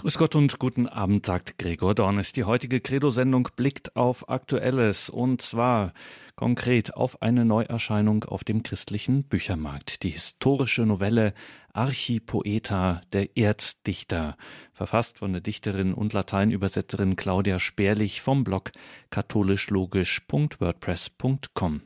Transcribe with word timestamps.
Grüß 0.00 0.16
Gott 0.16 0.34
und 0.34 0.58
guten 0.58 0.86
Abend, 0.86 1.26
sagt 1.26 1.58
Gregor 1.58 1.94
Dornes. 1.94 2.32
Die 2.32 2.44
heutige 2.44 2.80
Credo-Sendung 2.80 3.50
blickt 3.54 3.96
auf 3.96 4.30
Aktuelles 4.30 5.10
und 5.10 5.42
zwar 5.42 5.92
konkret 6.40 6.94
auf 6.94 7.20
eine 7.20 7.44
Neuerscheinung 7.44 8.24
auf 8.24 8.44
dem 8.44 8.62
christlichen 8.62 9.24
Büchermarkt. 9.24 10.02
Die 10.04 10.08
historische 10.08 10.86
Novelle 10.86 11.34
Archipoeta, 11.74 13.02
der 13.12 13.36
Erzdichter, 13.36 14.38
verfasst 14.72 15.18
von 15.18 15.32
der 15.32 15.42
Dichterin 15.42 15.92
und 15.92 16.14
Lateinübersetzerin 16.14 17.16
Claudia 17.16 17.58
Sperlich 17.58 18.22
vom 18.22 18.44
Blog 18.44 18.70
katholischlogisch.wordpress.com. 19.10 21.82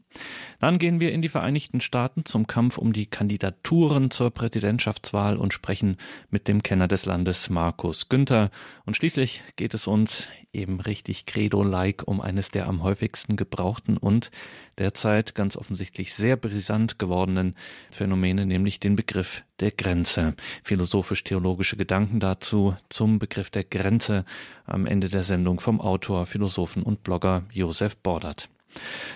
Dann 0.60 0.78
gehen 0.78 1.00
wir 1.00 1.10
in 1.12 1.22
die 1.22 1.28
Vereinigten 1.28 1.80
Staaten 1.80 2.24
zum 2.24 2.46
Kampf 2.46 2.78
um 2.78 2.92
die 2.92 3.06
Kandidaturen 3.06 4.12
zur 4.12 4.30
Präsidentschaftswahl 4.30 5.36
und 5.36 5.52
sprechen 5.52 5.96
mit 6.30 6.46
dem 6.46 6.62
Kenner 6.62 6.86
des 6.86 7.04
Landes 7.04 7.50
Markus 7.50 8.08
Günther. 8.08 8.52
Und 8.86 8.96
schließlich 8.96 9.42
geht 9.56 9.74
es 9.74 9.88
uns 9.88 10.28
eben 10.52 10.78
richtig 10.80 11.26
credo-like 11.26 12.06
um 12.06 12.20
eines 12.20 12.50
der 12.50 12.68
am 12.68 12.84
häufigsten 12.84 13.34
gebrauchten 13.36 13.96
und 13.96 14.30
derzeit 14.78 15.34
ganz 15.34 15.56
offensichtlich 15.56 16.14
sehr 16.14 16.36
brisant 16.36 16.98
gewordenen 16.98 17.56
Phänomene, 17.90 18.46
nämlich 18.46 18.80
den 18.80 18.96
Begriff 18.96 19.42
der 19.60 19.70
Grenze. 19.70 20.34
Philosophisch-theologische 20.64 21.76
Gedanken 21.76 22.20
dazu 22.20 22.76
zum 22.88 23.18
Begriff 23.18 23.50
der 23.50 23.64
Grenze 23.64 24.24
am 24.66 24.86
Ende 24.86 25.08
der 25.08 25.22
Sendung 25.22 25.60
vom 25.60 25.80
Autor, 25.80 26.26
Philosophen 26.26 26.82
und 26.82 27.02
Blogger 27.02 27.44
Josef 27.52 27.96
Bordert. 27.96 28.48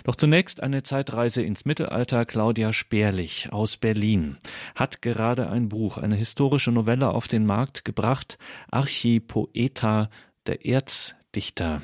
Doch 0.05 0.15
zunächst 0.15 0.63
eine 0.63 0.83
Zeitreise 0.83 1.43
ins 1.43 1.65
Mittelalter. 1.65 2.25
Claudia 2.25 2.73
Sperlich 2.73 3.53
aus 3.53 3.77
Berlin 3.77 4.37
hat 4.75 5.03
gerade 5.03 5.51
ein 5.51 5.69
Buch, 5.69 5.99
eine 5.99 6.17
historische 6.17 6.71
Novelle 6.71 7.09
auf 7.09 7.29
den 7.29 7.45
Markt 7.45 7.85
gebracht, 7.85 8.39
Archipoeta, 8.71 10.11
der 10.47 10.65
Erzdichter 10.65 11.83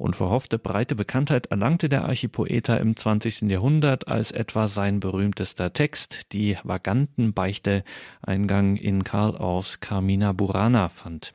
und 0.00 0.16
verhoffte 0.16 0.58
breite 0.58 0.94
Bekanntheit 0.94 1.46
erlangte 1.46 1.90
der 1.90 2.06
Archipoeta 2.06 2.76
im 2.76 2.96
20. 2.96 3.42
Jahrhundert, 3.42 4.08
als 4.08 4.32
etwa 4.32 4.66
sein 4.66 4.98
berühmtester 4.98 5.74
Text, 5.74 6.32
die 6.32 6.56
Vagantenbeichte, 6.64 7.84
Eingang 8.22 8.76
in 8.76 9.04
Karl 9.04 9.36
Orffs 9.36 9.80
Carmina 9.80 10.32
Burana 10.32 10.88
fand. 10.88 11.34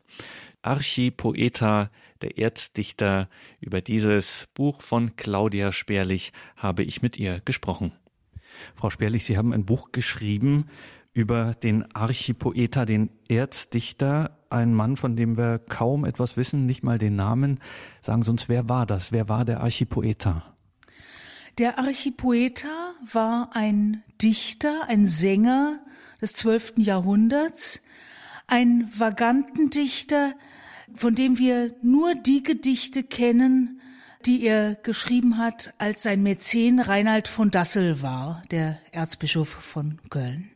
Archipoeta, 0.63 1.91
der 2.21 2.39
Erzdichter, 2.39 3.29
über 3.59 3.81
dieses 3.81 4.47
Buch 4.55 4.81
von 4.81 5.15
Claudia 5.15 5.71
Sperlich 5.71 6.33
habe 6.55 6.81
ich 6.81 7.03
mit 7.03 7.19
ihr 7.19 7.41
gesprochen. 7.45 7.91
Frau 8.73 8.89
Sperlich, 8.89 9.25
Sie 9.25 9.37
haben 9.37 9.53
ein 9.53 9.65
Buch 9.65 9.91
geschrieben 9.91 10.69
über 11.13 11.53
den 11.53 11.95
Archipoeta, 11.95 12.85
den 12.85 13.11
Erzdichter, 13.29 14.39
ein 14.55 14.73
Mann, 14.73 14.95
von 14.95 15.15
dem 15.15 15.37
wir 15.37 15.59
kaum 15.59 16.05
etwas 16.05 16.37
wissen, 16.37 16.65
nicht 16.65 16.83
mal 16.83 16.97
den 16.97 17.15
Namen. 17.15 17.59
Sagen 18.01 18.23
Sie 18.23 18.31
uns, 18.31 18.49
wer 18.49 18.67
war 18.69 18.85
das? 18.85 19.11
Wer 19.11 19.29
war 19.29 19.45
der 19.45 19.61
Archipoeta? 19.61 20.55
Der 21.57 21.77
Archipoeta 21.79 22.93
war 23.11 23.51
ein 23.53 24.03
Dichter, 24.21 24.87
ein 24.87 25.05
Sänger 25.05 25.79
des 26.21 26.33
zwölften 26.33 26.81
Jahrhunderts, 26.81 27.81
ein 28.47 28.89
Vagantendichter, 28.97 30.33
von 30.95 31.15
dem 31.15 31.37
wir 31.37 31.75
nur 31.81 32.15
die 32.15 32.43
Gedichte 32.43 33.03
kennen, 33.03 33.81
die 34.25 34.43
er 34.43 34.75
geschrieben 34.75 35.37
hat, 35.37 35.73
als 35.77 36.03
sein 36.03 36.23
Mäzen 36.23 36.79
Reinhard 36.79 37.27
von 37.27 37.51
Dassel 37.51 38.01
war, 38.01 38.41
der 38.51 38.79
Erzbischof 38.91 39.49
von 39.49 39.99
Köln. 40.09 40.54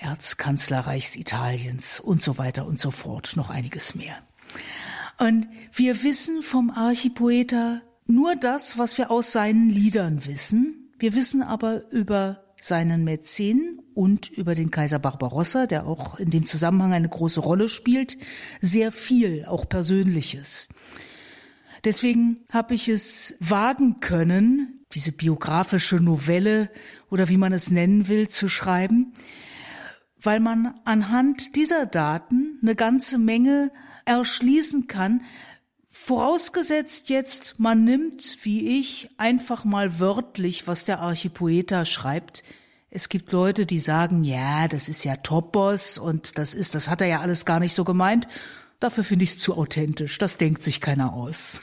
Erzkanzler 0.00 0.80
Reichsitaliens 0.80 2.00
und 2.00 2.22
so 2.22 2.38
weiter 2.38 2.66
und 2.66 2.80
so 2.80 2.90
fort, 2.90 3.32
noch 3.36 3.50
einiges 3.50 3.94
mehr. 3.94 4.16
Und 5.18 5.46
wir 5.72 6.02
wissen 6.02 6.42
vom 6.42 6.70
Archipoeta 6.70 7.82
nur 8.06 8.34
das, 8.36 8.78
was 8.78 8.98
wir 8.98 9.10
aus 9.10 9.32
seinen 9.32 9.68
Liedern 9.68 10.24
wissen. 10.26 10.90
Wir 10.98 11.14
wissen 11.14 11.42
aber 11.42 11.90
über 11.90 12.44
seinen 12.60 13.04
Mäzen 13.04 13.80
und 13.94 14.30
über 14.30 14.54
den 14.54 14.70
Kaiser 14.70 14.98
Barbarossa, 14.98 15.66
der 15.66 15.86
auch 15.86 16.18
in 16.18 16.30
dem 16.30 16.46
Zusammenhang 16.46 16.92
eine 16.92 17.08
große 17.08 17.40
Rolle 17.40 17.68
spielt, 17.68 18.18
sehr 18.60 18.92
viel, 18.92 19.44
auch 19.46 19.68
Persönliches. 19.68 20.68
Deswegen 21.84 22.44
habe 22.50 22.74
ich 22.74 22.88
es 22.88 23.34
wagen 23.40 24.00
können, 24.00 24.84
diese 24.92 25.12
biografische 25.12 25.96
Novelle 25.96 26.70
oder 27.10 27.28
wie 27.28 27.36
man 27.36 27.52
es 27.52 27.70
nennen 27.70 28.08
will, 28.08 28.28
zu 28.28 28.48
schreiben, 28.48 29.12
weil 30.22 30.40
man 30.40 30.74
anhand 30.84 31.56
dieser 31.56 31.86
Daten 31.86 32.58
eine 32.62 32.74
ganze 32.74 33.18
Menge 33.18 33.70
erschließen 34.04 34.86
kann, 34.86 35.22
vorausgesetzt 35.90 37.08
jetzt, 37.10 37.58
man 37.58 37.84
nimmt, 37.84 38.38
wie 38.42 38.78
ich, 38.80 39.10
einfach 39.18 39.64
mal 39.64 39.98
wörtlich, 39.98 40.66
was 40.66 40.84
der 40.84 41.00
Archipoeta 41.00 41.84
schreibt. 41.84 42.42
Es 42.90 43.08
gibt 43.08 43.30
Leute, 43.32 43.66
die 43.66 43.78
sagen, 43.78 44.24
ja, 44.24 44.66
das 44.66 44.88
ist 44.88 45.04
ja 45.04 45.16
Topos 45.16 45.98
und 45.98 46.38
das 46.38 46.54
ist, 46.54 46.74
das 46.74 46.88
hat 46.88 47.00
er 47.00 47.06
ja 47.06 47.20
alles 47.20 47.44
gar 47.44 47.60
nicht 47.60 47.74
so 47.74 47.84
gemeint. 47.84 48.26
Dafür 48.80 49.04
finde 49.04 49.24
ich 49.24 49.30
es 49.30 49.38
zu 49.38 49.56
authentisch. 49.56 50.18
Das 50.18 50.38
denkt 50.38 50.62
sich 50.62 50.80
keiner 50.80 51.12
aus. 51.12 51.60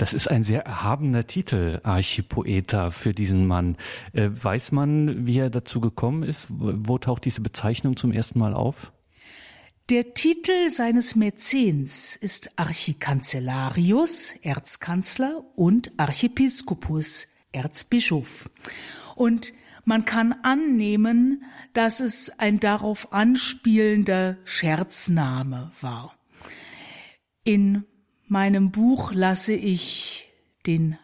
Das 0.00 0.14
ist 0.14 0.30
ein 0.30 0.44
sehr 0.44 0.64
erhabener 0.64 1.26
Titel, 1.26 1.78
Archipoeta, 1.82 2.90
für 2.90 3.12
diesen 3.12 3.46
Mann. 3.46 3.76
Äh, 4.14 4.30
weiß 4.32 4.72
man, 4.72 5.26
wie 5.26 5.36
er 5.36 5.50
dazu 5.50 5.78
gekommen 5.82 6.22
ist? 6.22 6.46
Wo 6.48 6.96
taucht 6.96 7.26
diese 7.26 7.42
Bezeichnung 7.42 7.98
zum 7.98 8.10
ersten 8.10 8.38
Mal 8.38 8.54
auf? 8.54 8.94
Der 9.90 10.14
Titel 10.14 10.70
seines 10.70 11.16
Mäzens 11.16 12.16
ist 12.16 12.58
Archikanzellarius, 12.58 14.32
Erzkanzler, 14.40 15.44
und 15.54 15.92
Archiepiskopus, 15.98 17.26
Erzbischof. 17.52 18.48
Und 19.16 19.52
man 19.84 20.06
kann 20.06 20.34
annehmen, 20.42 21.44
dass 21.74 22.00
es 22.00 22.38
ein 22.38 22.58
darauf 22.58 23.12
anspielender 23.12 24.38
Scherzname 24.44 25.72
war. 25.82 26.14
In 27.44 27.84
meinem 28.30 28.70
Buch 28.70 29.12
lasse 29.12 29.52
ich 29.52 30.30
den 30.66 30.96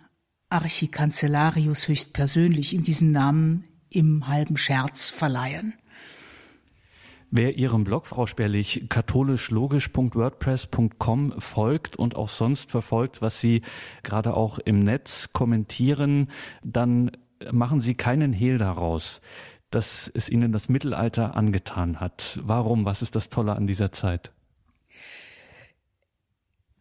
Archikanzellarius 0.48 1.88
höchstpersönlich 1.88 2.72
ihm 2.72 2.84
diesen 2.84 3.10
Namen 3.10 3.64
im 3.91 4.28
halben 4.28 4.56
Scherz 4.56 5.10
verleihen. 5.10 5.75
Wer 7.32 7.59
Ihrem 7.59 7.82
Blog, 7.82 8.06
Frau 8.06 8.26
Sperlich, 8.26 8.87
katholischlogisch.wordpress.com 8.88 11.34
folgt 11.38 11.97
und 11.97 12.14
auch 12.14 12.28
sonst 12.28 12.70
verfolgt, 12.70 13.20
was 13.20 13.41
Sie 13.41 13.62
gerade 14.04 14.34
auch 14.34 14.60
im 14.60 14.78
Netz 14.78 15.31
kommentieren, 15.32 16.31
dann 16.62 17.10
machen 17.50 17.81
Sie 17.81 17.94
keinen 17.94 18.32
Hehl 18.32 18.58
daraus, 18.58 19.20
dass 19.70 20.08
es 20.14 20.28
Ihnen 20.28 20.53
das 20.53 20.69
Mittelalter 20.69 21.37
angetan 21.37 21.98
hat. 21.98 22.38
Warum? 22.43 22.84
Was 22.84 23.03
ist 23.03 23.16
das 23.16 23.28
Tolle 23.28 23.56
an 23.56 23.66
dieser 23.66 23.91
Zeit? 23.91 24.31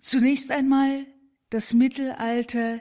Zunächst 0.05 0.51
einmal, 0.51 1.07
das 1.49 1.73
Mittelalter 1.73 2.79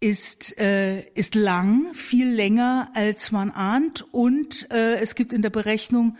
ist, 0.00 0.56
äh, 0.56 1.02
ist 1.10 1.34
lang, 1.34 1.92
viel 1.92 2.26
länger 2.26 2.90
als 2.94 3.32
man 3.32 3.50
ahnt 3.50 4.06
und 4.12 4.66
äh, 4.70 4.94
es 4.94 5.14
gibt 5.14 5.34
in 5.34 5.42
der 5.42 5.50
Berechnung 5.50 6.16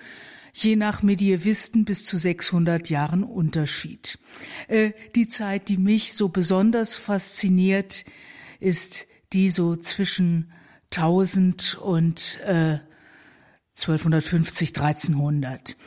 je 0.53 0.77
nach 0.77 1.03
Medievisten 1.03 1.87
bis 1.87 2.05
zu 2.05 2.19
600 2.19 2.91
Jahren 2.91 3.25
Unterschied. 3.25 4.19
Äh, 4.67 4.93
die 5.15 5.29
Zeit, 5.29 5.71
die 5.71 5.79
mich 5.79 6.13
so 6.13 6.29
besonders 6.29 6.95
fasziniert, 6.95 8.05
ist 8.61 9.07
die 9.33 9.51
so 9.51 9.77
zwischen 9.77 10.53
1000 10.93 11.79
und 11.79 12.39
äh, 12.45 12.81
1250, 13.79 14.77
1300. 14.77 15.79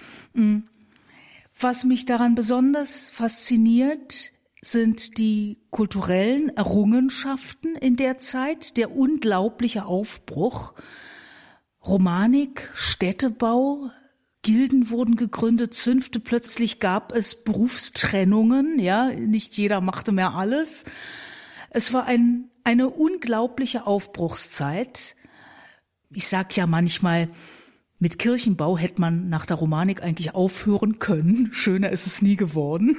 Was 1.61 1.83
mich 1.83 2.07
daran 2.07 2.33
besonders 2.33 3.07
fasziniert, 3.09 4.30
sind 4.61 5.17
die 5.17 5.57
kulturellen 5.71 6.49
Errungenschaften 6.49 7.75
in 7.75 7.95
der 7.95 8.19
Zeit, 8.19 8.77
der 8.77 8.95
unglaubliche 8.95 9.85
Aufbruch, 9.85 10.73
Romanik, 11.83 12.69
Städtebau, 12.75 13.89
Gilden 14.43 14.89
wurden 14.89 15.15
gegründet, 15.15 15.73
Zünfte, 15.73 16.19
plötzlich 16.19 16.79
gab 16.79 17.11
es 17.13 17.43
Berufstrennungen, 17.43 18.79
ja, 18.79 19.09
nicht 19.09 19.57
jeder 19.57 19.81
machte 19.81 20.11
mehr 20.11 20.33
alles. 20.33 20.85
Es 21.71 21.93
war 21.93 22.05
ein, 22.05 22.49
eine 22.63 22.89
unglaubliche 22.89 23.87
Aufbruchszeit. 23.87 25.15
Ich 26.11 26.27
sag 26.27 26.55
ja 26.55 26.67
manchmal, 26.67 27.29
mit 27.97 28.19
Kirchenbau 28.19 28.77
hätte 28.77 28.99
man 28.99 29.29
nach 29.29 29.45
der 29.45 29.57
Romanik 29.57 30.03
eigentlich 30.03 30.33
aufhören 30.35 30.99
können. 30.99 31.49
Schöner 31.53 31.89
ist 31.89 32.07
es 32.07 32.21
nie 32.21 32.35
geworden. 32.35 32.97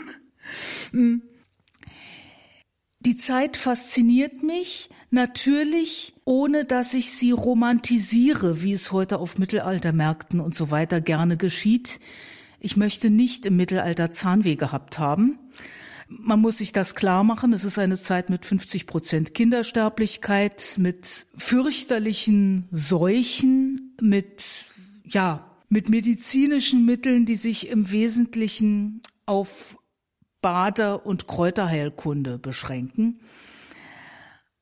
Die 3.05 3.17
Zeit 3.17 3.57
fasziniert 3.57 4.45
mich 4.45 4.89
natürlich, 5.11 6.15
ohne 6.25 6.65
dass 6.65 6.95
ich 6.95 7.13
sie 7.13 7.33
romantisiere, 7.33 8.63
wie 8.63 8.73
es 8.73 8.93
heute 8.93 9.19
auf 9.19 9.39
Mittelaltermärkten 9.39 10.39
und 10.39 10.55
so 10.55 10.71
weiter 10.71 11.01
gerne 11.01 11.37
geschieht. 11.37 11.99
Ich 12.61 12.77
möchte 12.77 13.11
nicht 13.11 13.45
im 13.45 13.57
Mittelalter 13.57 14.13
Zahnweh 14.13 14.55
gehabt 14.55 15.01
haben. 15.01 15.41
Man 16.07 16.41
muss 16.41 16.59
sich 16.59 16.71
das 16.71 16.95
klar 16.95 17.25
machen. 17.25 17.53
Es 17.53 17.65
ist 17.65 17.77
eine 17.77 17.99
Zeit 17.99 18.31
mit 18.31 18.47
50 18.47 18.87
Prozent 18.87 19.35
Kindersterblichkeit, 19.35 20.77
mit 20.79 21.27
fürchterlichen 21.37 22.69
Seuchen, 22.71 23.97
mit, 24.01 24.45
ja, 25.09 25.51
mit 25.69 25.89
medizinischen 25.89 26.87
Mitteln, 26.87 27.27
die 27.27 27.35
sich 27.35 27.69
im 27.69 27.91
Wesentlichen 27.91 29.03
auf 29.27 29.77
Bade- 30.43 30.99
und 30.99 31.27
Kräuterheilkunde 31.27 32.39
beschränken. 32.39 33.21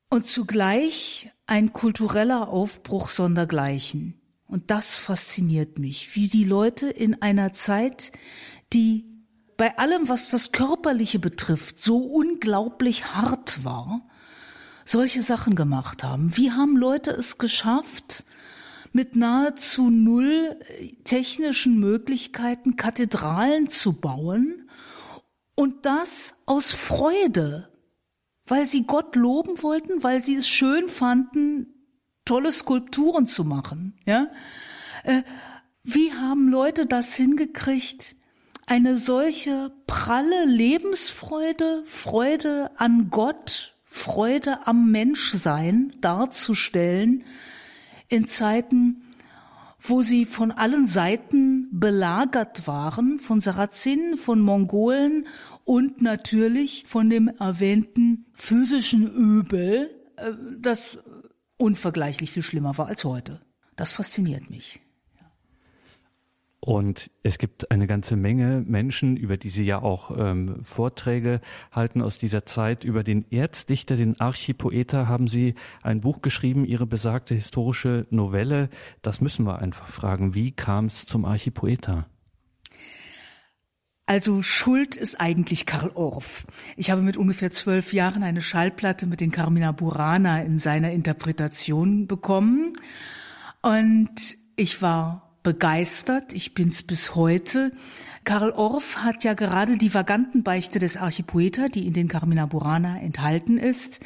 Und 0.09 0.27
zugleich 0.27 1.31
ein 1.47 1.73
kultureller 1.73 2.49
Aufbruch 2.49 3.09
sondergleichen. 3.09 4.21
Und 4.45 4.69
das 4.69 4.95
fasziniert 4.95 5.79
mich, 5.79 6.15
wie 6.15 6.27
die 6.27 6.43
Leute 6.43 6.89
in 6.89 7.21
einer 7.21 7.53
Zeit, 7.53 8.11
die 8.73 9.05
bei 9.57 9.77
allem, 9.77 10.09
was 10.09 10.29
das 10.29 10.51
Körperliche 10.51 11.19
betrifft, 11.19 11.81
so 11.81 11.97
unglaublich 11.97 13.13
hart 13.13 13.63
war, 13.63 14.07
solche 14.85 15.21
Sachen 15.21 15.55
gemacht 15.55 16.03
haben. 16.03 16.35
Wie 16.35 16.51
haben 16.51 16.75
Leute 16.75 17.11
es 17.11 17.37
geschafft, 17.37 18.25
mit 18.91 19.15
nahezu 19.15 19.89
null 19.89 20.57
technischen 21.05 21.79
Möglichkeiten 21.79 22.75
Kathedralen 22.75 23.69
zu 23.69 23.93
bauen 23.93 24.60
und 25.61 25.85
das 25.85 26.33
aus 26.47 26.73
Freude, 26.73 27.69
weil 28.47 28.65
sie 28.65 28.81
Gott 28.87 29.15
loben 29.15 29.61
wollten, 29.61 30.01
weil 30.01 30.23
sie 30.23 30.33
es 30.33 30.47
schön 30.47 30.89
fanden, 30.89 31.67
tolle 32.25 32.51
Skulpturen 32.51 33.27
zu 33.27 33.45
machen. 33.45 33.95
Ja, 34.03 34.31
äh, 35.03 35.21
wie 35.83 36.13
haben 36.13 36.47
Leute 36.47 36.87
das 36.87 37.13
hingekriegt? 37.13 38.15
Eine 38.65 38.97
solche 38.97 39.71
pralle 39.85 40.45
Lebensfreude, 40.45 41.83
Freude 41.85 42.71
an 42.77 43.11
Gott, 43.11 43.77
Freude 43.85 44.65
am 44.65 44.89
Menschsein 44.89 45.93
darzustellen 46.01 47.23
in 48.07 48.27
Zeiten, 48.27 49.10
wo 49.81 50.03
sie 50.03 50.25
von 50.25 50.51
allen 50.51 50.85
Seiten 50.85 51.67
belagert 51.71 52.67
waren, 52.67 53.19
von 53.19 53.41
Sarazenen, 53.41 54.15
von 54.15 54.39
Mongolen 54.39 55.27
und 55.63 56.01
natürlich 56.01 56.85
von 56.87 57.09
dem 57.09 57.27
erwähnten 57.27 58.27
physischen 58.33 59.11
Übel, 59.11 59.89
äh, 60.17 60.31
das 60.59 60.99
unvergleichlich 61.57 62.31
viel 62.31 62.43
schlimmer 62.43 62.77
war 62.77 62.87
als 62.87 63.03
heute. 63.03 63.41
Das 63.75 63.91
fasziniert 63.91 64.49
mich. 64.49 64.79
Und 66.63 67.09
es 67.23 67.39
gibt 67.39 67.71
eine 67.71 67.87
ganze 67.87 68.15
Menge 68.15 68.63
Menschen, 68.63 69.17
über 69.17 69.35
die 69.35 69.49
Sie 69.49 69.63
ja 69.63 69.81
auch 69.81 70.15
ähm, 70.15 70.63
Vorträge 70.63 71.41
halten 71.71 72.03
aus 72.03 72.19
dieser 72.19 72.45
Zeit. 72.45 72.83
Über 72.83 73.03
den 73.03 73.25
Erzdichter, 73.31 73.97
den 73.97 74.19
Archipoeta, 74.19 75.07
haben 75.07 75.27
Sie 75.27 75.55
ein 75.81 76.01
Buch 76.01 76.21
geschrieben, 76.21 76.63
Ihre 76.63 76.85
besagte 76.85 77.33
historische 77.33 78.05
Novelle. 78.11 78.69
Das 79.01 79.21
müssen 79.21 79.43
wir 79.47 79.57
einfach 79.57 79.87
fragen. 79.87 80.35
Wie 80.35 80.51
kam 80.51 80.85
es 80.85 81.07
zum 81.07 81.25
Archipoeta? 81.25 82.05
Also 84.05 84.43
Schuld 84.43 84.95
ist 84.95 85.19
eigentlich 85.19 85.65
Karl 85.65 85.89
Orff. 85.95 86.45
Ich 86.77 86.91
habe 86.91 87.01
mit 87.01 87.17
ungefähr 87.17 87.49
zwölf 87.49 87.91
Jahren 87.91 88.21
eine 88.21 88.41
Schallplatte 88.43 89.07
mit 89.07 89.19
den 89.19 89.31
Carmina 89.31 89.71
Burana 89.71 90.43
in 90.43 90.59
seiner 90.59 90.91
Interpretation 90.91 92.05
bekommen. 92.05 92.73
Und 93.63 94.37
ich 94.57 94.83
war 94.83 95.30
begeistert. 95.43 96.33
Ich 96.33 96.53
bin's 96.53 96.83
bis 96.83 97.15
heute. 97.15 97.71
Karl 98.23 98.51
Orff 98.51 98.97
hat 98.97 99.23
ja 99.23 99.33
gerade 99.33 99.77
die 99.77 99.93
Vagantenbeichte 99.93 100.79
des 100.79 100.97
Archipoeta, 100.97 101.69
die 101.69 101.87
in 101.87 101.93
den 101.93 102.07
Carmina 102.07 102.45
Burana 102.45 102.99
enthalten 102.99 103.57
ist, 103.57 103.99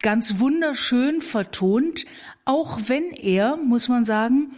ganz 0.00 0.38
wunderschön 0.38 1.22
vertont, 1.22 2.04
auch 2.44 2.78
wenn 2.86 3.10
er, 3.10 3.56
muss 3.56 3.88
man 3.88 4.04
sagen, 4.04 4.52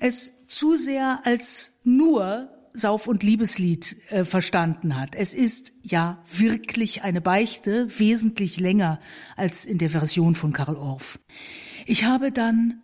es 0.00 0.46
zu 0.46 0.76
sehr 0.76 1.20
als 1.24 1.80
nur 1.82 2.50
Sauf- 2.76 3.06
und 3.06 3.22
Liebeslied 3.22 3.96
äh, 4.10 4.24
verstanden 4.24 4.98
hat. 4.98 5.14
Es 5.14 5.32
ist 5.32 5.72
ja 5.82 6.24
wirklich 6.32 7.02
eine 7.02 7.20
Beichte, 7.20 8.00
wesentlich 8.00 8.58
länger 8.58 8.98
als 9.36 9.64
in 9.64 9.78
der 9.78 9.90
Version 9.90 10.34
von 10.34 10.52
Karl 10.52 10.74
Orff. 10.74 11.20
Ich 11.86 12.04
habe 12.04 12.32
dann 12.32 12.82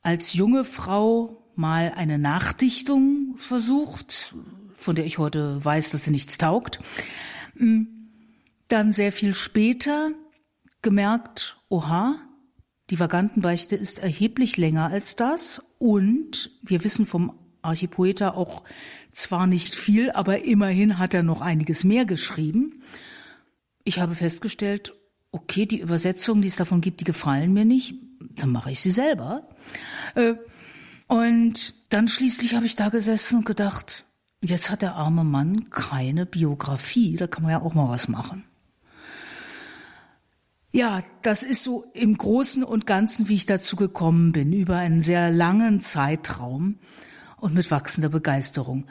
als 0.00 0.32
junge 0.32 0.64
Frau 0.64 1.41
mal 1.54 1.92
eine 1.96 2.18
Nachdichtung 2.18 3.34
versucht, 3.36 4.34
von 4.74 4.96
der 4.96 5.06
ich 5.06 5.18
heute 5.18 5.64
weiß, 5.64 5.90
dass 5.90 6.04
sie 6.04 6.10
nichts 6.10 6.38
taugt. 6.38 6.80
Hm, 7.56 7.88
dann 8.68 8.92
sehr 8.92 9.12
viel 9.12 9.34
später 9.34 10.10
gemerkt, 10.80 11.58
oha, 11.68 12.16
die 12.90 12.98
Vagantenbeichte 12.98 13.76
ist 13.76 14.00
erheblich 14.00 14.56
länger 14.56 14.88
als 14.88 15.16
das 15.16 15.62
und 15.78 16.50
wir 16.62 16.84
wissen 16.84 17.06
vom 17.06 17.38
Archipoeta 17.62 18.30
auch 18.34 18.62
zwar 19.12 19.46
nicht 19.46 19.74
viel, 19.74 20.10
aber 20.10 20.44
immerhin 20.44 20.98
hat 20.98 21.14
er 21.14 21.22
noch 21.22 21.40
einiges 21.40 21.84
mehr 21.84 22.04
geschrieben. 22.04 22.82
Ich 23.84 24.00
habe 24.00 24.14
festgestellt, 24.14 24.94
okay, 25.30 25.66
die 25.66 25.80
Übersetzungen, 25.80 26.42
die 26.42 26.48
es 26.48 26.56
davon 26.56 26.80
gibt, 26.80 27.00
die 27.00 27.04
gefallen 27.04 27.52
mir 27.52 27.64
nicht, 27.64 27.94
dann 28.20 28.50
mache 28.50 28.70
ich 28.70 28.80
sie 28.80 28.90
selber. 28.90 29.48
Und 31.12 31.74
dann 31.90 32.08
schließlich 32.08 32.54
habe 32.54 32.64
ich 32.64 32.74
da 32.74 32.88
gesessen 32.88 33.40
und 33.40 33.44
gedacht, 33.44 34.06
jetzt 34.40 34.70
hat 34.70 34.80
der 34.80 34.94
arme 34.94 35.24
Mann 35.24 35.68
keine 35.68 36.24
Biografie, 36.24 37.16
da 37.16 37.26
kann 37.26 37.42
man 37.42 37.52
ja 37.52 37.60
auch 37.60 37.74
mal 37.74 37.90
was 37.90 38.08
machen. 38.08 38.44
Ja, 40.70 41.02
das 41.20 41.42
ist 41.42 41.64
so 41.64 41.84
im 41.92 42.16
Großen 42.16 42.64
und 42.64 42.86
Ganzen, 42.86 43.28
wie 43.28 43.34
ich 43.34 43.44
dazu 43.44 43.76
gekommen 43.76 44.32
bin, 44.32 44.54
über 44.54 44.78
einen 44.78 45.02
sehr 45.02 45.30
langen 45.30 45.82
Zeitraum 45.82 46.78
und 47.36 47.52
mit 47.52 47.70
wachsender 47.70 48.08
Begeisterung. 48.08 48.86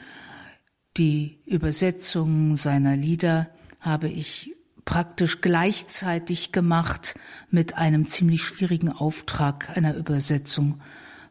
Die 0.98 1.40
Übersetzung 1.48 2.56
seiner 2.56 2.96
Lieder 2.96 3.50
habe 3.80 4.10
ich 4.10 4.56
praktisch 4.86 5.42
gleichzeitig 5.42 6.52
gemacht 6.52 7.16
mit 7.50 7.78
einem 7.78 8.08
ziemlich 8.08 8.44
schwierigen 8.44 8.90
Auftrag 8.90 9.76
einer 9.76 9.96
Übersetzung 9.96 10.82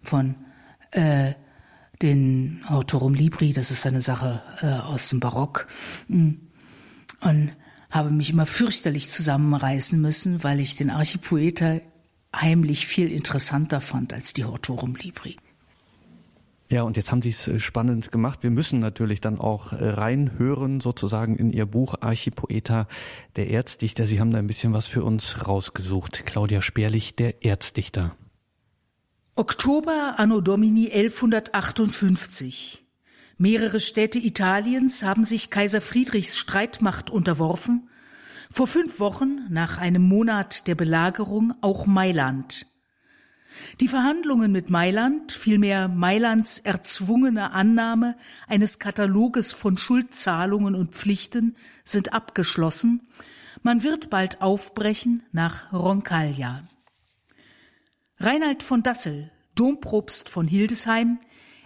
von 0.03 0.35
äh, 0.91 1.33
den 2.03 2.63
Autorum 2.67 3.15
Libri, 3.15 3.53
das 3.53 3.71
ist 3.71 3.87
eine 3.87 4.01
Sache 4.01 4.43
äh, 4.63 4.67
aus 4.67 5.09
dem 5.11 5.21
Barock, 5.21 5.67
mm. 6.09 6.31
und 7.20 7.53
habe 7.91 8.11
mich 8.11 8.31
immer 8.31 8.47
fürchterlich 8.47 9.11
zusammenreißen 9.11 10.01
müssen, 10.01 10.43
weil 10.44 10.61
ich 10.61 10.77
den 10.77 10.91
Archipoeta 10.91 11.81
heimlich 12.35 12.87
viel 12.87 13.11
interessanter 13.11 13.81
fand 13.81 14.15
als 14.15 14.32
die 14.32 14.44
Autorum 14.44 14.94
Libri. 14.94 15.37
Ja, 16.69 16.82
und 16.85 16.97
jetzt 16.97 17.11
haben 17.11 17.20
Sie 17.20 17.31
es 17.31 17.49
äh, 17.49 17.59
spannend 17.59 18.13
gemacht. 18.13 18.44
Wir 18.44 18.51
müssen 18.51 18.79
natürlich 18.79 19.20
dann 19.20 19.41
auch 19.41 19.73
äh, 19.73 19.89
reinhören, 19.89 20.81
sozusagen 20.81 21.35
in 21.35 21.53
Ihr 21.53 21.67
Buch 21.67 21.97
Archipoeta, 22.01 22.87
der 23.35 23.51
Erzdichter. 23.51 24.06
Sie 24.06 24.20
haben 24.20 24.31
da 24.31 24.39
ein 24.39 24.47
bisschen 24.47 24.73
was 24.73 24.87
für 24.87 25.03
uns 25.03 25.49
rausgesucht. 25.49 26.25
Claudia 26.27 26.63
Sperlich, 26.63 27.17
der 27.17 27.44
Erzdichter. 27.44 28.15
Oktober 29.41 30.17
Anno 30.19 30.43
Domini 30.43 30.93
1158. 30.93 32.85
Mehrere 33.39 33.81
Städte 33.81 34.19
Italiens 34.19 35.03
haben 35.03 35.25
sich 35.25 35.49
Kaiser 35.49 35.81
Friedrichs 35.81 36.37
Streitmacht 36.37 37.09
unterworfen. 37.09 37.89
Vor 38.51 38.67
fünf 38.67 39.01
Wochen, 39.01 39.47
nach 39.49 39.79
einem 39.79 40.03
Monat 40.03 40.67
der 40.67 40.75
Belagerung, 40.75 41.55
auch 41.63 41.87
Mailand. 41.87 42.67
Die 43.81 43.89
Verhandlungen 43.89 44.53
mit 44.53 44.69
Mailand, 44.69 45.32
vielmehr 45.32 45.89
Mailands 45.89 46.59
erzwungene 46.59 47.53
Annahme 47.53 48.19
eines 48.47 48.79
Kataloges 48.79 49.53
von 49.53 49.79
Schuldzahlungen 49.79 50.75
und 50.75 50.94
Pflichten 50.94 51.56
sind 51.82 52.13
abgeschlossen. 52.13 53.09
Man 53.63 53.85
wird 53.85 54.11
bald 54.11 54.43
aufbrechen 54.43 55.23
nach 55.32 55.73
Roncaglia. 55.73 56.69
Reinhard 58.22 58.62
von 58.62 58.82
Dassel, 58.82 59.31
Dompropst 59.55 60.29
von 60.29 60.46
Hildesheim, 60.46 61.20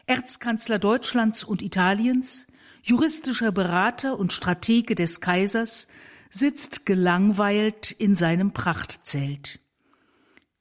Erzkanzler 0.07 0.79
Deutschlands 0.79 1.43
und 1.43 1.63
Italiens, 1.63 2.47
juristischer 2.85 3.51
Berater 3.51 4.17
und 4.17 4.33
Stratege 4.33 4.95
des 4.95 5.21
Kaisers, 5.21 5.89
sitzt 6.31 6.87
gelangweilt 6.87 7.91
in 7.91 8.15
seinem 8.15 8.53
Prachtzelt. 8.53 9.59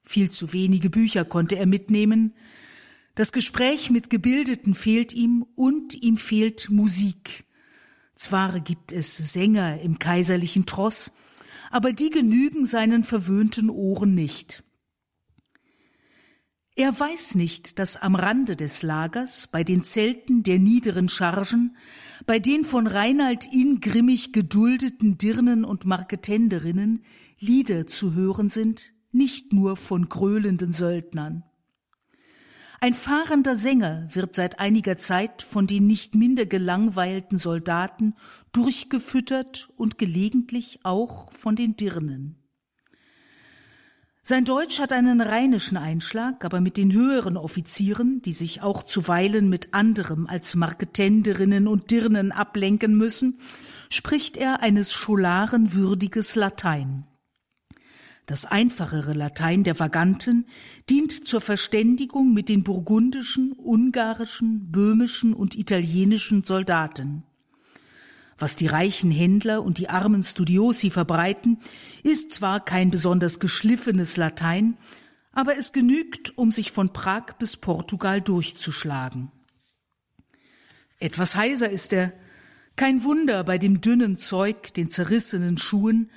Viel 0.03 0.31
zu 0.31 0.51
wenige 0.51 0.89
Bücher 0.89 1.25
konnte 1.25 1.57
er 1.57 1.67
mitnehmen. 1.67 2.33
Das 3.13 3.31
Gespräch 3.31 3.91
mit 3.91 4.09
Gebildeten 4.09 4.73
fehlt 4.73 5.13
ihm 5.13 5.45
und 5.53 5.93
ihm 5.93 6.17
fehlt 6.17 6.71
Musik. 6.71 7.45
Zwar 8.15 8.61
gibt 8.61 8.91
es 8.91 9.15
Sänger 9.15 9.79
im 9.79 9.99
kaiserlichen 9.99 10.65
Tross, 10.65 11.11
aber 11.69 11.91
die 11.91 12.09
genügen 12.09 12.65
seinen 12.65 13.03
verwöhnten 13.03 13.69
Ohren 13.69 14.15
nicht. 14.15 14.63
Er 16.75 16.99
weiß 16.99 17.35
nicht, 17.35 17.77
dass 17.77 18.01
am 18.01 18.15
Rande 18.15 18.55
des 18.55 18.81
Lagers, 18.81 19.45
bei 19.45 19.63
den 19.63 19.83
Zelten 19.83 20.41
der 20.41 20.57
niederen 20.57 21.07
Chargen, 21.07 21.77
bei 22.25 22.39
den 22.39 22.65
von 22.65 22.87
Reinald 22.87 23.47
ingrimmig 23.53 24.33
geduldeten 24.33 25.19
Dirnen 25.19 25.65
und 25.65 25.85
Marketenderinnen 25.85 27.05
Lieder 27.37 27.85
zu 27.85 28.15
hören 28.15 28.49
sind, 28.49 28.93
nicht 29.11 29.53
nur 29.53 29.77
von 29.77 30.09
gröhlenden 30.09 30.71
Söldnern. 30.71 31.43
Ein 32.79 32.95
fahrender 32.95 33.55
Sänger 33.55 34.07
wird 34.11 34.33
seit 34.33 34.59
einiger 34.59 34.97
Zeit 34.97 35.43
von 35.43 35.67
den 35.67 35.85
nicht 35.85 36.15
minder 36.15 36.47
gelangweilten 36.47 37.37
Soldaten 37.37 38.15
durchgefüttert 38.51 39.69
und 39.77 39.99
gelegentlich 39.99 40.79
auch 40.83 41.31
von 41.33 41.55
den 41.55 41.75
Dirnen. 41.75 42.42
Sein 44.25 44.45
Deutsch 44.45 44.79
hat 44.79 44.93
einen 44.93 45.19
rheinischen 45.19 45.75
Einschlag, 45.75 46.45
aber 46.45 46.61
mit 46.61 46.77
den 46.77 46.93
höheren 46.93 47.35
Offizieren, 47.35 48.21
die 48.21 48.31
sich 48.31 48.61
auch 48.61 48.83
zuweilen 48.83 49.49
mit 49.49 49.73
anderem 49.73 50.27
als 50.27 50.55
Marketenderinnen 50.55 51.67
und 51.67 51.91
Dirnen 51.91 52.31
ablenken 52.31 52.95
müssen, 52.95 53.41
spricht 53.89 54.37
er 54.37 54.61
eines 54.61 54.93
Scholaren 54.93 55.73
würdiges 55.73 56.37
Latein. 56.37 57.05
Das 58.25 58.45
einfachere 58.45 59.11
Latein 59.11 59.65
der 59.65 59.77
Vaganten 59.77 60.47
dient 60.89 61.27
zur 61.27 61.41
Verständigung 61.41 62.33
mit 62.33 62.47
den 62.47 62.63
burgundischen, 62.63 63.51
ungarischen, 63.51 64.71
böhmischen 64.71 65.33
und 65.33 65.57
italienischen 65.57 66.45
Soldaten. 66.45 67.23
Was 68.43 68.57
die 68.57 68.67
reichen 68.67 69.09
Händler 69.09 69.63
und 69.63 69.77
die 69.77 69.87
armen 69.87 70.21
Studiosi 70.21 70.89
verbreiten, 70.89 71.61
ist 72.03 72.31
zwar 72.31 72.59
kein 72.59 72.91
besonders 72.91 73.39
geschliffenes 73.39 74.17
Latein, 74.17 74.75
aber 75.31 75.57
es 75.57 75.71
genügt, 75.71 76.37
um 76.37 76.51
sich 76.51 76.73
von 76.73 76.91
Prag 76.91 77.37
bis 77.39 77.55
Portugal 77.55 78.19
durchzuschlagen. 78.19 79.31
Etwas 80.99 81.37
heiser 81.37 81.69
ist 81.69 81.93
er, 81.93 82.11
kein 82.75 83.05
Wunder 83.05 83.45
bei 83.45 83.57
dem 83.57 83.79
dünnen 83.79 84.17
Zeug, 84.17 84.73
den 84.73 84.89
zerrissenen 84.89 85.57
Schuhen, 85.57 86.11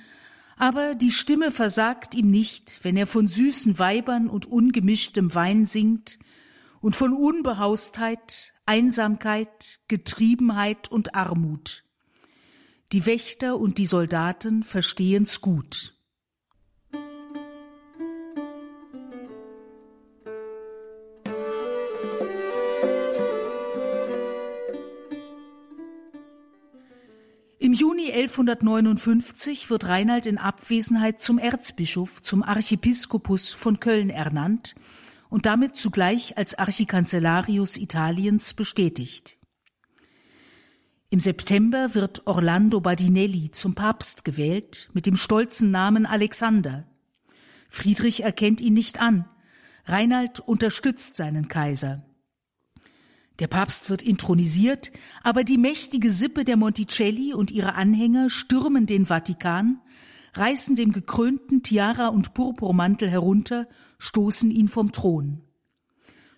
aber 0.57 0.95
die 0.95 1.11
Stimme 1.11 1.49
versagt 1.49 2.13
ihm 2.13 2.29
nicht, 2.29 2.79
wenn 2.83 2.97
er 2.97 3.07
von 3.07 3.29
süßen 3.29 3.79
Weibern 3.79 4.27
und 4.27 4.47
ungemischtem 4.47 5.33
Wein 5.33 5.65
singt 5.65 6.19
und 6.81 6.93
von 6.93 7.13
Unbehaustheit, 7.13 8.51
Einsamkeit, 8.65 9.79
Getriebenheit 9.87 10.91
und 10.91 11.15
Armut. 11.15 11.86
Die 12.93 13.05
Wächter 13.05 13.57
und 13.57 13.79
die 13.79 13.85
Soldaten 13.85 14.63
verstehen's 14.63 15.41
gut. 15.41 15.93
Im 27.59 27.73
Juni 27.73 28.09
1159 28.09 29.69
wird 29.69 29.89
Reinald 29.89 30.25
in 30.25 30.37
Abwesenheit 30.37 31.19
zum 31.19 31.39
Erzbischof, 31.39 32.23
zum 32.23 32.41
Archipiskopus 32.41 33.51
von 33.51 33.81
Köln 33.81 34.09
ernannt 34.09 34.75
und 35.29 35.45
damit 35.45 35.75
zugleich 35.75 36.37
als 36.37 36.57
Archikanzellarius 36.57 37.75
Italiens 37.75 38.53
bestätigt. 38.53 39.36
Im 41.09 41.21
September 41.21 41.95
wird 41.95 42.27
Orlando 42.27 42.81
Badinelli 42.81 43.51
zum 43.51 43.75
Papst 43.75 44.25
gewählt 44.25 44.89
mit 44.91 45.05
dem 45.05 45.15
stolzen 45.15 45.71
Namen 45.71 46.05
Alexander. 46.05 46.85
Friedrich 47.69 48.23
erkennt 48.23 48.59
ihn 48.59 48.73
nicht 48.73 48.99
an. 48.99 49.25
Reinald 49.85 50.41
unterstützt 50.41 51.15
seinen 51.15 51.47
Kaiser. 51.47 52.03
Der 53.39 53.47
Papst 53.47 53.89
wird 53.89 54.03
intronisiert, 54.03 54.91
aber 55.23 55.45
die 55.45 55.57
mächtige 55.57 56.11
Sippe 56.11 56.43
der 56.43 56.57
Monticelli 56.57 57.33
und 57.33 57.51
ihre 57.51 57.75
Anhänger 57.75 58.29
stürmen 58.29 58.85
den 58.85 59.05
Vatikan, 59.05 59.79
reißen 60.33 60.75
dem 60.75 60.91
gekrönten 60.91 61.63
Tiara 61.63 62.07
und 62.07 62.33
Purpurmantel 62.33 63.09
herunter, 63.09 63.69
stoßen 63.97 64.51
ihn 64.51 64.67
vom 64.67 64.91
Thron. 64.91 65.46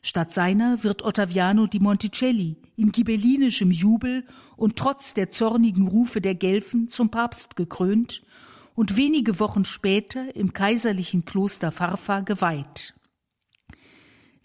Statt 0.02 0.32
seiner 0.32 0.84
wird 0.84 1.02
Ottaviano 1.02 1.68
di 1.68 1.80
Monticelli 1.80 2.56
in 2.78 2.92
ghibellinischem 2.92 3.72
Jubel 3.72 4.26
und 4.56 4.78
trotz 4.78 5.14
der 5.14 5.30
zornigen 5.32 5.88
Rufe 5.88 6.22
der 6.22 6.36
Gelfen 6.36 6.88
zum 6.90 7.10
Papst 7.10 7.58
gekrönt 7.58 8.24
und 8.76 8.96
wenige 8.96 9.40
Wochen 9.40 9.66
später 9.66 10.36
im 10.36 10.54
kaiserlichen 10.54 11.26
Kloster 11.26 11.72
Farfa 11.72 12.22
geweiht. 12.22 12.96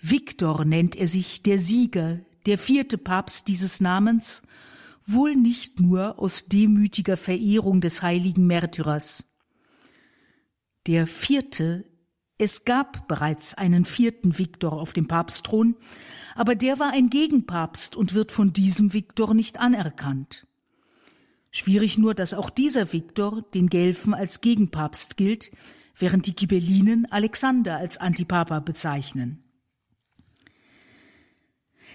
Viktor 0.00 0.64
nennt 0.64 0.96
er 0.96 1.06
sich 1.06 1.42
der 1.42 1.58
Sieger, 1.58 2.20
der 2.46 2.58
vierte 2.58 2.98
Papst 2.98 3.46
dieses 3.46 3.80
Namens, 3.80 4.42
wohl 5.06 5.36
nicht 5.36 5.80
nur 5.80 6.18
aus 6.18 6.46
demütiger 6.46 7.16
Verehrung 7.16 7.80
des 7.80 8.02
heiligen 8.02 8.46
Märtyrers. 8.46 9.32
Der 10.86 11.06
vierte 11.06 11.84
es 12.36 12.64
gab 12.64 13.06
bereits 13.06 13.54
einen 13.54 13.84
vierten 13.84 14.38
Viktor 14.38 14.72
auf 14.72 14.92
dem 14.92 15.06
Papstthron, 15.06 15.76
aber 16.34 16.56
der 16.56 16.78
war 16.80 16.92
ein 16.92 17.08
Gegenpapst 17.08 17.94
und 17.94 18.14
wird 18.14 18.32
von 18.32 18.52
diesem 18.52 18.92
Viktor 18.92 19.34
nicht 19.34 19.60
anerkannt. 19.60 20.46
Schwierig 21.52 21.98
nur, 21.98 22.14
dass 22.14 22.34
auch 22.34 22.50
dieser 22.50 22.92
Viktor 22.92 23.42
den 23.54 23.68
Gelfen 23.68 24.14
als 24.14 24.40
Gegenpapst 24.40 25.16
gilt, 25.16 25.52
während 25.96 26.26
die 26.26 26.34
Ghibellinen 26.34 27.06
Alexander 27.12 27.76
als 27.76 27.98
Antipapa 27.98 28.58
bezeichnen. 28.58 29.44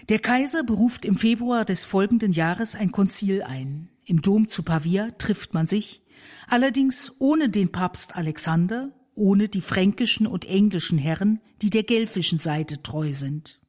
Der 0.08 0.18
Kaiser 0.18 0.64
beruft 0.64 1.04
im 1.04 1.18
Februar 1.18 1.66
des 1.66 1.84
folgenden 1.84 2.32
Jahres 2.32 2.74
ein 2.74 2.90
Konzil 2.90 3.42
ein. 3.42 3.90
Im 4.06 4.22
Dom 4.22 4.48
zu 4.48 4.62
Pavia 4.62 5.10
trifft 5.10 5.52
man 5.52 5.66
sich, 5.66 6.00
allerdings 6.48 7.12
ohne 7.18 7.50
den 7.50 7.70
Papst 7.70 8.16
Alexander 8.16 8.94
ohne 9.20 9.48
die 9.48 9.60
fränkischen 9.60 10.26
und 10.26 10.46
englischen 10.46 10.98
Herren, 10.98 11.40
die 11.62 11.70
der 11.70 11.84
gelfischen 11.84 12.38
Seite 12.38 12.82
treu 12.82 13.12
sind. 13.12 13.60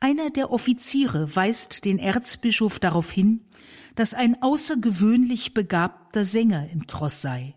Einer 0.00 0.30
der 0.30 0.52
Offiziere 0.52 1.34
weist 1.34 1.84
den 1.84 1.98
Erzbischof 1.98 2.78
darauf 2.78 3.10
hin, 3.10 3.44
dass 3.96 4.14
ein 4.14 4.40
außergewöhnlich 4.40 5.52
begabter 5.52 6.24
Sänger 6.24 6.70
im 6.70 6.86
Tross 6.86 7.20
sei. 7.20 7.56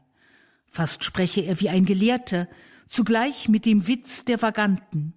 Fast 0.66 1.04
spreche 1.04 1.42
er 1.42 1.62
wie 1.62 1.70
ein 1.70 1.86
Gelehrter, 1.86 2.48
zugleich 2.88 3.48
mit 3.48 3.68
dem 3.68 3.86
Witz 3.86 4.26
der 4.26 4.42
Vaganten. 4.42 5.14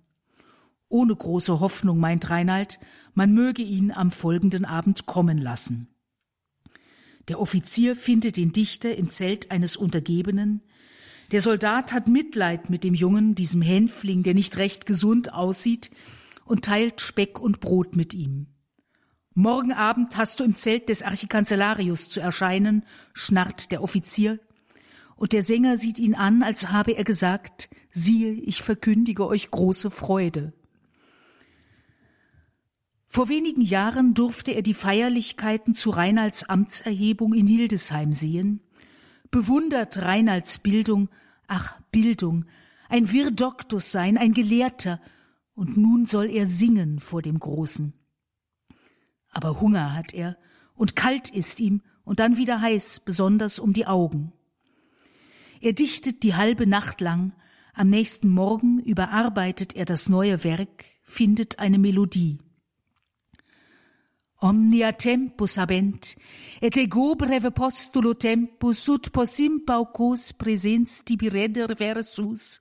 Ohne 0.88 1.16
große 1.16 1.60
Hoffnung 1.60 1.98
meint 1.98 2.28
Reinald, 2.28 2.78
man 3.14 3.32
möge 3.32 3.62
ihn 3.62 3.90
am 3.90 4.10
folgenden 4.10 4.66
Abend 4.66 5.06
kommen 5.06 5.38
lassen. 5.38 5.93
Der 7.28 7.40
Offizier 7.40 7.96
findet 7.96 8.36
den 8.36 8.52
Dichter 8.52 8.96
im 8.96 9.10
Zelt 9.10 9.50
eines 9.50 9.76
Untergebenen. 9.76 10.62
Der 11.32 11.40
Soldat 11.40 11.92
hat 11.92 12.06
Mitleid 12.06 12.68
mit 12.68 12.84
dem 12.84 12.94
Jungen, 12.94 13.34
diesem 13.34 13.62
Hänfling, 13.62 14.22
der 14.22 14.34
nicht 14.34 14.56
recht 14.56 14.84
gesund 14.84 15.32
aussieht, 15.32 15.90
und 16.44 16.66
teilt 16.66 17.00
Speck 17.00 17.40
und 17.40 17.60
Brot 17.60 17.96
mit 17.96 18.12
ihm. 18.12 18.48
Morgen 19.32 19.72
Abend 19.72 20.16
hast 20.16 20.38
du 20.38 20.44
im 20.44 20.54
Zelt 20.54 20.88
des 20.88 21.02
Archikanzellarius 21.02 22.08
zu 22.08 22.20
erscheinen, 22.20 22.84
schnarrt 23.14 23.72
der 23.72 23.82
Offizier, 23.82 24.38
und 25.16 25.32
der 25.32 25.42
Sänger 25.42 25.78
sieht 25.78 25.98
ihn 25.98 26.14
an, 26.14 26.42
als 26.42 26.70
habe 26.70 26.92
er 26.92 27.04
gesagt, 27.04 27.70
siehe, 27.90 28.32
ich 28.32 28.62
verkündige 28.62 29.26
euch 29.26 29.50
große 29.50 29.90
Freude. 29.90 30.52
Vor 33.14 33.28
wenigen 33.28 33.60
Jahren 33.60 34.12
durfte 34.12 34.50
er 34.50 34.62
die 34.62 34.74
Feierlichkeiten 34.74 35.76
zu 35.76 35.90
Reinalds 35.90 36.48
Amtserhebung 36.48 37.32
in 37.32 37.46
Hildesheim 37.46 38.12
sehen, 38.12 38.58
bewundert 39.30 39.98
Reinalds 39.98 40.58
Bildung, 40.58 41.08
ach 41.46 41.80
Bildung, 41.92 42.46
ein 42.88 43.12
Virdoktus 43.12 43.92
sein, 43.92 44.18
ein 44.18 44.34
Gelehrter, 44.34 45.00
und 45.54 45.76
nun 45.76 46.06
soll 46.06 46.28
er 46.28 46.48
singen 46.48 46.98
vor 46.98 47.22
dem 47.22 47.38
Großen. 47.38 47.92
Aber 49.30 49.60
Hunger 49.60 49.94
hat 49.94 50.12
er, 50.12 50.36
und 50.74 50.96
kalt 50.96 51.30
ist 51.30 51.60
ihm, 51.60 51.82
und 52.02 52.18
dann 52.18 52.36
wieder 52.36 52.60
heiß, 52.60 52.98
besonders 52.98 53.60
um 53.60 53.72
die 53.72 53.86
Augen. 53.86 54.32
Er 55.60 55.72
dichtet 55.72 56.24
die 56.24 56.34
halbe 56.34 56.66
Nacht 56.66 57.00
lang, 57.00 57.32
am 57.74 57.90
nächsten 57.90 58.28
Morgen 58.28 58.80
überarbeitet 58.80 59.76
er 59.76 59.84
das 59.84 60.08
neue 60.08 60.42
Werk, 60.42 60.84
findet 61.04 61.60
eine 61.60 61.78
Melodie 61.78 62.40
omnia 64.44 64.92
tempus 64.92 65.56
habent, 65.56 66.14
et 66.60 66.76
ego 66.76 67.14
breve 67.16 67.50
postulo 67.50 68.12
tempus 68.14 68.82
ut 68.92 69.08
possim 69.12 69.62
paucos 69.64 70.32
presens 70.36 71.00
tibireder 71.02 71.74
versus, 71.74 72.60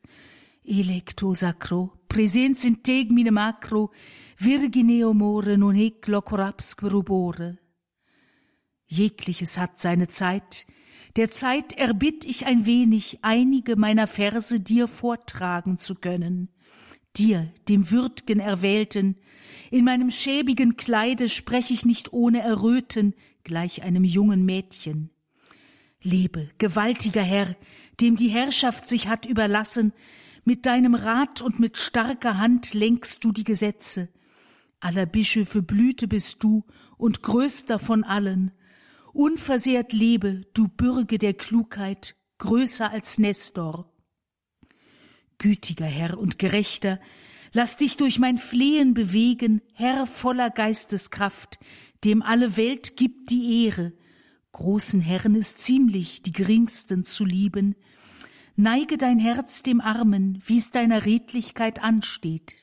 electo 0.63 1.33
sacro, 1.35 1.81
presens 2.07 2.63
in 2.63 2.79
tegmine 2.81 3.31
macro, 3.31 3.91
virgineo 4.39 5.13
more 5.13 5.57
non 5.57 5.75
hic 5.75 6.07
locoraps 6.07 6.75
querubore. 6.75 7.57
Jegliches 8.87 9.57
hat 9.57 9.79
seine 9.79 10.07
Zeit, 10.07 10.65
Der 11.15 11.29
Zeit 11.29 11.73
erbitt 11.73 12.25
ich 12.25 12.47
ein 12.47 12.65
wenig, 12.65 13.19
einige 13.21 13.75
meiner 13.75 14.07
Verse 14.07 14.59
dir 14.59 14.87
vortragen 14.87 15.77
zu 15.77 15.93
können. 15.93 16.49
Dir, 17.15 17.51
dem 17.67 17.91
Würdgen 17.91 18.39
Erwählten, 18.39 19.17
in 19.69 19.85
meinem 19.85 20.09
schäbigen 20.09 20.77
Kleide 20.77 21.29
sprech 21.29 21.69
ich 21.69 21.85
nicht 21.85 22.11
ohne 22.11 22.41
Erröten, 22.41 23.13
gleich 23.43 23.83
einem 23.83 24.03
jungen 24.03 24.45
Mädchen. 24.45 25.11
Lebe, 26.01 26.49
gewaltiger 26.57 27.21
Herr, 27.21 27.55
dem 28.01 28.15
die 28.15 28.29
Herrschaft 28.29 28.87
sich 28.87 29.07
hat 29.07 29.25
überlassen, 29.25 29.93
mit 30.43 30.65
deinem 30.65 30.95
Rat 30.95 31.41
und 31.41 31.59
mit 31.59 31.77
starker 31.77 32.37
Hand 32.37 32.73
lenkst 32.73 33.23
du 33.23 33.31
die 33.31 33.45
Gesetze. 33.45 34.09
Aller 34.79 35.05
Bischöfe 35.05 35.61
Blüte 35.61 36.07
bist 36.07 36.43
du 36.43 36.65
und 36.97 37.21
größter 37.21 37.79
von 37.79 38.03
allen. 38.03 38.51
Unversehrt 39.13 39.93
lebe, 39.93 40.41
du 40.53 40.67
Bürge 40.67 41.17
der 41.17 41.35
Klugheit, 41.35 42.15
größer 42.39 42.89
als 42.89 43.19
Nestor. 43.19 43.92
Gütiger 45.37 45.85
Herr 45.85 46.17
und 46.17 46.39
Gerechter, 46.39 46.99
lass 47.51 47.77
dich 47.77 47.97
durch 47.97 48.19
mein 48.19 48.37
Flehen 48.37 48.93
bewegen, 48.93 49.61
Herr 49.73 50.05
voller 50.05 50.49
Geisteskraft, 50.49 51.59
dem 52.03 52.21
alle 52.21 52.57
Welt 52.57 52.97
gibt 52.97 53.29
die 53.29 53.65
Ehre. 53.65 53.93
Großen 54.51 55.01
Herren 55.01 55.35
ist 55.35 55.59
ziemlich, 55.59 56.21
die 56.21 56.31
geringsten 56.31 57.05
zu 57.05 57.25
lieben. 57.25 57.75
Neige 58.55 58.97
dein 58.97 59.17
Herz 59.17 59.63
dem 59.63 59.81
Armen, 59.81 60.41
wie's 60.45 60.71
deiner 60.71 61.05
Redlichkeit 61.05 61.81
ansteht. 61.81 62.55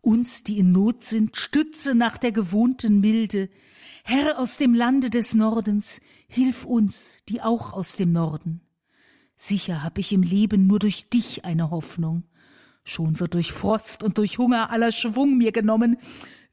Uns, 0.00 0.42
die 0.42 0.58
in 0.58 0.72
Not 0.72 1.04
sind, 1.04 1.36
stütze 1.36 1.94
nach 1.94 2.16
der 2.16 2.32
gewohnten 2.32 3.00
Milde. 3.00 3.50
Herr 4.04 4.38
aus 4.38 4.56
dem 4.56 4.72
Lande 4.72 5.10
des 5.10 5.34
Nordens, 5.34 6.00
hilf 6.28 6.64
uns, 6.64 7.18
die 7.28 7.42
auch 7.42 7.74
aus 7.74 7.96
dem 7.96 8.12
Norden. 8.12 8.62
Sicher 9.40 9.84
hab 9.84 9.98
ich 9.98 10.12
im 10.12 10.24
Leben 10.24 10.66
nur 10.66 10.80
durch 10.80 11.10
dich 11.10 11.44
eine 11.44 11.70
Hoffnung. 11.70 12.24
Schon 12.82 13.20
wird 13.20 13.34
durch 13.34 13.52
Frost 13.52 14.02
und 14.02 14.18
durch 14.18 14.36
Hunger 14.36 14.70
aller 14.70 14.90
Schwung 14.90 15.38
mir 15.38 15.52
genommen. 15.52 15.96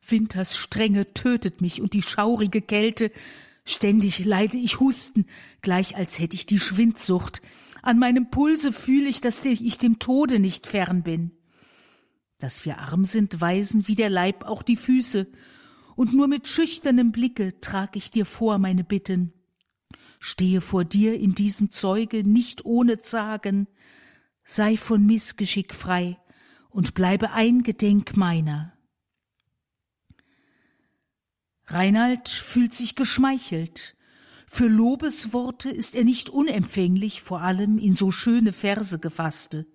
Winters 0.08 0.56
Strenge 0.56 1.12
tötet 1.16 1.62
mich 1.62 1.82
und 1.82 1.94
die 1.94 2.04
schaurige 2.04 2.62
Kälte. 2.62 3.10
Ständig 3.66 4.24
leide 4.24 4.58
ich 4.58 4.80
Husten, 4.80 5.26
gleich 5.62 5.96
als 5.96 6.20
hätte 6.20 6.36
ich 6.36 6.46
die 6.46 6.60
Schwindsucht. 6.60 7.42
An 7.82 7.98
meinem 7.98 8.30
Pulse 8.30 8.72
fühle 8.72 9.10
ich, 9.10 9.20
dass 9.20 9.44
ich 9.44 9.80
dem 9.80 9.98
Tode 9.98 10.38
nicht 10.38 10.68
fern 10.68 11.02
bin. 11.02 11.32
Dass 12.38 12.66
wir 12.66 12.78
arm 12.78 13.04
sind, 13.04 13.42
weisen 13.42 13.88
wie 13.88 13.96
der 13.96 14.12
Leib 14.12 14.46
auch 14.46 14.62
die 14.62 14.78
Füße, 14.78 15.28
und 15.96 16.14
nur 16.14 16.28
mit 16.28 16.48
schüchternem 16.48 17.12
Blicke 17.12 17.60
trag 17.62 17.96
ich 17.96 18.12
dir 18.12 18.28
vor 18.28 18.60
meine 18.60 18.84
Bitten. 18.84 19.34
Stehe 20.26 20.60
vor 20.60 20.86
dir 20.86 21.20
in 21.20 21.36
diesem 21.36 21.70
Zeuge 21.70 22.24
nicht 22.24 22.66
ohne 22.66 22.98
Zagen, 22.98 23.68
sei 24.44 24.76
von 24.76 25.06
Missgeschick 25.06 25.76
frei 25.76 26.18
und 26.72 26.96
bleibe 26.96 27.32
eingedenk 27.34 28.18
meiner. 28.18 28.74
Reinald 31.68 32.28
fühlt 32.28 32.74
sich 32.74 32.96
geschmeichelt, 32.96 33.96
für 34.48 34.68
Lobesworte 34.68 35.70
ist 35.70 35.96
er 35.96 36.04
nicht 36.04 36.30
unempfänglich, 36.30 37.22
vor 37.22 37.42
allem 37.42 37.78
in 37.78 37.96
so 37.96 38.10
schöne 38.10 38.52
Verse 38.52 38.98
gefasste. 38.98 39.68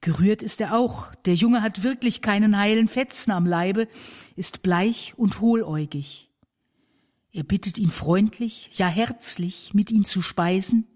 Gerührt 0.00 0.42
ist 0.42 0.62
er 0.62 0.74
auch, 0.74 1.14
der 1.26 1.34
Junge 1.34 1.60
hat 1.60 1.82
wirklich 1.82 2.22
keinen 2.22 2.56
heilen 2.56 2.88
Fetzen 2.88 3.32
am 3.32 3.44
Leibe, 3.44 3.86
ist 4.34 4.62
bleich 4.62 5.12
und 5.18 5.42
hohläugig. 5.42 6.25
Er 7.36 7.42
bittet 7.42 7.76
ihn 7.76 7.90
freundlich, 7.90 8.70
ja 8.78 8.86
herzlich, 8.86 9.74
mit 9.74 9.90
ihm 9.90 10.06
zu 10.06 10.22
speisen, 10.22 10.86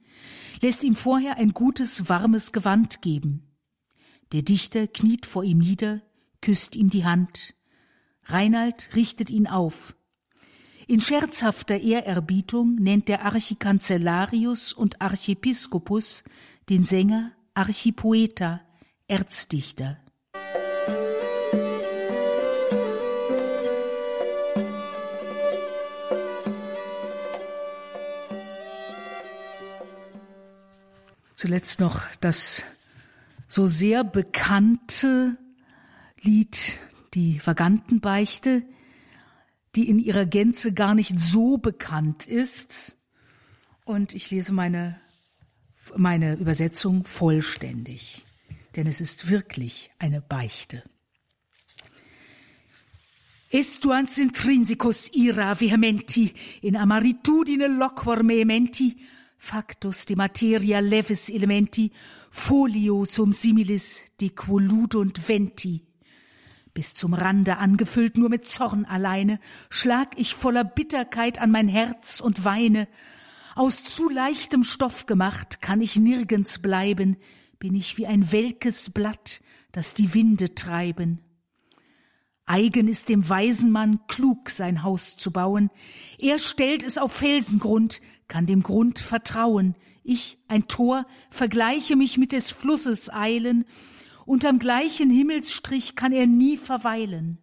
lässt 0.62 0.84
ihm 0.84 0.94
vorher 0.94 1.36
ein 1.36 1.52
gutes, 1.52 2.08
warmes 2.08 2.50
Gewand 2.52 3.02
geben. 3.02 3.42
Der 4.32 4.40
Dichter 4.40 4.86
kniet 4.86 5.26
vor 5.26 5.44
ihm 5.44 5.58
nieder, 5.58 6.00
küsst 6.40 6.76
ihm 6.76 6.88
die 6.88 7.04
Hand. 7.04 7.54
Reinald 8.24 8.88
richtet 8.94 9.28
ihn 9.28 9.48
auf, 9.48 9.94
in 10.86 11.02
scherzhafter 11.02 11.78
Ehrerbietung 11.78 12.76
nennt 12.76 13.08
der 13.08 13.26
Archikanzellarius 13.26 14.72
und 14.72 15.02
Archiepiskopus 15.02 16.24
den 16.70 16.84
Sänger 16.84 17.32
Archipoeta, 17.52 18.62
Erzdichter. 19.08 19.98
Zuletzt 31.40 31.80
noch 31.80 32.02
das 32.20 32.62
so 33.48 33.66
sehr 33.66 34.04
bekannte 34.04 35.38
Lied, 36.20 36.76
die 37.14 37.40
Vagantenbeichte, 37.42 38.62
die 39.74 39.88
in 39.88 39.98
ihrer 39.98 40.26
Gänze 40.26 40.74
gar 40.74 40.94
nicht 40.94 41.18
so 41.18 41.56
bekannt 41.56 42.26
ist. 42.26 42.94
Und 43.86 44.12
ich 44.12 44.30
lese 44.30 44.52
meine, 44.52 45.00
meine 45.96 46.34
Übersetzung 46.34 47.06
vollständig, 47.06 48.26
denn 48.76 48.86
es 48.86 49.00
ist 49.00 49.30
wirklich 49.30 49.90
eine 49.98 50.20
Beichte. 50.20 50.82
Estuans 53.48 54.18
intrinsicus 54.18 55.10
ira 55.14 55.58
vehementi 55.58 56.34
in 56.60 56.76
amaritudine 56.76 57.66
loquor 57.66 58.22
mehementi 58.22 58.98
factus 59.40 60.04
de 60.04 60.14
materia 60.14 60.80
levis 60.80 61.30
elementi 61.30 61.90
folio 62.30 63.04
sum 63.04 63.32
similis 63.32 64.04
de 64.20 64.30
quoludunt 64.30 65.18
venti 65.26 65.80
bis 66.72 66.94
zum 66.94 67.14
Rande 67.14 67.56
angefüllt 67.58 68.16
nur 68.16 68.28
mit 68.28 68.46
Zorn 68.46 68.84
alleine, 68.84 69.40
schlag 69.70 70.16
ich 70.16 70.34
voller 70.34 70.64
Bitterkeit 70.64 71.40
an 71.40 71.50
mein 71.50 71.68
Herz 71.68 72.20
und 72.20 72.44
weine. 72.44 72.88
Aus 73.54 73.82
zu 73.82 74.08
leichtem 74.08 74.62
Stoff 74.62 75.06
gemacht 75.06 75.60
kann 75.60 75.80
ich 75.80 75.96
nirgends 75.96 76.60
bleiben, 76.60 77.16
bin 77.58 77.74
ich 77.74 77.98
wie 77.98 78.06
ein 78.06 78.30
welkes 78.32 78.90
Blatt, 78.90 79.40
das 79.72 79.94
die 79.94 80.14
Winde 80.14 80.54
treiben. 80.54 81.20
Eigen 82.46 82.88
ist 82.88 83.08
dem 83.08 83.28
weisen 83.28 83.70
Mann 83.70 84.00
klug 84.08 84.50
sein 84.50 84.82
Haus 84.82 85.16
zu 85.16 85.32
bauen. 85.32 85.70
Er 86.18 86.38
stellt 86.38 86.82
es 86.82 86.98
auf 86.98 87.12
Felsengrund, 87.12 88.00
kann 88.30 88.46
dem 88.46 88.62
Grund 88.62 88.98
vertrauen. 88.98 89.74
Ich, 90.02 90.38
ein 90.48 90.66
Tor, 90.68 91.06
vergleiche 91.28 91.96
mich 91.96 92.16
mit 92.16 92.32
des 92.32 92.50
Flusses 92.50 93.12
Eilen 93.12 93.66
Unterm 94.30 94.60
gleichen 94.60 95.10
Himmelsstrich 95.10 95.96
kann 95.96 96.12
er 96.12 96.28
nie 96.28 96.56
verweilen. 96.56 97.38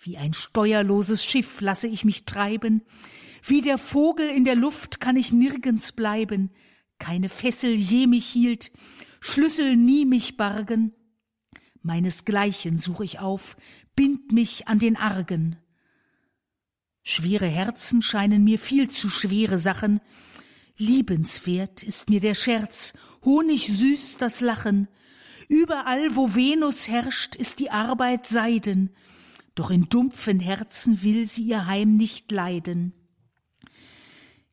Wie 0.00 0.16
ein 0.16 0.32
steuerloses 0.32 1.24
Schiff 1.24 1.60
lasse 1.60 1.88
ich 1.88 2.04
mich 2.04 2.24
treiben, 2.24 2.82
wie 3.42 3.62
der 3.62 3.78
Vogel 3.78 4.28
in 4.28 4.44
der 4.44 4.54
Luft 4.54 5.00
kann 5.00 5.16
ich 5.16 5.32
nirgends 5.32 5.90
bleiben, 5.90 6.52
keine 7.00 7.28
Fessel 7.28 7.74
je 7.74 8.06
mich 8.06 8.26
hielt, 8.26 8.70
Schlüssel 9.18 9.74
nie 9.74 10.04
mich 10.04 10.36
bargen. 10.36 10.92
Meinesgleichen 11.82 12.78
such 12.78 13.00
ich 13.00 13.18
auf, 13.18 13.56
bind 13.96 14.30
mich 14.30 14.68
an 14.68 14.78
den 14.78 14.96
Argen. 14.96 15.56
Schwere 17.04 17.46
Herzen 17.46 18.02
scheinen 18.02 18.42
mir 18.42 18.58
viel 18.58 18.88
zu 18.88 19.08
schwere 19.08 19.58
Sachen, 19.58 20.00
liebenswert 20.76 21.82
ist 21.82 22.10
mir 22.10 22.18
der 22.18 22.34
Scherz, 22.34 22.94
honigsüß 23.24 24.16
das 24.16 24.40
Lachen, 24.40 24.88
Überall, 25.48 26.16
wo 26.16 26.34
Venus 26.34 26.88
herrscht, 26.88 27.36
ist 27.36 27.60
die 27.60 27.70
Arbeit 27.70 28.26
Seiden, 28.26 28.90
doch 29.54 29.70
in 29.70 29.88
dumpfen 29.88 30.40
Herzen 30.40 31.02
will 31.02 31.26
sie 31.26 31.42
ihr 31.44 31.66
Heim 31.66 31.96
nicht 31.96 32.32
leiden. 32.32 32.92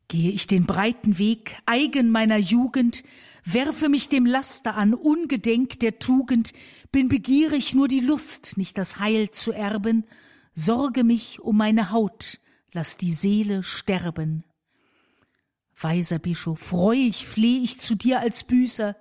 Gehe 0.08 0.30
ich 0.30 0.46
den 0.46 0.66
breiten 0.66 1.18
Weg, 1.18 1.58
eigen 1.64 2.10
meiner 2.10 2.36
Jugend, 2.36 3.02
werfe 3.44 3.88
mich 3.88 4.08
dem 4.08 4.26
Laster 4.26 4.76
an, 4.76 4.92
ungedenk 4.94 5.80
der 5.80 5.98
Tugend, 5.98 6.52
bin 6.90 7.08
begierig 7.08 7.74
nur 7.74 7.88
die 7.88 8.00
Lust, 8.00 8.56
nicht 8.56 8.76
das 8.76 8.98
Heil 8.98 9.30
zu 9.30 9.52
erben, 9.52 10.04
sorge 10.54 11.02
mich 11.02 11.40
um 11.40 11.56
meine 11.56 11.90
Haut, 11.90 12.38
lass 12.72 12.96
die 12.96 13.12
Seele 13.12 13.62
sterben. 13.62 14.44
Weiser 15.80 16.18
Bischof, 16.18 16.72
reuig 16.72 17.26
fleh 17.26 17.58
ich 17.58 17.80
zu 17.80 17.94
dir 17.94 18.20
als 18.20 18.44
Büßer, 18.44 18.96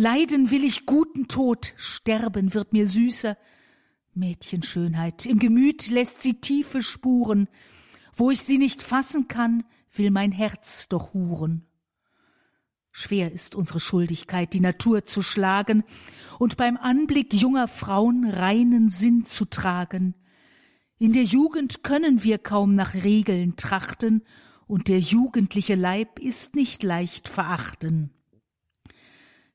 Leiden 0.00 0.52
will 0.52 0.62
ich 0.62 0.86
guten 0.86 1.26
Tod, 1.26 1.72
sterben 1.76 2.54
wird 2.54 2.72
mir 2.72 2.86
süßer. 2.86 3.36
Mädchenschönheit, 4.14 5.26
im 5.26 5.40
Gemüt 5.40 5.88
lässt 5.88 6.22
sie 6.22 6.34
tiefe 6.34 6.82
Spuren, 6.82 7.48
wo 8.14 8.30
ich 8.30 8.42
sie 8.42 8.58
nicht 8.58 8.80
fassen 8.80 9.26
kann, 9.26 9.64
will 9.92 10.12
mein 10.12 10.30
Herz 10.30 10.86
doch 10.88 11.14
huren. 11.14 11.66
Schwer 12.92 13.32
ist 13.32 13.56
unsere 13.56 13.80
Schuldigkeit, 13.80 14.52
die 14.52 14.60
Natur 14.60 15.04
zu 15.04 15.20
schlagen 15.20 15.82
und 16.38 16.56
beim 16.56 16.76
Anblick 16.76 17.34
junger 17.34 17.66
Frauen 17.66 18.24
reinen 18.24 18.90
Sinn 18.90 19.26
zu 19.26 19.46
tragen. 19.46 20.14
In 20.98 21.12
der 21.12 21.22
Jugend 21.22 21.84
können 21.84 22.24
wir 22.24 22.38
kaum 22.38 22.74
nach 22.74 22.94
Regeln 22.94 23.56
trachten 23.56 24.22
und 24.66 24.88
der 24.88 24.98
jugendliche 24.98 25.76
Leib 25.76 26.18
ist 26.18 26.56
nicht 26.56 26.82
leicht 26.82 27.28
verachten. 27.28 28.10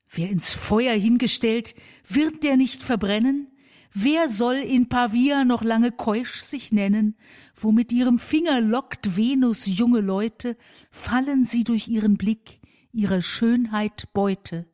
Wer 0.08 0.30
ins 0.30 0.52
Feuer 0.52 0.94
hingestellt, 0.94 1.74
wird 2.08 2.44
der 2.44 2.56
nicht 2.56 2.82
verbrennen? 2.82 3.48
Wer 3.92 4.28
soll 4.28 4.56
in 4.56 4.88
Pavia 4.88 5.44
noch 5.44 5.62
lange 5.62 5.92
keusch 5.92 6.40
sich 6.40 6.72
nennen? 6.72 7.16
Wo 7.54 7.72
mit 7.72 7.92
ihrem 7.92 8.18
Finger 8.18 8.60
lockt 8.60 9.16
Venus 9.16 9.66
junge 9.66 10.00
Leute, 10.00 10.56
fallen 10.90 11.44
sie 11.44 11.62
durch 11.62 11.88
ihren 11.88 12.16
Blick 12.16 12.60
ihrer 12.92 13.22
Schönheit 13.22 14.12
Beute. 14.12 14.66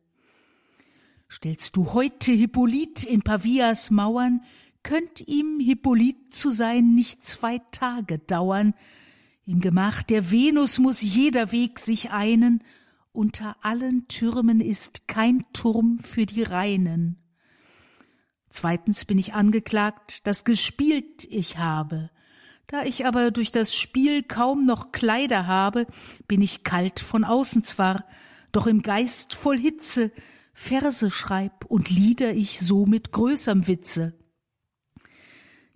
Stellst 1.29 1.75
du 1.75 1.93
heute 1.93 2.31
Hippolyt 2.31 3.03
in 3.03 3.21
Pavias 3.21 3.91
Mauern, 3.91 4.41
könnt 4.83 5.27
ihm 5.27 5.59
Hippolyt 5.59 6.33
zu 6.33 6.51
sein 6.51 6.93
nicht 6.93 7.23
zwei 7.25 7.59
Tage 7.71 8.19
dauern. 8.19 8.73
Im 9.45 9.59
Gemach 9.59 10.03
der 10.03 10.31
Venus 10.31 10.79
muss 10.79 11.01
jeder 11.01 11.51
Weg 11.51 11.79
sich 11.79 12.11
einen, 12.11 12.63
unter 13.11 13.57
allen 13.61 14.07
Türmen 14.07 14.61
ist 14.61 15.07
kein 15.07 15.43
Turm 15.53 15.99
für 15.99 16.25
die 16.25 16.43
Reinen. 16.43 17.17
Zweitens 18.49 19.05
bin 19.05 19.17
ich 19.17 19.33
angeklagt, 19.33 20.25
dass 20.27 20.45
gespielt 20.45 21.25
ich 21.29 21.57
habe. 21.57 22.09
Da 22.67 22.83
ich 22.83 23.05
aber 23.05 23.31
durch 23.31 23.51
das 23.51 23.75
Spiel 23.75 24.23
kaum 24.23 24.65
noch 24.65 24.91
Kleider 24.91 25.47
habe, 25.47 25.87
bin 26.27 26.41
ich 26.41 26.63
kalt 26.63 26.99
von 26.99 27.23
außen 27.23 27.63
zwar, 27.63 28.05
doch 28.51 28.67
im 28.67 28.81
Geist 28.81 29.35
voll 29.35 29.57
Hitze, 29.57 30.11
Verse 30.53 31.11
schreib 31.11 31.65
und 31.65 31.89
Lieder 31.89 32.33
ich 32.33 32.59
so 32.59 32.85
mit 32.85 33.11
größerm 33.11 33.67
Witze. 33.67 34.13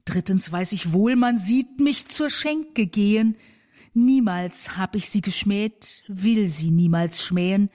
Drittens 0.05 0.51
weiß 0.51 0.71
ich 0.73 0.93
wohl, 0.93 1.15
man 1.15 1.37
sieht 1.37 1.79
mich 1.79 2.07
zur 2.07 2.29
Schenke 2.29 2.85
gehen, 2.85 3.35
niemals 3.93 4.77
hab 4.77 4.95
ich 4.95 5.09
sie 5.09 5.21
geschmäht, 5.21 6.03
will 6.07 6.47
sie 6.47 6.69
niemals 6.69 7.23
schmähen, 7.23 7.69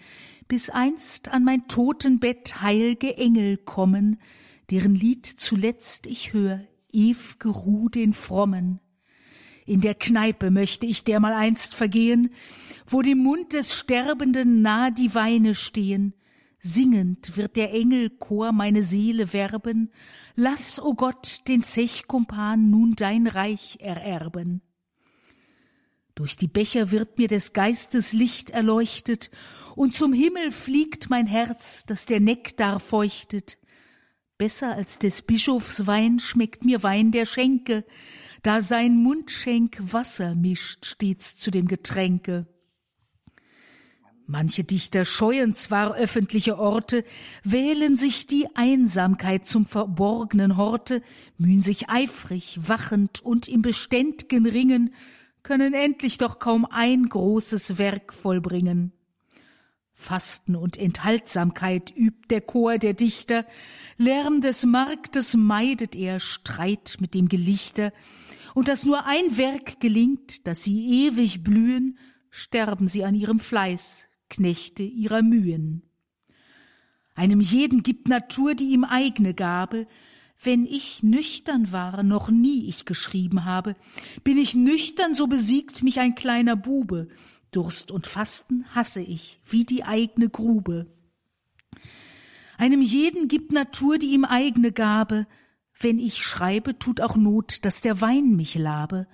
bis 0.46 0.70
einst 0.70 1.28
an 1.28 1.44
mein 1.44 1.66
Totenbett 1.66 2.62
heilge 2.62 3.16
Engel 3.16 3.56
kommen, 3.56 4.20
deren 4.70 4.94
Lied 4.94 5.26
zuletzt 5.26 6.06
ich 6.06 6.32
hör, 6.32 6.60
ew'ge 6.92 7.48
Ruh 7.48 7.88
den 7.88 8.12
Frommen. 8.12 8.80
In 9.66 9.80
der 9.80 9.94
Kneipe 9.94 10.50
möchte 10.50 10.86
ich 10.86 11.04
dermal 11.04 11.32
einst 11.32 11.74
vergehen, 11.74 12.30
wo 12.86 13.02
dem 13.02 13.18
Mund 13.18 13.52
des 13.52 13.74
Sterbenden 13.74 14.62
nah 14.62 14.90
die 14.90 15.14
Weine 15.14 15.54
stehen. 15.54 16.14
Singend 16.60 17.36
wird 17.36 17.56
der 17.56 17.72
Engelchor 17.72 18.52
meine 18.52 18.82
Seele 18.82 19.32
werben, 19.32 19.90
lass, 20.40 20.81
o 20.81 20.88
oh 20.88 20.94
Gott, 20.94 21.46
den 21.48 21.62
Zechkumpan 21.62 22.70
nun 22.70 22.96
dein 22.96 23.26
Reich 23.26 23.76
ererben. 23.81 24.62
Durch 26.14 26.37
die 26.37 26.48
Becher 26.48 26.90
wird 26.90 27.18
mir 27.18 27.29
des 27.29 27.53
Geistes 27.53 28.12
Licht 28.12 28.50
erleuchtet, 28.50 29.31
und 29.76 29.94
zum 29.94 30.12
Himmel 30.12 30.50
fliegt 30.50 31.11
mein 31.11 31.26
Herz, 31.26 31.85
das 31.87 32.05
der 32.05 32.20
Nektar 32.20 32.81
feuchtet. 32.81 33.59
Besser 34.37 34.74
als 34.74 34.98
des 34.98 35.22
Bischofs 35.22 35.87
Wein 35.87 36.18
schmeckt 36.18 36.64
mir 36.64 36.83
Wein 36.83 37.12
der 37.12 37.24
Schenke, 37.24 37.85
da 38.42 38.62
sein 38.62 38.96
Mundschenk 38.96 39.79
Wasser 39.81 40.35
mischt 40.35 40.87
stets 40.87 41.37
zu 41.37 41.50
dem 41.50 41.68
Getränke. 41.68 42.46
Manche 44.32 44.62
Dichter 44.62 45.04
scheuen 45.04 45.56
zwar 45.56 45.96
öffentliche 45.96 46.56
Orte, 46.56 47.02
wählen 47.42 47.96
sich 47.96 48.28
die 48.28 48.46
Einsamkeit 48.54 49.48
zum 49.48 49.66
verborgenen 49.66 50.56
Horte, 50.56 51.02
mühen 51.36 51.62
sich 51.62 51.88
eifrig, 51.88 52.60
wachend 52.64 53.20
und 53.24 53.48
im 53.48 53.60
beständ'gen 53.60 54.46
Ringen, 54.46 54.94
können 55.42 55.74
endlich 55.74 56.16
doch 56.16 56.38
kaum 56.38 56.64
ein 56.64 57.08
großes 57.08 57.76
Werk 57.76 58.14
vollbringen. 58.14 58.92
Fasten 59.94 60.54
und 60.54 60.76
Enthaltsamkeit 60.76 61.92
übt 61.96 62.28
der 62.30 62.40
Chor 62.40 62.78
der 62.78 62.94
Dichter, 62.94 63.44
Lärm 63.96 64.42
des 64.42 64.64
Marktes 64.64 65.36
meidet 65.36 65.96
er, 65.96 66.20
Streit 66.20 66.98
mit 67.00 67.14
dem 67.14 67.28
Gelichter, 67.28 67.92
und 68.54 68.68
dass 68.68 68.84
nur 68.84 69.06
ein 69.06 69.36
Werk 69.36 69.80
gelingt, 69.80 70.46
dass 70.46 70.62
sie 70.62 71.08
ewig 71.08 71.42
blühen, 71.42 71.98
sterben 72.30 72.86
sie 72.86 73.04
an 73.04 73.16
ihrem 73.16 73.40
Fleiß, 73.40 74.06
Knechte 74.30 74.82
ihrer 74.82 75.22
Mühen. 75.22 75.82
Einem 77.14 77.40
jeden 77.40 77.82
gibt 77.82 78.08
Natur 78.08 78.54
die 78.54 78.70
ihm 78.70 78.84
eigne 78.84 79.34
Gabe, 79.34 79.86
wenn 80.42 80.64
ich 80.64 81.02
nüchtern 81.02 81.70
war, 81.70 82.02
noch 82.02 82.30
nie 82.30 82.64
ich 82.66 82.86
geschrieben 82.86 83.44
habe, 83.44 83.76
bin 84.24 84.38
ich 84.38 84.54
nüchtern, 84.54 85.14
so 85.14 85.26
besiegt 85.26 85.82
mich 85.82 86.00
ein 86.00 86.14
kleiner 86.14 86.56
Bube, 86.56 87.08
Durst 87.50 87.90
und 87.90 88.06
Fasten 88.06 88.64
hasse 88.74 89.02
ich, 89.02 89.40
wie 89.44 89.64
die 89.64 89.84
eigne 89.84 90.30
Grube. 90.30 90.86
Einem 92.56 92.80
jeden 92.80 93.28
gibt 93.28 93.52
Natur 93.52 93.98
die 93.98 94.12
ihm 94.12 94.24
eigne 94.24 94.72
Gabe, 94.72 95.26
wenn 95.78 95.98
ich 95.98 96.22
schreibe, 96.22 96.78
tut 96.78 97.00
auch 97.00 97.16
Not, 97.16 97.64
dass 97.64 97.80
der 97.80 98.00
Wein 98.00 98.36
mich 98.36 98.54
labe, 98.54 99.06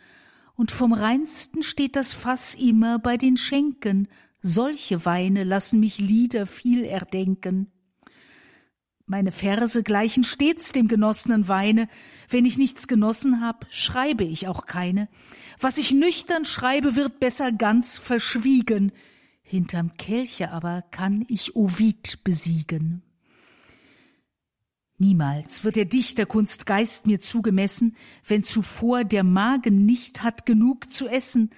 und 0.55 0.71
vom 0.71 0.93
reinsten 0.93 1.63
steht 1.63 1.97
das 1.97 2.15
Fass 2.15 2.55
immer 2.55 2.99
bei 2.99 3.17
den 3.17 3.37
Schenken, 3.37 4.09
solche 4.47 5.05
Weine 5.05 5.45
lassen 5.45 5.81
mich 5.81 5.99
Lieder 5.99 6.47
viel 6.47 6.85
erdenken. 6.85 7.71
Meine 9.05 9.31
Verse 9.31 9.83
gleichen 9.83 10.25
stets 10.25 10.73
dem 10.73 10.89
genossenen 10.89 11.49
Weine. 11.49 11.89
Wenn 12.29 12.45
ich 12.45 12.59
nichts 12.59 12.89
genossen 12.89 13.41
hab, 13.41 13.67
schreibe 13.71 14.25
ich 14.25 14.49
auch 14.49 14.67
keine. 14.67 15.09
Was 15.61 15.79
ich 15.79 15.93
nüchtern 15.93 16.45
schreibe, 16.45 16.97
wird 16.97 17.21
besser 17.21 17.53
ganz 17.53 17.99
verschwiegen. 17.99 18.93
Hinterm 19.43 19.93
Kelche 19.97 20.51
aber 20.51 20.83
kann 20.91 21.25
ich 21.29 21.55
Ovid 21.55 22.25
besiegen. 22.25 23.03
Niemals 24.99 25.63
wird 25.63 25.77
der 25.77 25.85
Dichterkunst 25.85 26.67
Geist 26.67 27.07
mir 27.07 27.21
zugemessen, 27.21 27.97
wenn 28.27 28.43
zuvor 28.43 29.05
der 29.05 29.25
Magen 29.25 29.85
nicht 29.85 30.23
hat 30.23 30.47
genug 30.47 30.93
zu 30.93 31.07
essen. 31.07 31.51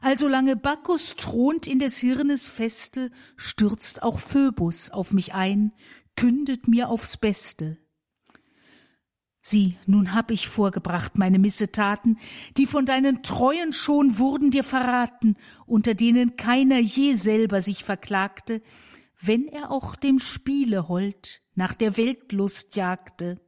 Also 0.00 0.28
lange 0.28 0.56
Bacchus 0.56 1.16
thront 1.16 1.66
in 1.66 1.78
des 1.78 1.98
Hirnes 1.98 2.48
Feste, 2.48 3.10
stürzt 3.36 4.02
auch 4.02 4.18
Phoebus 4.18 4.90
auf 4.90 5.12
mich 5.12 5.34
ein, 5.34 5.72
kündet 6.16 6.68
mir 6.68 6.88
aufs 6.88 7.16
Beste. 7.16 7.78
Sieh, 9.40 9.76
nun 9.86 10.12
hab 10.12 10.32
ich 10.32 10.48
vorgebracht 10.48 11.18
meine 11.18 11.38
Missetaten, 11.38 12.18
die 12.56 12.66
von 12.66 12.84
deinen 12.84 13.22
Treuen 13.22 13.72
schon 13.72 14.18
wurden 14.18 14.50
dir 14.50 14.64
verraten, 14.64 15.36
unter 15.66 15.94
denen 15.94 16.36
keiner 16.36 16.80
je 16.80 17.14
selber 17.14 17.62
sich 17.62 17.84
verklagte, 17.84 18.60
wenn 19.20 19.46
er 19.46 19.70
auch 19.70 19.94
dem 19.94 20.18
Spiele 20.18 20.88
hold 20.88 21.42
nach 21.54 21.74
der 21.74 21.96
Weltlust 21.96 22.74
jagte 22.74 23.40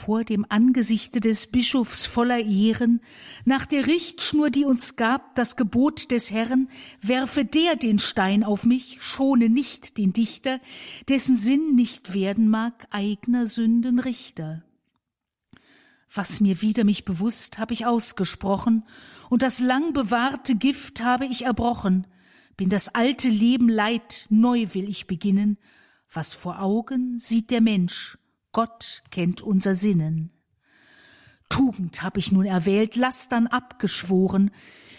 vor 0.00 0.24
dem 0.24 0.46
Angesichte 0.48 1.20
des 1.20 1.46
Bischofs 1.46 2.06
voller 2.06 2.40
Ehren, 2.40 3.00
nach 3.44 3.66
der 3.66 3.86
Richtschnur, 3.86 4.48
die 4.48 4.64
uns 4.64 4.96
gab, 4.96 5.34
das 5.34 5.56
Gebot 5.56 6.10
des 6.10 6.30
Herrn, 6.30 6.68
werfe 7.02 7.44
der 7.44 7.76
den 7.76 7.98
Stein 7.98 8.42
auf 8.42 8.64
mich, 8.64 9.02
schone 9.02 9.50
nicht 9.50 9.98
den 9.98 10.14
Dichter, 10.14 10.58
dessen 11.08 11.36
Sinn 11.36 11.74
nicht 11.74 12.14
werden 12.14 12.48
mag, 12.48 12.86
eigner 12.90 13.46
Sünden 13.46 13.98
Richter. 13.98 14.64
Was 16.12 16.40
mir 16.40 16.62
wieder 16.62 16.84
mich 16.84 17.04
bewusst, 17.04 17.58
hab 17.58 17.70
ich 17.70 17.84
ausgesprochen, 17.84 18.84
und 19.28 19.42
das 19.42 19.60
lang 19.60 19.92
bewahrte 19.92 20.56
Gift 20.56 21.02
habe 21.02 21.26
ich 21.26 21.44
erbrochen, 21.44 22.06
bin 22.56 22.70
das 22.70 22.94
alte 22.94 23.28
Leben 23.28 23.68
leid, 23.68 24.26
neu 24.30 24.66
will 24.72 24.88
ich 24.88 25.06
beginnen, 25.06 25.58
was 26.10 26.34
vor 26.34 26.60
Augen 26.60 27.18
sieht 27.18 27.50
der 27.50 27.60
Mensch, 27.60 28.18
Gott 28.52 29.02
kennt 29.10 29.42
unser 29.42 29.74
Sinnen. 29.74 30.30
Tugend 31.48 32.02
hab 32.02 32.16
ich 32.16 32.32
nun 32.32 32.46
erwählt, 32.46 32.96
Lastern 32.96 33.46
abgeschworen, 33.46 34.50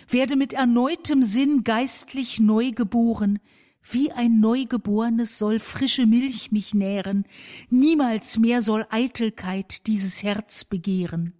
werde 0.07 0.35
mit 0.35 0.53
erneutem 0.53 1.23
Sinn 1.23 1.63
geistlich 1.63 2.39
neu 2.39 2.71
geboren, 2.71 3.39
wie 3.83 4.11
ein 4.11 4.39
Neugeborenes 4.39 5.39
soll 5.39 5.59
frische 5.59 6.05
Milch 6.05 6.51
mich 6.51 6.73
nähren, 6.73 7.25
niemals 7.69 8.37
mehr 8.37 8.61
soll 8.61 8.85
Eitelkeit 8.89 9.87
dieses 9.87 10.23
Herz 10.23 10.65
begehren. 10.65 11.33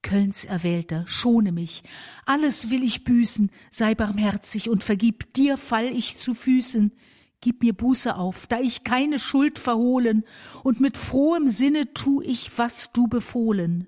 Kölns 0.00 0.44
Erwählter, 0.44 1.04
schone 1.06 1.52
mich, 1.52 1.82
alles 2.24 2.70
will 2.70 2.82
ich 2.82 3.04
büßen, 3.04 3.50
sei 3.70 3.94
barmherzig 3.94 4.70
und 4.70 4.84
vergib, 4.84 5.32
dir 5.34 5.56
fall 5.56 5.86
ich 5.86 6.16
zu 6.16 6.34
Füßen, 6.34 6.92
Gib 7.40 7.62
mir 7.62 7.72
Buße 7.72 8.16
auf, 8.16 8.46
da 8.48 8.58
ich 8.58 8.82
keine 8.82 9.18
Schuld 9.18 9.58
verhohlen, 9.58 10.24
und 10.64 10.80
mit 10.80 10.96
frohem 10.96 11.48
Sinne 11.48 11.94
tu 11.94 12.20
ich, 12.20 12.58
was 12.58 12.92
du 12.92 13.06
befohlen. 13.06 13.86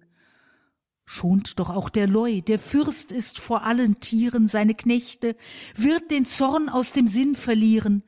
Schont 1.04 1.58
doch 1.58 1.70
auch 1.70 1.88
der 1.88 2.06
Leu, 2.06 2.40
der 2.40 2.60
Fürst 2.60 3.10
ist 3.10 3.40
vor 3.40 3.64
allen 3.64 3.98
Tieren, 3.98 4.46
seine 4.46 4.74
Knechte, 4.74 5.34
wird 5.74 6.12
den 6.12 6.24
Zorn 6.24 6.68
aus 6.68 6.92
dem 6.92 7.08
Sinn 7.08 7.34
verlieren, 7.34 8.04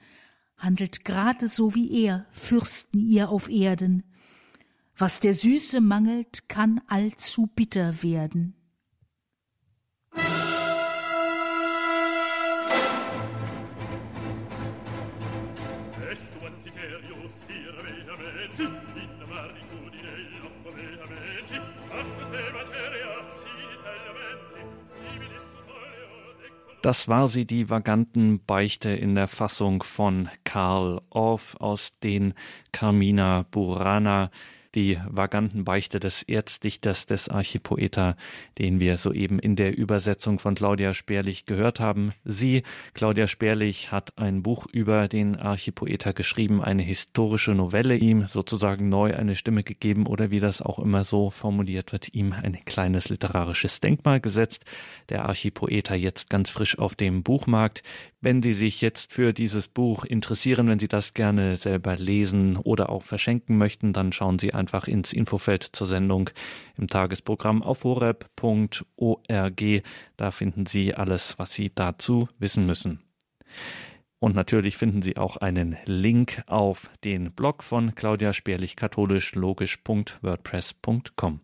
handelt 0.57 1.05
gerade 1.05 1.49
so 1.49 1.75
wie 1.75 2.05
er, 2.05 2.27
Fürsten 2.31 3.01
ihr 3.01 3.31
auf 3.31 3.49
Erden. 3.49 4.05
Was 4.97 5.19
der 5.19 5.35
Süße 5.35 5.81
mangelt, 5.81 6.49
kann 6.49 6.81
allzu 6.87 7.49
bitter 7.49 8.05
werden. 8.05 8.62
Vehemente 18.59 19.01
in 19.01 19.29
maritudine 19.29 20.15
l'acqua 20.43 20.71
vehemente 20.73 21.61
factus 21.89 22.29
de 22.31 22.43
materia 22.53 23.13
sinis 23.29 23.83
elementi 23.97 24.61
sibilis 24.85 25.47
das 26.83 27.07
war 27.07 27.29
sie, 27.29 27.45
die 27.45 27.71
Vagantenbeichte 27.71 28.91
in 28.91 29.15
der 29.15 29.29
Fassung 29.29 29.85
von 29.85 30.29
Karl 30.43 31.01
Orff 31.11 31.55
aus 31.61 31.97
den 32.01 32.35
Carmina 32.73 33.47
Burana 33.49 34.33
die 34.75 34.99
Vagantenbeichte 35.09 36.01
des 36.01 36.23
Erzdichters 36.23 37.07
des 37.07 37.29
Archipoeta, 37.29 38.17
den 38.59 38.81
wir 38.81 38.97
soeben 38.97 39.39
in 39.39 39.57
der 39.57 39.77
Übersetzung 39.77 40.39
von 40.39 40.55
Claudia 40.55 40.95
Sperlich 40.95 41.45
gehört 41.45 41.81
haben. 41.81 42.13
Sie, 42.25 42.63
Claudia 42.95 43.29
Sperlich, 43.29 43.93
hat 43.93 44.19
ein 44.19 44.43
Buch 44.43 44.67
über 44.73 45.09
den 45.09 45.37
Archipoeta 45.37 46.13
geschrieben, 46.13 46.63
eine 46.63 46.83
historische 46.83 47.53
Novelle, 47.53 47.97
ihm 47.97 48.27
sozusagen 48.27 48.89
neu 48.89 49.15
eine 49.15 49.37
Stimme 49.37 49.63
gegeben 49.63 50.07
oder 50.07 50.31
wie 50.31 50.41
das 50.41 50.63
auch 50.63 50.79
immer 50.79 51.05
so 51.05 51.31
formuliert 51.31 51.93
wird, 51.93 52.15
ihm 52.15 52.33
ein 52.33 52.57
kleines 52.65 53.09
literarisches 53.09 53.81
Denkmal 53.81 54.21
gesetzt. 54.21 54.65
Der 55.09 55.27
Archipoeta 55.27 55.95
jetzt 55.95 56.31
ganz 56.31 56.51
frisch 56.51 56.79
auf 56.79 56.95
dem 56.95 57.23
Buchmarkt. 57.23 57.83
Wenn 58.21 58.41
Sie 58.41 58.53
sich 58.53 58.81
jetzt 58.81 59.13
für 59.13 59.33
dieses 59.33 59.67
Buch 59.67 60.05
interessieren, 60.05 60.69
wenn 60.69 60.79
Sie 60.79 60.87
das 60.87 61.13
gerne 61.13 61.57
selber 61.57 61.97
lesen 61.97 62.57
oder 62.57 62.89
auch 62.91 63.03
verschenken 63.03 63.59
möchten, 63.59 63.93
dann 63.93 64.13
schauen 64.13 64.39
Sie 64.39 64.55
einfach 64.63 64.87
ins 64.87 65.13
Infofeld 65.13 65.65
zur 65.73 65.89
Sendung 65.89 66.31
im 66.79 66.87
Tagesprogramm 66.87 67.65
auf 67.65 67.83
horeb.org. 67.83 69.63
Da 70.17 70.31
finden 70.31 70.67
Sie 70.67 70.95
alles, 70.95 71.37
was 71.37 71.53
Sie 71.53 71.73
dazu 71.75 72.29
wissen 72.39 72.65
müssen. 72.65 73.01
Und 74.21 74.37
natürlich 74.37 74.77
finden 74.77 75.03
Sie 75.03 75.17
auch 75.17 75.37
einen 75.37 75.77
Link 75.85 76.45
auf 76.47 76.93
den 77.03 77.33
Blog 77.33 77.65
von 77.65 77.97
Claudia 77.97 78.33
Sperlich 78.33 78.77
katholisch 78.77 79.35
logisch.wordpress.com. 79.35 81.41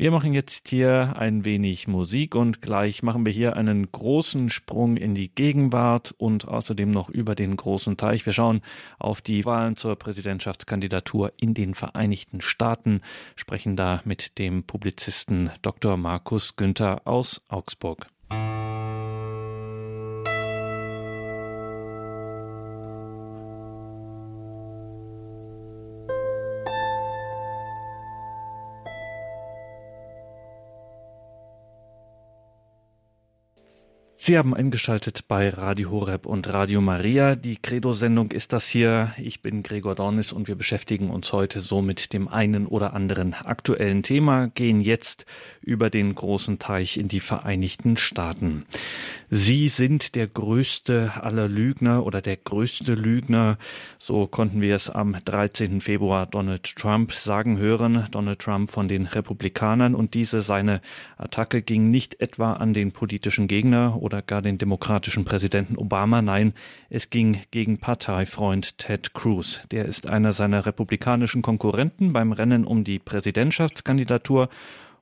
Wir 0.00 0.10
machen 0.10 0.32
jetzt 0.32 0.68
hier 0.68 1.12
ein 1.18 1.44
wenig 1.44 1.86
Musik 1.86 2.34
und 2.34 2.62
gleich 2.62 3.02
machen 3.02 3.26
wir 3.26 3.34
hier 3.34 3.56
einen 3.56 3.92
großen 3.92 4.48
Sprung 4.48 4.96
in 4.96 5.14
die 5.14 5.28
Gegenwart 5.28 6.14
und 6.16 6.48
außerdem 6.48 6.90
noch 6.90 7.10
über 7.10 7.34
den 7.34 7.54
großen 7.54 7.98
Teich. 7.98 8.24
Wir 8.24 8.32
schauen 8.32 8.62
auf 8.98 9.20
die 9.20 9.44
Wahlen 9.44 9.76
zur 9.76 9.96
Präsidentschaftskandidatur 9.96 11.34
in 11.38 11.52
den 11.52 11.74
Vereinigten 11.74 12.40
Staaten, 12.40 13.02
sprechen 13.36 13.76
da 13.76 14.00
mit 14.06 14.38
dem 14.38 14.62
Publizisten 14.62 15.50
Dr. 15.60 15.98
Markus 15.98 16.56
Günther 16.56 17.02
aus 17.04 17.42
Augsburg. 17.50 18.06
Sie 34.30 34.38
haben 34.38 34.54
eingeschaltet 34.54 35.26
bei 35.26 35.48
Radio 35.48 35.90
Horeb 35.90 36.24
und 36.24 36.46
Radio 36.52 36.80
Maria. 36.80 37.34
Die 37.34 37.56
Credo-Sendung 37.56 38.30
ist 38.30 38.52
das 38.52 38.68
hier. 38.68 39.12
Ich 39.18 39.42
bin 39.42 39.64
Gregor 39.64 39.96
Dornis 39.96 40.32
und 40.32 40.46
wir 40.46 40.54
beschäftigen 40.54 41.10
uns 41.10 41.32
heute 41.32 41.60
so 41.60 41.82
mit 41.82 42.12
dem 42.12 42.28
einen 42.28 42.68
oder 42.68 42.94
anderen 42.94 43.34
aktuellen 43.34 44.04
Thema, 44.04 44.46
gehen 44.46 44.80
jetzt 44.80 45.26
über 45.62 45.90
den 45.90 46.14
großen 46.14 46.60
Teich 46.60 46.96
in 46.96 47.08
die 47.08 47.18
Vereinigten 47.18 47.96
Staaten. 47.96 48.66
Sie 49.32 49.68
sind 49.68 50.16
der 50.16 50.26
größte 50.26 51.12
aller 51.22 51.46
Lügner 51.46 52.04
oder 52.04 52.20
der 52.20 52.36
größte 52.36 52.94
Lügner. 52.94 53.58
So 54.00 54.26
konnten 54.26 54.60
wir 54.60 54.74
es 54.74 54.90
am 54.90 55.16
13. 55.24 55.80
Februar 55.80 56.26
Donald 56.26 56.64
Trump 56.74 57.12
sagen 57.12 57.56
hören. 57.56 58.08
Donald 58.10 58.40
Trump 58.40 58.72
von 58.72 58.88
den 58.88 59.06
Republikanern 59.06 59.94
und 59.94 60.14
diese 60.14 60.42
seine 60.42 60.80
Attacke 61.16 61.62
ging 61.62 61.88
nicht 61.88 62.20
etwa 62.20 62.54
an 62.54 62.74
den 62.74 62.90
politischen 62.90 63.46
Gegner 63.46 64.02
oder 64.02 64.20
gar 64.20 64.42
den 64.42 64.58
demokratischen 64.58 65.24
Präsidenten 65.24 65.76
Obama. 65.76 66.22
Nein, 66.22 66.52
es 66.88 67.08
ging 67.08 67.38
gegen 67.52 67.78
Parteifreund 67.78 68.78
Ted 68.78 69.14
Cruz. 69.14 69.60
Der 69.70 69.84
ist 69.84 70.08
einer 70.08 70.32
seiner 70.32 70.66
republikanischen 70.66 71.42
Konkurrenten 71.42 72.12
beim 72.12 72.32
Rennen 72.32 72.64
um 72.64 72.82
die 72.82 72.98
Präsidentschaftskandidatur 72.98 74.48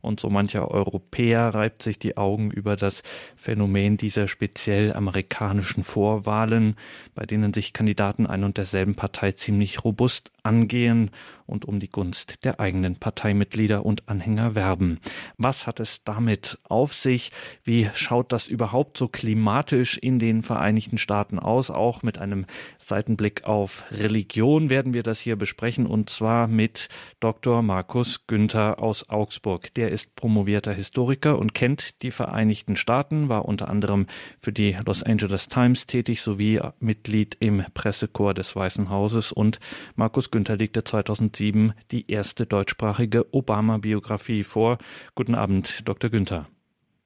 und 0.00 0.20
so 0.20 0.30
mancher 0.30 0.70
Europäer 0.70 1.54
reibt 1.54 1.82
sich 1.82 1.98
die 1.98 2.16
Augen 2.16 2.50
über 2.50 2.76
das 2.76 3.02
Phänomen 3.36 3.96
dieser 3.96 4.28
speziell 4.28 4.92
amerikanischen 4.92 5.82
Vorwahlen, 5.82 6.76
bei 7.14 7.26
denen 7.26 7.52
sich 7.52 7.72
Kandidaten 7.72 8.26
ein 8.26 8.44
und 8.44 8.56
derselben 8.56 8.94
Partei 8.94 9.32
ziemlich 9.32 9.84
robust 9.84 10.30
angehen 10.42 11.10
und 11.48 11.64
um 11.64 11.80
die 11.80 11.90
Gunst 11.90 12.44
der 12.44 12.60
eigenen 12.60 12.96
Parteimitglieder 12.96 13.84
und 13.84 14.08
Anhänger 14.08 14.54
werben. 14.54 15.00
Was 15.38 15.66
hat 15.66 15.80
es 15.80 16.04
damit 16.04 16.58
auf 16.64 16.92
sich? 16.92 17.32
Wie 17.64 17.90
schaut 17.94 18.32
das 18.32 18.48
überhaupt 18.48 18.98
so 18.98 19.08
klimatisch 19.08 19.96
in 19.96 20.18
den 20.18 20.42
Vereinigten 20.42 20.98
Staaten 20.98 21.38
aus? 21.38 21.70
Auch 21.70 22.02
mit 22.02 22.18
einem 22.18 22.44
Seitenblick 22.78 23.44
auf 23.44 23.82
Religion 23.90 24.70
werden 24.70 24.94
wir 24.94 25.02
das 25.02 25.20
hier 25.20 25.36
besprechen 25.36 25.86
und 25.86 26.10
zwar 26.10 26.46
mit 26.46 26.88
Dr. 27.20 27.62
Markus 27.62 28.26
Günther 28.26 28.78
aus 28.82 29.08
Augsburg. 29.08 29.72
Der 29.74 29.87
ist 29.90 30.16
promovierter 30.16 30.72
Historiker 30.72 31.38
und 31.38 31.54
kennt 31.54 32.02
die 32.02 32.10
Vereinigten 32.10 32.74
Staaten, 32.74 33.28
war 33.28 33.44
unter 33.44 33.68
anderem 33.68 34.06
für 34.38 34.52
die 34.52 34.76
Los 34.84 35.02
Angeles 35.02 35.48
Times 35.48 35.86
tätig 35.86 36.22
sowie 36.22 36.60
Mitglied 36.80 37.36
im 37.40 37.64
Pressekorps 37.74 38.34
des 38.34 38.56
Weißen 38.56 38.90
Hauses 38.90 39.30
und 39.30 39.60
Markus 39.94 40.30
Günther 40.30 40.48
Günther 40.48 40.56
legte 40.56 40.84
2007 40.84 41.74
die 41.90 42.10
erste 42.10 42.46
deutschsprachige 42.46 43.26
Obama-Biografie 43.34 44.44
vor. 44.44 44.78
Guten 45.14 45.34
Abend, 45.34 45.86
Dr. 45.88 46.10
Günther. 46.10 46.46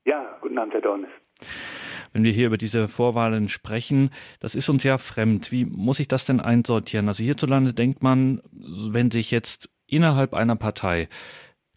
Ja, 0.05 0.37
guten 0.43 0.59
Abend, 0.59 0.75
Herr 0.75 0.83
Dornes. 0.83 1.09
Wenn 2.13 2.25
wir 2.25 2.31
hier 2.33 2.47
über 2.49 2.59
diese 2.59 2.89
Vorwahlen 2.89 3.49
sprechen, 3.49 4.11
das 4.39 4.55
ist 4.55 4.69
uns 4.69 4.85
ja 4.85 4.99
fremd. 4.99 5.51
Wie 5.51 5.65
muss 5.65 5.99
ich 5.99 6.09
das 6.09 6.27
denn 6.27 6.41
einsortieren? 6.41 7.09
Also 7.09 7.25
hierzulande 7.25 7.73
denkt 7.73 8.03
man, 8.03 8.43
wenn 8.53 9.11
sich 9.11 9.31
jetzt 9.31 9.71
innerhalb 9.87 10.35
einer 10.35 10.57
Partei 10.57 11.09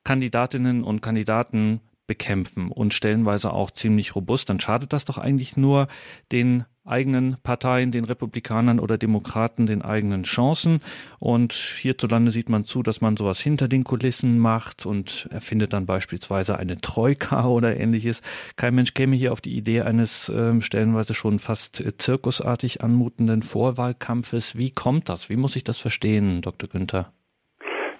Kandidatinnen 0.05 0.85
und 0.85 1.01
Kandidaten 1.01 1.81
bekämpfen 2.07 2.71
und 2.71 2.93
stellenweise 2.93 3.51
auch 3.51 3.71
ziemlich 3.71 4.15
robust, 4.15 4.49
dann 4.49 4.59
schadet 4.59 4.93
das 4.93 5.05
doch 5.05 5.17
eigentlich 5.17 5.57
nur 5.57 5.87
den 6.31 6.65
eigenen 6.85 7.37
Parteien, 7.41 7.91
den 7.91 8.05
Republikanern 8.05 8.79
oder 8.79 8.97
Demokraten, 8.97 9.65
den 9.65 9.81
eigenen 9.81 10.23
Chancen. 10.23 10.81
Und 11.19 11.53
hierzulande 11.53 12.31
sieht 12.31 12.47
man 12.47 12.63
zu, 12.63 12.83
dass 12.83 13.01
man 13.01 13.17
sowas 13.17 13.39
hinter 13.39 13.67
den 13.67 13.83
Kulissen 13.83 14.37
macht 14.37 14.85
und 14.85 15.27
erfindet 15.31 15.73
dann 15.73 15.87
beispielsweise 15.87 16.57
eine 16.57 16.79
Troika 16.79 17.47
oder 17.47 17.75
ähnliches. 17.75 18.21
Kein 18.55 18.75
Mensch 18.75 18.93
käme 18.93 19.15
hier 19.15 19.31
auf 19.31 19.41
die 19.41 19.57
Idee 19.57 19.81
eines 19.81 20.29
äh, 20.29 20.61
stellenweise 20.61 21.15
schon 21.15 21.39
fast 21.39 21.81
äh, 21.81 21.97
zirkusartig 21.97 22.83
anmutenden 22.83 23.41
Vorwahlkampfes. 23.41 24.55
Wie 24.55 24.71
kommt 24.71 25.09
das? 25.09 25.29
Wie 25.29 25.37
muss 25.37 25.55
ich 25.55 25.63
das 25.63 25.77
verstehen, 25.77 26.41
Dr. 26.41 26.69
Günther? 26.69 27.11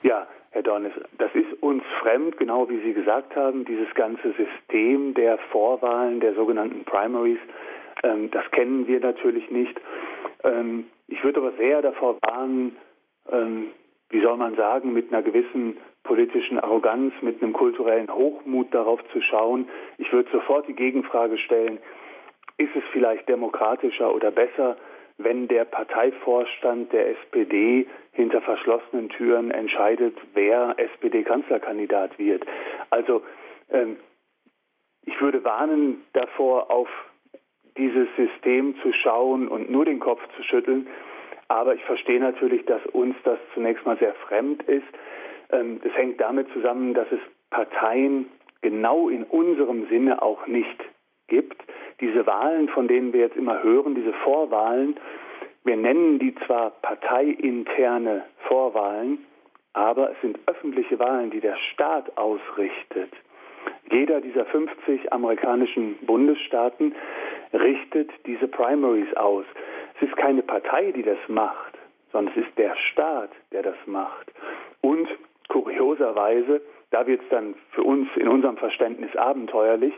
Ja, 0.03 0.27
Herr 0.51 0.61
Dornes, 0.61 0.93
fremd, 2.05 2.37
genau 2.37 2.69
wie 2.69 2.79
Sie 2.81 2.93
gesagt 2.93 3.35
haben, 3.35 3.65
dieses 3.65 3.91
ganze 3.95 4.33
System 4.33 5.15
der 5.15 5.39
Vorwahlen, 5.51 6.19
der 6.19 6.35
sogenannten 6.35 6.85
Primaries 6.85 7.39
ähm, 8.05 8.29
das 8.31 8.49
kennen 8.51 8.87
wir 8.87 8.99
natürlich 8.99 9.49
nicht. 9.49 9.79
Ähm, 10.43 10.85
ich 11.07 11.23
würde 11.23 11.39
aber 11.39 11.53
sehr 11.53 11.81
davor 11.81 12.17
warnen, 12.21 12.75
ähm, 13.31 13.71
wie 14.09 14.21
soll 14.21 14.37
man 14.37 14.55
sagen, 14.55 14.93
mit 14.93 15.11
einer 15.11 15.23
gewissen 15.23 15.77
politischen 16.03 16.59
Arroganz, 16.59 17.13
mit 17.21 17.41
einem 17.41 17.53
kulturellen 17.53 18.13
Hochmut 18.13 18.73
darauf 18.73 18.99
zu 19.11 19.21
schauen. 19.21 19.67
Ich 19.97 20.11
würde 20.13 20.29
sofort 20.31 20.67
die 20.67 20.75
Gegenfrage 20.75 21.37
stellen, 21.39 21.79
ist 22.57 22.75
es 22.75 22.83
vielleicht 22.91 23.27
demokratischer 23.27 24.13
oder 24.13 24.31
besser, 24.31 24.77
wenn 25.17 25.47
der 25.47 25.65
Parteivorstand 25.65 26.93
der 26.93 27.09
SPD 27.09 27.87
hinter 28.15 28.41
verschlossenen 28.41 29.09
Türen 29.09 29.51
entscheidet, 29.51 30.17
wer 30.33 30.75
SPD-Kanzlerkandidat 30.77 32.17
wird. 32.17 32.45
Also 32.89 33.21
ähm, 33.69 33.97
ich 35.05 35.19
würde 35.21 35.43
warnen 35.43 36.03
davor, 36.13 36.71
auf 36.71 36.89
dieses 37.77 38.07
System 38.15 38.75
zu 38.81 38.93
schauen 38.93 39.47
und 39.47 39.69
nur 39.69 39.85
den 39.85 39.99
Kopf 39.99 40.21
zu 40.35 40.43
schütteln. 40.43 40.87
Aber 41.47 41.75
ich 41.75 41.83
verstehe 41.83 42.19
natürlich, 42.19 42.65
dass 42.65 42.83
uns 42.87 43.15
das 43.23 43.37
zunächst 43.53 43.85
mal 43.85 43.97
sehr 43.97 44.13
fremd 44.27 44.63
ist. 44.63 44.87
Ähm, 45.51 45.79
hängt 45.93 46.19
damit 46.19 46.47
zusammen, 46.53 46.93
dass 46.93 47.07
es 47.11 47.19
Parteien 47.51 48.29
genau 48.61 49.09
in 49.09 49.23
unserem 49.23 49.87
Sinne 49.89 50.21
auch 50.21 50.47
nicht 50.47 50.83
gibt. 51.27 51.61
Diese 51.99 52.25
Wahlen, 52.25 52.67
von 52.69 52.87
denen 52.87 53.13
wir 53.13 53.21
jetzt 53.21 53.37
immer 53.37 53.61
hören, 53.61 53.93
diese 53.93 54.13
Vorwahlen, 54.13 54.97
wir 55.65 55.75
nennen 55.75 56.19
die 56.19 56.33
zwar 56.45 56.69
parteiinterne 56.81 58.23
Vorwahlen, 58.47 59.25
aber 59.73 60.11
es 60.11 60.21
sind 60.21 60.39
öffentliche 60.45 60.97
Wahlen, 60.99 61.31
die 61.31 61.41
der 61.41 61.57
Staat 61.73 62.17
ausrichtet. 62.17 63.11
Jeder 63.91 64.21
dieser 64.21 64.45
50 64.45 65.11
amerikanischen 65.11 65.97
Bundesstaaten 66.05 66.95
richtet 67.51 68.11
diese 68.25 68.47
Primaries 68.47 69.13
aus. 69.15 69.45
Es 69.95 70.07
ist 70.07 70.15
keine 70.17 70.43
Partei, 70.43 70.91
die 70.91 71.03
das 71.03 71.17
macht, 71.27 71.73
sondern 72.11 72.33
es 72.35 72.45
ist 72.45 72.57
der 72.57 72.75
Staat, 72.91 73.31
der 73.51 73.63
das 73.63 73.77
macht. 73.85 74.31
Und 74.81 75.07
kurioserweise, 75.49 76.61
da 76.91 77.07
wird 77.07 77.21
es 77.21 77.29
dann 77.29 77.55
für 77.71 77.83
uns 77.83 78.07
in 78.15 78.27
unserem 78.27 78.57
Verständnis 78.57 79.15
abenteuerlich, 79.15 79.93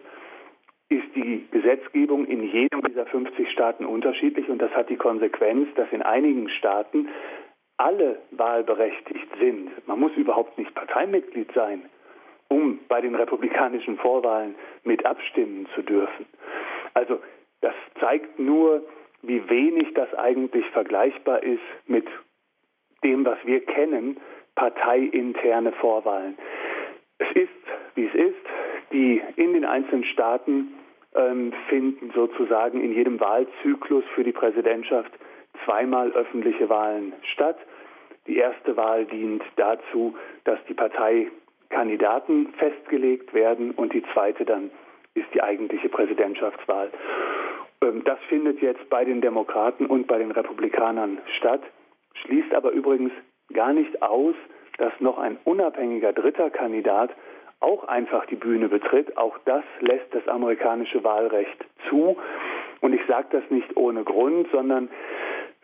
ist 0.90 1.16
die 1.16 1.46
Gesetzgebung 1.52 2.26
in 2.26 2.44
jedem 2.44 2.82
dieser 2.82 3.06
50 3.06 3.52
Staaten 3.52 3.86
unterschiedlich 3.86 4.48
und 4.50 4.62
das 4.62 4.72
hat 4.72 4.90
die 4.90 4.96
Konsequenz, 4.96 5.68
dass 5.76 5.92
in 5.92 6.02
einigen 6.02 6.50
Staaten 6.50 7.10
alle 7.78 8.20
wahlberechtigt 8.32 9.28
sind. 9.40 9.88
Man 9.88 10.00
muss 10.00 10.12
überhaupt 10.16 10.58
nicht 10.58 10.74
Parteimitglied 10.74 11.52
sein, 11.54 11.84
um 12.48 12.80
bei 12.88 13.02
den 13.02 13.16
republikanischen 13.16 13.98
Vorwahlen 13.98 14.56
mit 14.84 15.06
abstimmen 15.06 15.68
zu 15.76 15.82
dürfen. 15.82 16.26
Also 16.94 17.20
das 17.62 17.76
zeigt 18.00 18.40
nur, 18.40 18.84
wie 19.22 19.48
wenig 19.50 19.94
das 19.94 20.14
eigentlich 20.14 20.66
vergleichbar 20.68 21.44
ist 21.44 21.62
mit 21.86 22.08
dem, 23.04 23.26
was 23.26 23.38
wir 23.46 23.64
kennen, 23.66 24.18
parteiinterne 24.56 25.72
Vorwahlen. 25.74 26.38
Es 27.20 27.28
ist, 27.36 27.50
wie 27.96 28.06
es 28.06 28.16
ist, 28.16 28.47
die 28.92 29.22
in 29.36 29.54
den 29.54 29.66
einzelnen 29.66 30.04
Staaten 30.06 30.74
ähm, 31.16 31.54
finden 31.70 32.12
sozusagen 32.14 32.82
in 32.82 32.94
jedem 32.94 33.20
Wahlzyklus 33.20 34.04
für 34.16 34.24
die 34.24 34.32
Präsidentschaft 34.32 35.12
zweimal 35.66 36.12
öffentliche 36.12 36.70
Wahlen 36.70 37.14
statt. 37.34 37.58
Die 38.28 38.38
erste 38.38 38.76
Wahl 38.78 39.06
dient 39.06 39.44
dazu, 39.56 40.16
dass 40.44 40.60
die 40.68 40.74
Parteikandidaten 40.74 42.54
festgelegt 42.58 43.34
werden 43.34 43.72
und 43.72 43.94
die 43.94 44.04
zweite 44.14 44.46
dann 44.46 44.70
ist 45.14 45.34
die 45.34 45.42
eigentliche 45.42 45.90
Präsidentschaftswahl. 45.90 46.92
Ähm, 47.82 48.04
das 48.06 48.20
findet 48.30 48.62
jetzt 48.62 48.90
bei 48.90 49.04
den 49.06 49.22
Demokraten 49.22 49.86
und 49.86 50.08
bei 50.08 50.18
den 50.18 50.32
Republikanern 50.32 51.20
statt, 51.38 51.62
schließt 52.14 52.54
aber 52.54 52.72
übrigens 52.72 53.12
gar 53.54 53.74
nicht 53.74 54.02
aus, 54.02 54.36
dass 54.78 54.94
noch 55.00 55.18
ein 55.18 55.38
unabhängiger 55.44 56.14
dritter 56.14 56.50
Kandidat 56.50 57.12
auch 57.60 57.88
einfach 57.88 58.26
die 58.28 58.36
Bühne 58.36 58.70
betritt. 58.70 59.18
Auch 59.18 59.38
das 59.46 59.64
lässt 59.80 60.14
das 60.14 60.28
amerikanische 60.28 61.04
Wahlrecht 61.04 61.66
zu. 61.90 62.18
Und 62.82 62.94
ich 62.94 63.02
sage 63.08 63.28
das 63.32 63.44
nicht 63.50 63.76
ohne 63.76 64.04
Grund, 64.04 64.48
sondern 64.52 64.90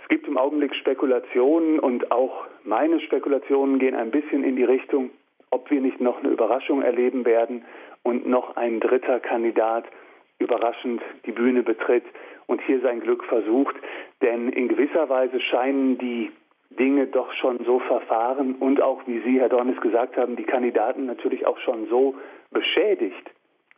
es 0.01 0.07
gibt 0.09 0.27
im 0.27 0.37
Augenblick 0.37 0.75
Spekulationen 0.75 1.79
und 1.79 2.11
auch 2.11 2.45
meine 2.63 2.99
Spekulationen 2.99 3.79
gehen 3.79 3.95
ein 3.95 4.11
bisschen 4.11 4.43
in 4.43 4.55
die 4.55 4.63
Richtung, 4.63 5.11
ob 5.49 5.69
wir 5.69 5.81
nicht 5.81 6.01
noch 6.01 6.19
eine 6.19 6.29
Überraschung 6.29 6.81
erleben 6.81 7.25
werden 7.25 7.63
und 8.01 8.27
noch 8.27 8.55
ein 8.55 8.79
dritter 8.79 9.19
Kandidat 9.19 9.85
überraschend 10.39 11.01
die 11.25 11.31
Bühne 11.31 11.63
betritt 11.63 12.03
und 12.47 12.61
hier 12.63 12.81
sein 12.81 12.99
Glück 12.99 13.23
versucht. 13.23 13.75
Denn 14.21 14.49
in 14.49 14.67
gewisser 14.67 15.07
Weise 15.09 15.39
scheinen 15.39 15.97
die 15.97 16.31
Dinge 16.77 17.07
doch 17.07 17.31
schon 17.33 17.63
so 17.65 17.79
verfahren 17.79 18.55
und 18.55 18.81
auch, 18.81 19.01
wie 19.05 19.19
Sie, 19.21 19.39
Herr 19.39 19.49
Dornis, 19.49 19.79
gesagt 19.81 20.17
haben, 20.17 20.35
die 20.35 20.43
Kandidaten 20.43 21.05
natürlich 21.05 21.45
auch 21.45 21.57
schon 21.59 21.87
so 21.87 22.15
beschädigt 22.51 23.29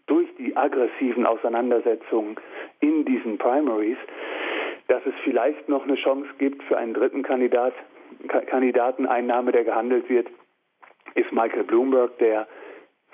durch 0.08 0.28
die 0.38 0.56
aggressiven 0.56 1.26
Auseinandersetzungen 1.26 2.36
in 2.80 3.06
diesen 3.06 3.38
Primaries, 3.38 3.98
dass 4.88 5.06
es 5.06 5.14
vielleicht 5.24 5.68
noch 5.68 5.84
eine 5.84 5.96
Chance 5.96 6.30
gibt 6.38 6.62
für 6.64 6.78
einen 6.78 6.94
dritten 6.94 7.24
Kandidat, 7.24 7.74
Kandidaten. 8.28 9.08
Ein 9.08 9.28
Name, 9.28 9.52
der 9.52 9.64
gehandelt 9.64 10.10
wird, 10.10 10.28
ist 11.16 11.32
Michael 11.32 11.64
Bloomberg, 11.64 12.18
der 12.20 12.48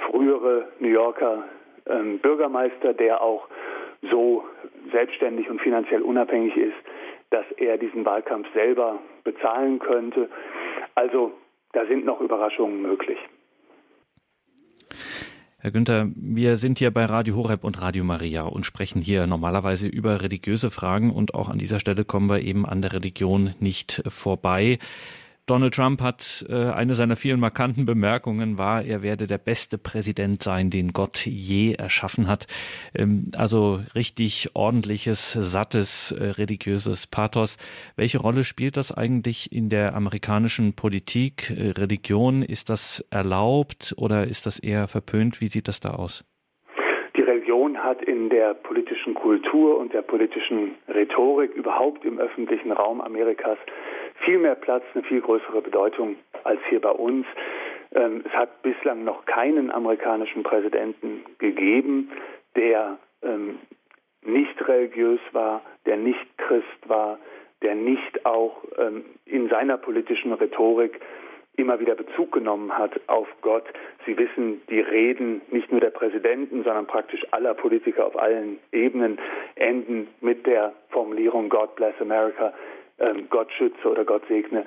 frühere 0.10 0.67
New 0.80 0.89
Yorker 0.89 1.44
ähm, 1.88 2.20
Bürgermeister, 2.20 2.94
der 2.94 3.22
auch 3.22 3.48
so 4.10 4.44
selbstständig 4.91 5.50
und 5.50 5.62
finanziell 5.62 6.02
unabhängig 6.02 6.58
ist, 6.58 6.76
dass 7.32 7.46
er 7.58 7.78
diesen 7.78 8.06
Wahlkampf 8.06 8.48
selber 8.54 9.00
bezahlen 9.24 9.80
könnte. 9.80 10.30
Also 10.96 11.32
da 11.74 11.86
sind 11.88 12.06
noch 12.06 12.22
Überraschungen 12.22 12.82
möglich. 12.82 13.17
Herr 15.58 15.72
Günther, 15.72 16.10
wir 16.15 16.56
sind 16.58 16.80
hier 16.80 16.91
bei 16.91 17.06
Radio 17.06 17.36
Horeb 17.36 17.63
und 17.63 17.82
Radio 17.82 18.04
Maria 18.04 18.44
und 18.44 18.65
sprechen 18.65 19.00
hier 19.00 19.28
normalerweise 19.28 19.88
über 19.88 20.22
religiöse 20.22 20.72
Fragen 20.72 21.12
und 21.12 21.36
auch 21.36 21.50
an 21.50 21.60
dieser 21.60 21.80
Stelle 21.80 22.04
kommen 22.04 22.30
wir 22.30 22.41
eben 22.41 22.65
an 22.65 22.82
der 22.82 22.94
Religion 22.94 23.54
nicht 23.60 24.02
vorbei. 24.08 24.80
Donald 25.47 25.73
Trump 25.73 26.01
hat 26.01 26.45
äh, 26.49 26.54
eine 26.54 26.93
seiner 26.93 27.15
vielen 27.15 27.39
markanten 27.39 27.86
Bemerkungen 27.86 28.58
war, 28.58 28.84
er 28.84 29.01
werde 29.01 29.25
der 29.25 29.39
beste 29.39 29.77
Präsident 29.77 30.43
sein, 30.43 30.69
den 30.69 30.93
Gott 30.93 31.25
je 31.25 31.73
erschaffen 31.73 32.27
hat. 32.27 32.47
Ähm, 32.93 33.32
also 33.36 33.82
richtig 33.95 34.51
ordentliches, 34.54 35.34
sattes, 35.34 36.12
äh, 36.12 36.23
religiöses 36.23 37.08
Pathos. 37.08 37.58
Welche 37.95 38.19
Rolle 38.19 38.43
spielt 38.43 38.77
das 38.77 38.91
eigentlich 38.91 39.51
in 39.51 39.69
der 39.69 39.95
amerikanischen 39.95 40.73
Politik? 40.73 41.49
Äh, 41.49 41.71
Religion, 41.71 42.43
ist 42.43 42.69
das 42.69 43.06
erlaubt 43.10 43.95
oder 43.97 44.27
ist 44.27 44.45
das 44.45 44.60
eher 44.60 44.88
verpönt? 44.88 45.41
Wie 45.41 45.47
sieht 45.47 45.67
das 45.67 45.80
da 45.80 45.95
aus? 45.95 46.23
Die 47.17 47.21
Religion 47.21 47.77
hat 47.77 48.01
in 48.04 48.30
der 48.30 48.54
politischen 48.54 49.15
Kultur 49.15 49.77
und 49.77 49.93
der 49.93 50.01
politischen 50.01 50.75
Rhetorik 50.88 51.54
überhaupt 51.54 52.06
im 52.06 52.19
öffentlichen 52.19 52.71
Raum 52.71 53.01
Amerikas 53.01 53.58
viel 54.24 54.40
mehr 54.40 54.56
Platz, 54.56 54.84
eine 54.94 55.04
viel 55.04 55.22
größere 55.22 55.62
Bedeutung 55.62 56.16
als 56.44 56.60
hier 56.70 56.82
bei 56.82 56.92
uns. 56.92 57.26
Ähm, 57.94 58.24
es 58.26 58.32
hat 58.32 58.62
bislang 58.62 59.04
noch 59.04 59.26
keinen 59.26 59.72
amerikanischen 59.72 60.44
Präsidenten 60.44 61.24
gegeben, 61.40 62.12
der 62.56 62.98
ähm, 63.22 63.60
nicht 64.24 64.68
religiös 64.68 65.20
war, 65.32 65.62
der 65.86 65.98
nicht 65.98 66.38
Christ 66.38 66.88
war, 66.88 67.20
der 67.62 67.76
nicht 67.76 68.26
auch 68.26 68.64
ähm, 68.78 69.06
in 69.26 69.50
seiner 69.50 69.78
politischen 69.78 70.34
Rhetorik 70.34 71.00
immer 71.58 71.80
wieder 71.80 71.96
Bezug 71.96 72.32
genommen 72.32 72.76
hat 72.78 73.00
auf 73.08 73.28
Gott. 73.42 73.66
Sie 74.06 74.18
wissen, 74.18 74.62
die 74.70 74.80
Reden 74.80 75.42
nicht 75.52 75.72
nur 75.72 75.82
der 75.82 75.90
Präsidenten, 75.90 76.64
sondern 76.64 76.88
praktisch 76.88 77.26
aller 77.32 77.54
Politiker 77.54 78.08
auf 78.08 78.18
allen 78.18 78.58
Ebenen 78.72 79.20
enden 79.56 80.08
mit 80.22 80.46
der 80.48 80.74
Formulierung 80.90 81.50
God 81.50 81.76
bless 81.76 81.94
America 82.00 82.54
ähm, 83.02 83.28
Gott 83.30 83.52
schütze 83.54 83.90
oder 83.90 84.06
Gott 84.06 84.24
segne 84.28 84.66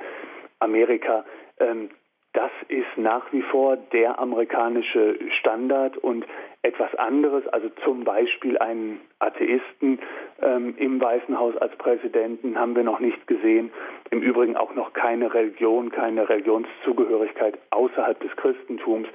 Amerika. 0.58 1.24
Ähm, 1.58 1.90
das 2.34 2.50
ist 2.66 2.96
nach 2.96 3.32
wie 3.32 3.42
vor 3.42 3.76
der 3.76 4.18
amerikanische 4.18 5.16
Standard 5.38 5.96
und 5.98 6.26
etwas 6.62 6.92
anderes, 6.96 7.46
also 7.48 7.68
zum 7.84 8.02
Beispiel 8.02 8.58
einen 8.58 9.00
Atheisten 9.20 10.00
ähm, 10.42 10.74
im 10.76 11.00
Weißen 11.00 11.38
Haus 11.38 11.56
als 11.58 11.76
Präsidenten 11.76 12.58
haben 12.58 12.74
wir 12.74 12.82
noch 12.82 12.98
nicht 12.98 13.28
gesehen. 13.28 13.70
Im 14.10 14.20
Übrigen 14.20 14.56
auch 14.56 14.74
noch 14.74 14.94
keine 14.94 15.32
Religion, 15.32 15.92
keine 15.92 16.28
Religionszugehörigkeit 16.28 17.56
außerhalb 17.70 18.18
des 18.18 18.34
Christentums. 18.34 19.06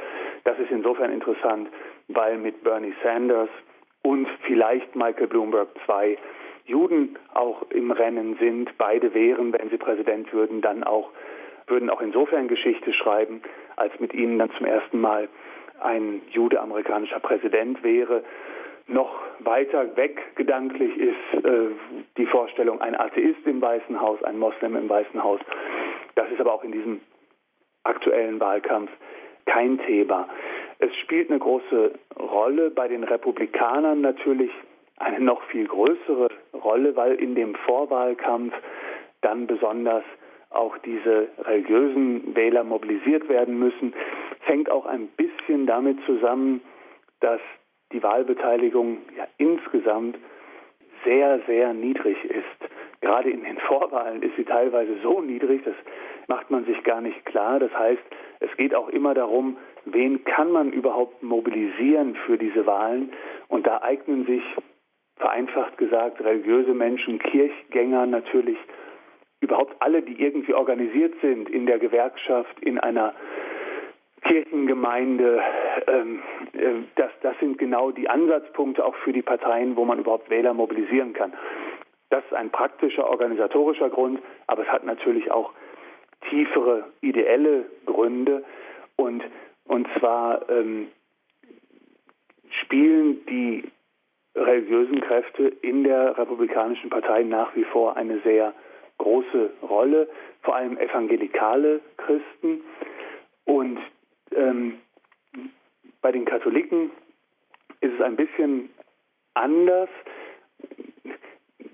Das 0.46 0.58
ist 0.58 0.72
insofern 0.72 1.12
interessant, 1.12 1.70
weil 2.08 2.38
mit 2.38 2.64
Bernie 2.64 2.94
Sanders 3.04 3.50
und 4.02 4.30
vielleicht 4.46 4.96
Michael 4.96 5.28
Bloomberg 5.28 5.68
zwei 5.86 6.18
Juden 6.70 7.18
auch 7.34 7.64
im 7.72 7.92
Rennen 7.92 8.38
sind. 8.40 8.78
Beide 8.78 9.14
wären, 9.14 9.52
wenn 9.54 9.70
sie 9.70 9.78
Präsident 9.78 10.32
würden, 10.32 10.62
dann 10.62 10.84
auch, 10.84 11.10
würden 11.68 11.90
auch 11.90 12.02
insofern 12.02 12.48
Geschichte 12.48 12.94
schreiben, 12.94 13.42
als 13.76 14.00
mit 14.00 14.14
ihnen 14.14 14.38
dann 14.38 14.52
zum 14.58 14.66
ersten 14.66 15.02
Mal 15.02 15.28
ein 15.82 16.22
Jude 16.30 16.62
amerikanischer 16.62 17.20
Präsident 17.20 17.84
wäre. 17.84 18.24
Noch 18.88 19.20
weiter 19.40 19.96
weg 19.98 20.20
gedanklich 20.36 20.96
ist 20.98 21.46
äh, 21.46 21.70
die 22.18 22.26
Vorstellung, 22.26 22.82
ein 22.82 23.00
Atheist 23.00 23.46
im 23.46 23.62
Weißen 23.62 24.00
Haus, 24.00 24.24
ein 24.24 24.38
Moslem 24.38 24.76
im 24.76 24.90
Weißen 24.90 25.24
Haus. 25.24 25.40
Das 26.16 26.30
ist 26.32 26.40
aber 26.40 26.54
auch 26.54 26.64
in 26.64 26.72
diesem 26.72 27.02
aktuellen 27.84 28.40
Wahlkampf 28.40 28.92
kein 29.46 29.80
Thema. 29.80 30.28
Es 30.80 30.96
spielt 30.98 31.30
eine 31.30 31.40
große 31.40 31.94
Rolle 32.20 32.70
bei 32.72 32.88
den 32.88 33.04
Republikanern 33.04 34.02
natürlich 34.02 34.52
eine 34.98 35.20
noch 35.20 35.42
viel 35.44 35.68
größere 35.68 36.30
Rolle, 36.54 36.96
weil 36.96 37.16
in 37.16 37.36
dem 37.36 37.56
Vorwahlkampf 37.56 38.54
dann 39.22 39.48
besonders 39.48 40.04
auch 40.50 40.78
diese 40.80 41.28
religiösen 41.40 42.36
Wähler 42.36 42.64
mobilisiert 42.64 43.30
werden 43.30 43.60
müssen. 43.60 43.94
Hängt 44.42 44.70
auch 44.72 44.86
ein 44.86 45.08
bisschen 45.08 45.68
damit 45.68 45.98
zusammen, 46.06 46.62
dass 47.20 47.42
die 47.92 48.02
Wahlbeteiligung 48.02 49.00
ja 49.18 49.28
insgesamt 49.38 50.18
sehr, 51.04 51.40
sehr 51.48 51.74
niedrig 51.74 52.24
ist. 52.26 52.72
Gerade 53.02 53.30
in 53.30 53.44
den 53.44 53.58
Vorwahlen 53.60 54.22
ist 54.22 54.36
sie 54.36 54.44
teilweise 54.44 54.98
so 55.02 55.22
niedrig, 55.22 55.64
das 55.64 55.76
macht 56.28 56.52
man 56.52 56.66
sich 56.66 56.84
gar 56.84 57.02
nicht 57.02 57.26
klar. 57.26 57.60
Das 57.60 57.74
heißt, 57.74 58.02
es 58.42 58.56
geht 58.58 58.76
auch 58.76 58.90
immer 58.90 59.14
darum, 59.14 59.58
wen 59.86 60.24
kann 60.26 60.52
man 60.52 60.72
überhaupt 60.72 61.24
mobilisieren 61.24 62.16
für 62.26 62.38
diese 62.38 62.66
Wahlen. 62.66 63.12
Und 63.48 63.66
da 63.66 63.82
eignen 63.82 64.26
sich 64.26 64.44
vereinfacht 65.20 65.78
gesagt, 65.78 66.22
religiöse 66.22 66.74
Menschen, 66.74 67.20
Kirchgänger 67.20 68.06
natürlich, 68.06 68.58
überhaupt 69.42 69.76
alle, 69.80 70.02
die 70.02 70.22
irgendwie 70.22 70.54
organisiert 70.54 71.14
sind 71.22 71.50
in 71.50 71.66
der 71.66 71.80
Gewerkschaft, 71.80 72.60
in 72.62 72.80
einer 72.80 73.14
Kirchengemeinde, 74.22 75.42
ähm, 75.88 76.22
äh, 76.54 76.84
das, 76.96 77.12
das 77.22 77.38
sind 77.40 77.58
genau 77.58 77.92
die 77.92 78.10
Ansatzpunkte 78.10 78.84
auch 78.84 78.96
für 78.96 79.14
die 79.14 79.22
Parteien, 79.22 79.76
wo 79.76 79.86
man 79.86 80.00
überhaupt 80.00 80.30
Wähler 80.30 80.54
mobilisieren 80.54 81.14
kann. 81.14 81.34
Das 82.10 82.24
ist 82.26 82.34
ein 82.34 82.50
praktischer, 82.50 83.10
organisatorischer 83.10 83.90
Grund, 83.90 84.20
aber 84.48 84.64
es 84.64 84.68
hat 84.70 84.84
natürlich 84.84 85.32
auch 85.32 85.54
tiefere 86.30 86.86
ideelle 87.02 87.66
Gründe 87.86 88.44
und, 88.98 89.24
und 89.66 89.88
zwar 90.00 90.50
ähm, 90.50 90.88
spielen 92.50 93.26
die 93.28 93.64
religiösen 94.36 95.02
Kräfte 95.02 95.48
in 95.62 95.84
der 95.84 96.18
Republikanischen 96.18 96.90
Partei 96.90 97.24
nach 97.24 97.56
wie 97.56 97.64
vor 97.64 97.98
eine 97.98 98.20
sehr 98.22 98.54
große 98.98 99.52
Rolle, 99.62 100.08
vor 100.42 100.56
allem 100.56 100.78
evangelikale 100.78 101.82
Christen. 101.98 102.62
Und 103.46 103.80
ähm, 104.36 104.80
bei 106.02 106.12
den 106.12 106.26
Katholiken 106.26 106.92
ist 107.82 107.94
es 107.94 108.02
ein 108.02 108.16
bisschen 108.16 108.70
anders. 109.34 109.90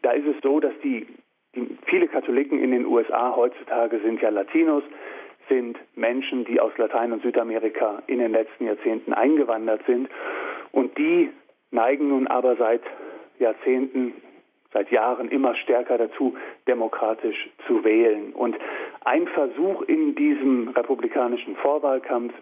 Da 0.01 0.11
ist 0.11 0.27
es 0.27 0.35
so, 0.41 0.59
dass 0.59 0.73
die, 0.83 1.07
die 1.55 1.77
viele 1.87 2.07
Katholiken 2.07 2.59
in 2.63 2.71
den 2.71 2.85
USA 2.85 3.35
heutzutage 3.35 3.99
sind 3.99 4.21
ja 4.21 4.29
Latinos, 4.29 4.83
sind 5.49 5.77
Menschen, 5.95 6.45
die 6.45 6.59
aus 6.59 6.71
Latein- 6.77 7.11
und 7.11 7.21
Südamerika 7.23 8.01
in 8.07 8.19
den 8.19 8.31
letzten 8.31 8.65
Jahrzehnten 8.65 9.13
eingewandert 9.13 9.81
sind. 9.85 10.09
Und 10.71 10.97
die 10.97 11.29
neigen 11.75 12.09
nun 12.09 12.25
aber 12.25 12.55
seit 12.55 12.81
Jahrzehnten, 13.37 14.13
seit 14.73 14.89
Jahren 14.91 15.29
immer 15.29 15.55
stärker 15.55 15.97
dazu, 15.97 16.35
demokratisch 16.67 17.49
zu 17.67 17.83
wählen. 17.83 18.33
Und 18.33 18.55
ein 19.03 19.27
Versuch 19.27 19.83
in 19.83 20.15
diesem 20.15 20.69
republikanischen 20.69 21.55
Vorwahlkampf 21.57 22.33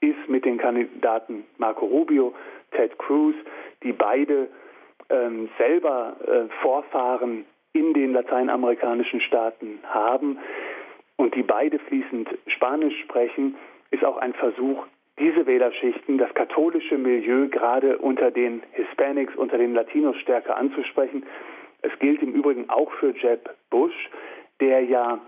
ist 0.00 0.28
mit 0.28 0.44
den 0.44 0.58
Kandidaten 0.58 1.44
Marco 1.58 1.86
Rubio, 1.86 2.34
Ted 2.72 2.98
Cruz, 2.98 3.34
die 3.82 3.92
beide 3.92 4.48
ähm, 5.10 5.48
selber 5.58 6.16
äh, 6.26 6.48
Vorfahren 6.62 7.44
in 7.72 7.94
den 7.94 8.12
lateinamerikanischen 8.12 9.20
Staaten 9.20 9.78
haben 9.84 10.38
und 11.16 11.34
die 11.34 11.42
beide 11.42 11.78
fließend 11.78 12.28
Spanisch 12.46 12.98
sprechen, 13.04 13.56
ist 13.90 14.04
auch 14.04 14.16
ein 14.16 14.34
Versuch, 14.34 14.86
diese 15.20 15.46
Wählerschichten, 15.46 16.18
das 16.18 16.32
katholische 16.34 16.96
Milieu 16.96 17.48
gerade 17.48 17.98
unter 17.98 18.30
den 18.30 18.62
Hispanics, 18.72 19.36
unter 19.36 19.58
den 19.58 19.74
Latinos 19.74 20.16
stärker 20.16 20.56
anzusprechen. 20.56 21.24
Es 21.82 21.96
gilt 21.98 22.22
im 22.22 22.32
Übrigen 22.32 22.68
auch 22.70 22.90
für 22.92 23.14
Jeb 23.16 23.50
Bush, 23.70 24.10
der 24.60 24.82
ja 24.82 25.18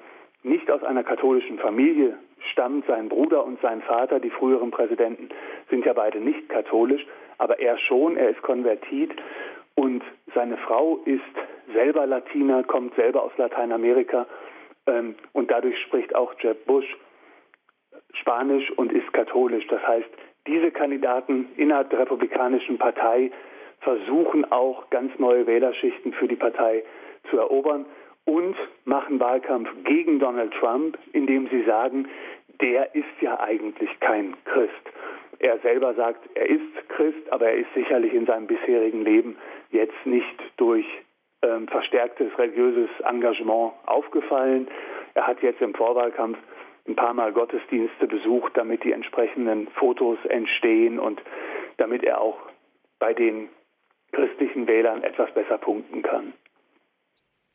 nicht 0.43 0.71
aus 0.71 0.83
einer 0.83 1.05
katholischen 1.05 1.59
Familie 1.59 2.17
stammt. 2.51 2.87
Sein 2.87 3.09
Bruder 3.09 3.45
und 3.45 3.61
sein 3.61 3.83
Vater, 3.83 4.19
die 4.19 4.31
früheren 4.31 4.71
Präsidenten, 4.71 5.29
sind 5.71 5.85
ja 5.85 5.93
beide 5.93 6.21
nicht 6.21 6.49
katholisch, 6.49 7.07
aber 7.39 7.61
er 7.61 7.79
schon, 7.79 8.17
er 8.17 8.31
ist 8.31 8.43
konvertit 8.43 9.13
und 9.75 10.03
seine 10.35 10.57
Frau 10.57 11.01
ist 11.05 11.21
selber 11.75 12.07
Latina, 12.07 12.63
kommt 12.63 12.95
selber 12.95 13.23
aus 13.23 13.33
Lateinamerika 13.37 14.27
ähm, 14.87 15.15
und 15.33 15.51
dadurch 15.51 15.79
spricht 15.83 16.15
auch 16.15 16.35
Jeb 16.41 16.65
Bush 16.67 16.97
Spanisch 18.13 18.71
und 18.73 18.93
ist 18.93 19.13
katholisch. 19.13 19.67
Das 19.69 19.87
heißt, 19.87 20.09
diese 20.47 20.71
Kandidaten 20.71 21.49
innerhalb 21.57 21.91
der 21.91 22.01
Republikanischen 22.01 22.79
Partei 22.79 23.31
versuchen 23.81 24.51
auch 24.51 24.91
ganz 24.91 25.17
neue 25.19 25.47
Wählerschichten 25.47 26.13
für 26.13 26.29
die 26.29 26.37
Partei 26.37 26.85
zu 27.31 27.39
erobern 27.39 27.87
und 28.25 28.57
machen 28.85 29.19
Wahlkampf 29.21 29.69
gegen 29.85 30.19
Donald 30.19 30.53
Trump, 30.55 30.99
indem 31.13 31.49
sie 31.49 31.63
sagen, 31.65 32.09
der 32.61 32.95
ist 32.95 33.21
ja 33.21 33.41
eigentlich 33.41 33.91
kein 34.01 34.35
Christ. 34.45 34.73
Er 35.41 35.59
selber 35.59 35.95
sagt, 35.95 36.21
er 36.35 36.49
ist 36.49 36.89
Christ, 36.89 37.33
aber 37.33 37.49
er 37.49 37.57
ist 37.57 37.75
sicherlich 37.75 38.15
in 38.15 38.27
seinem 38.27 38.47
bisherigen 38.47 39.05
Leben 39.05 39.37
jetzt 39.71 40.07
nicht 40.07 40.41
durch 40.57 40.87
ähm, 41.43 41.67
verstärktes 41.67 42.29
religiöses 42.39 42.89
Engagement 43.05 43.73
aufgefallen. 43.87 44.69
Er 45.15 45.27
hat 45.27 45.43
jetzt 45.43 45.61
im 45.61 45.75
Vorwahlkampf 45.75 46.39
ein 46.87 46.97
paar 46.97 47.15
Mal 47.15 47.33
Gottesdienste 47.33 48.07
besucht, 48.07 48.57
damit 48.57 48.85
die 48.85 48.93
entsprechenden 48.93 49.69
Fotos 49.69 50.19
entstehen 50.29 50.99
und 50.99 51.23
damit 51.77 52.03
er 52.03 52.21
auch 52.21 52.39
bei 52.99 53.15
den 53.15 53.49
christlichen 54.13 54.67
Wählern 54.67 55.03
etwas 55.03 55.33
besser 55.35 55.59
punkten 55.59 56.03
kann. 56.03 56.33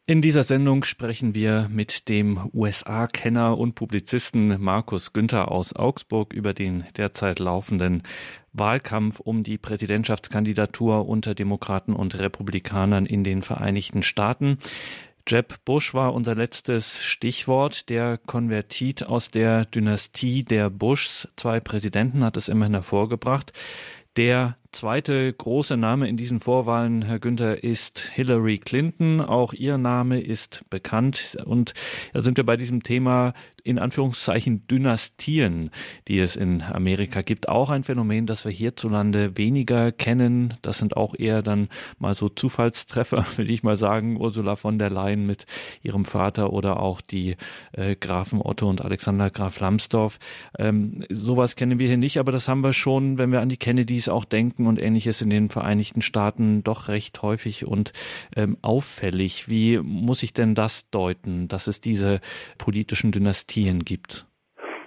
In 0.09 0.21
dieser 0.21 0.43
Sendung 0.43 0.85
sprechen 0.85 1.35
wir 1.35 1.67
mit 1.69 2.07
dem 2.07 2.49
USA-Kenner 2.53 3.57
und 3.57 3.75
Publizisten 3.75 4.55
Markus 4.57 5.11
Günther 5.11 5.51
aus 5.51 5.75
Augsburg 5.75 6.33
über 6.33 6.53
den 6.53 6.85
derzeit 6.95 7.39
laufenden 7.39 8.03
Wahlkampf 8.53 9.19
um 9.19 9.43
die 9.43 9.57
Präsidentschaftskandidatur 9.57 11.09
unter 11.09 11.35
Demokraten 11.35 11.93
und 11.93 12.17
Republikanern 12.17 13.05
in 13.05 13.25
den 13.25 13.41
Vereinigten 13.41 14.01
Staaten. 14.01 14.59
Jeb 15.29 15.65
Bush 15.65 15.93
war 15.93 16.13
unser 16.13 16.35
letztes 16.35 17.03
Stichwort. 17.03 17.89
Der 17.89 18.17
Konvertit 18.17 19.05
aus 19.05 19.29
der 19.29 19.65
Dynastie 19.65 20.45
der 20.45 20.69
Bushs, 20.69 21.27
zwei 21.35 21.59
Präsidenten, 21.59 22.23
hat 22.23 22.37
es 22.37 22.47
immerhin 22.47 22.75
hervorgebracht. 22.75 23.51
Der 24.15 24.57
zweite 24.71 25.33
große 25.33 25.75
Name 25.75 26.07
in 26.07 26.15
diesen 26.15 26.39
Vorwahlen, 26.39 27.01
Herr 27.01 27.19
Günther, 27.19 27.61
ist 27.61 27.99
Hillary 27.99 28.57
Clinton. 28.57 29.19
Auch 29.19 29.51
ihr 29.51 29.77
Name 29.77 30.21
ist 30.21 30.63
bekannt. 30.69 31.37
Und 31.43 31.73
da 32.13 32.23
sind 32.23 32.37
wir 32.37 32.45
bei 32.45 32.55
diesem 32.55 32.81
Thema 32.81 33.33
in 33.67 33.79
Anführungszeichen 33.79 34.65
Dynastien, 34.67 35.71
die 36.07 36.19
es 36.19 36.37
in 36.37 36.61
Amerika 36.61 37.21
gibt. 37.21 37.49
Auch 37.49 37.69
ein 37.69 37.83
Phänomen, 37.83 38.25
das 38.25 38.45
wir 38.45 38.51
hierzulande 38.51 39.37
weniger 39.37 39.91
kennen. 39.91 40.53
Das 40.61 40.77
sind 40.77 40.95
auch 40.95 41.13
eher 41.17 41.41
dann 41.41 41.67
mal 41.99 42.15
so 42.15 42.29
Zufallstreffer, 42.29 43.25
will 43.35 43.51
ich 43.51 43.63
mal 43.63 43.75
sagen. 43.75 44.21
Ursula 44.21 44.55
von 44.55 44.79
der 44.79 44.89
Leyen 44.89 45.25
mit 45.25 45.45
ihrem 45.83 46.05
Vater 46.05 46.53
oder 46.53 46.79
auch 46.79 47.01
die 47.01 47.35
äh, 47.73 47.97
Grafen 47.97 48.41
Otto 48.41 48.69
und 48.69 48.81
Alexander 48.81 49.29
Graf 49.29 49.59
Lambsdorff. 49.59 50.17
Ähm, 50.57 51.03
sowas 51.09 51.57
kennen 51.57 51.77
wir 51.77 51.87
hier 51.87 51.97
nicht, 51.97 52.19
aber 52.19 52.31
das 52.31 52.47
haben 52.47 52.63
wir 52.63 52.71
schon, 52.71 53.17
wenn 53.17 53.33
wir 53.33 53.41
an 53.41 53.49
die 53.49 53.57
Kennedys 53.57 54.07
auch 54.07 54.23
denken 54.23 54.67
und 54.67 54.79
ähnliches 54.79 55.21
in 55.21 55.29
den 55.29 55.49
Vereinigten 55.49 56.01
Staaten 56.01 56.63
doch 56.63 56.87
recht 56.87 57.21
häufig 57.21 57.65
und 57.65 57.91
ähm, 58.33 58.57
auffällig. 58.61 59.49
Wie 59.49 59.77
muss 59.79 60.23
ich 60.23 60.31
denn 60.31 60.55
das 60.55 60.89
deuten, 60.89 61.49
dass 61.49 61.67
es 61.67 61.81
diese 61.81 62.21
politischen 62.57 63.11
Dynastien 63.11 63.56
gibt? 63.85 64.25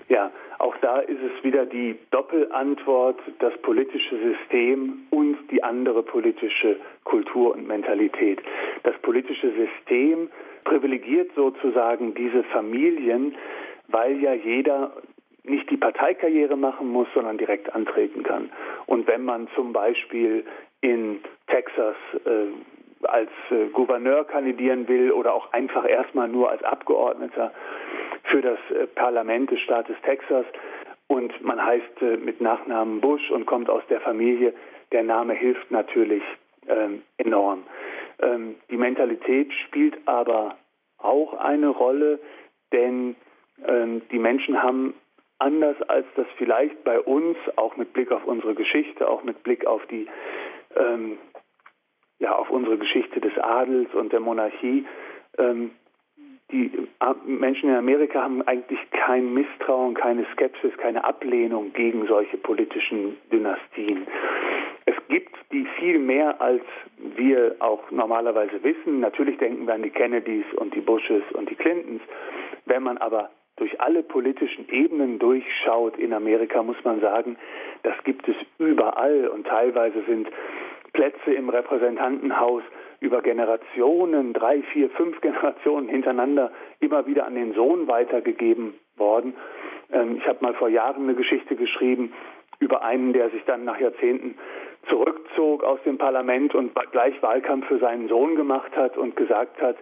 Ja, 0.08 0.30
auch 0.58 0.76
da 0.78 0.98
ist 1.00 1.20
es 1.20 1.44
wieder 1.44 1.66
die 1.66 1.96
Doppelantwort, 2.10 3.18
das 3.38 3.56
politische 3.62 4.16
System 4.18 5.06
und 5.10 5.36
die 5.50 5.62
andere 5.62 6.02
politische 6.02 6.76
Kultur 7.04 7.54
und 7.54 7.66
Mentalität. 7.66 8.40
Das 8.82 8.96
politische 9.02 9.52
System 9.52 10.28
privilegiert 10.64 11.30
sozusagen 11.34 12.14
diese 12.14 12.42
Familien, 12.44 13.34
weil 13.88 14.20
ja 14.20 14.34
jeder 14.34 14.92
nicht 15.44 15.70
die 15.70 15.76
Parteikarriere 15.76 16.56
machen 16.56 16.88
muss, 16.88 17.08
sondern 17.14 17.38
direkt 17.38 17.74
antreten 17.74 18.22
kann. 18.22 18.50
Und 18.86 19.06
wenn 19.06 19.24
man 19.24 19.48
zum 19.54 19.72
Beispiel 19.72 20.44
in 20.80 21.20
Texas 21.46 21.96
äh, 22.24 22.48
als 23.02 23.30
äh, 23.50 23.66
Gouverneur 23.72 24.24
kandidieren 24.24 24.88
will 24.88 25.12
oder 25.12 25.34
auch 25.34 25.52
einfach 25.52 25.88
erstmal 25.88 26.28
nur 26.28 26.50
als 26.50 26.62
Abgeordneter 26.62 27.52
für 28.24 28.42
das 28.42 28.58
äh, 28.70 28.86
Parlament 28.86 29.50
des 29.50 29.60
Staates 29.60 29.96
Texas 30.04 30.44
und 31.08 31.42
man 31.42 31.64
heißt 31.64 32.02
äh, 32.02 32.16
mit 32.18 32.40
Nachnamen 32.40 33.00
Bush 33.00 33.30
und 33.30 33.46
kommt 33.46 33.68
aus 33.68 33.82
der 33.90 34.00
Familie, 34.00 34.54
der 34.92 35.02
Name 35.02 35.34
hilft 35.34 35.70
natürlich 35.70 36.22
ähm, 36.68 37.02
enorm. 37.18 37.64
Ähm, 38.20 38.56
die 38.70 38.76
Mentalität 38.76 39.52
spielt 39.66 39.96
aber 40.06 40.56
auch 40.98 41.34
eine 41.34 41.68
Rolle, 41.68 42.20
denn 42.72 43.16
ähm, 43.66 44.02
die 44.10 44.18
Menschen 44.18 44.62
haben 44.62 44.94
anders 45.40 45.80
als 45.88 46.06
das 46.16 46.26
vielleicht 46.36 46.84
bei 46.84 47.00
uns, 47.00 47.36
auch 47.56 47.76
mit 47.76 47.92
Blick 47.92 48.12
auf 48.12 48.24
unsere 48.26 48.54
Geschichte, 48.54 49.08
auch 49.08 49.24
mit 49.24 49.42
Blick 49.42 49.66
auf 49.66 49.84
die 49.86 50.06
ähm, 50.76 51.18
ja, 52.20 52.36
auf 52.36 52.50
unsere 52.50 52.78
Geschichte 52.78 53.20
des 53.20 53.36
Adels 53.38 53.92
und 53.94 54.12
der 54.12 54.20
Monarchie. 54.20 54.86
Ähm, 55.38 55.72
die 56.52 56.70
Menschen 57.26 57.70
in 57.70 57.76
Amerika 57.76 58.22
haben 58.22 58.42
eigentlich 58.42 58.80
kein 58.90 59.32
Misstrauen, 59.32 59.94
keine 59.94 60.26
Skepsis, 60.32 60.76
keine 60.78 61.04
Ablehnung 61.04 61.72
gegen 61.72 62.06
solche 62.06 62.36
politischen 62.36 63.16
Dynastien. 63.32 64.06
Es 64.84 64.96
gibt 65.08 65.34
die 65.52 65.66
viel 65.78 65.98
mehr, 65.98 66.40
als 66.40 66.62
wir 67.16 67.56
auch 67.60 67.90
normalerweise 67.90 68.62
wissen. 68.62 69.00
Natürlich 69.00 69.38
denken 69.38 69.66
wir 69.66 69.74
an 69.74 69.82
die 69.82 69.90
Kennedys 69.90 70.44
und 70.56 70.74
die 70.74 70.80
Bushes 70.80 71.22
und 71.34 71.48
die 71.48 71.54
Clintons. 71.54 72.02
Wenn 72.66 72.82
man 72.82 72.98
aber 72.98 73.30
durch 73.56 73.80
alle 73.80 74.02
politischen 74.02 74.68
Ebenen 74.70 75.18
durchschaut 75.18 75.98
in 75.98 76.12
Amerika, 76.12 76.62
muss 76.62 76.82
man 76.82 77.00
sagen, 77.00 77.36
das 77.82 77.94
gibt 78.04 78.26
es 78.28 78.36
überall 78.58 79.28
und 79.28 79.46
teilweise 79.46 80.02
sind 80.08 80.28
Plätze 80.92 81.32
im 81.32 81.48
Repräsentantenhaus 81.48 82.62
über 83.00 83.22
Generationen, 83.22 84.32
drei, 84.32 84.62
vier, 84.72 84.90
fünf 84.90 85.20
Generationen 85.22 85.88
hintereinander 85.88 86.52
immer 86.80 87.06
wieder 87.06 87.26
an 87.26 87.34
den 87.34 87.54
Sohn 87.54 87.88
weitergegeben 87.88 88.74
worden. 88.96 89.34
Ähm, 89.92 90.16
ich 90.18 90.26
habe 90.26 90.38
mal 90.42 90.54
vor 90.54 90.68
Jahren 90.68 91.04
eine 91.04 91.14
Geschichte 91.14 91.56
geschrieben 91.56 92.12
über 92.58 92.82
einen, 92.82 93.12
der 93.12 93.30
sich 93.30 93.42
dann 93.46 93.64
nach 93.64 93.80
Jahrzehnten 93.80 94.36
zurückzog 94.88 95.64
aus 95.64 95.82
dem 95.84 95.98
Parlament 95.98 96.54
und 96.54 96.72
gleich 96.92 97.20
Wahlkampf 97.22 97.66
für 97.66 97.78
seinen 97.78 98.08
Sohn 98.08 98.36
gemacht 98.36 98.76
hat 98.76 98.96
und 98.96 99.16
gesagt 99.16 99.60
hat, 99.60 99.76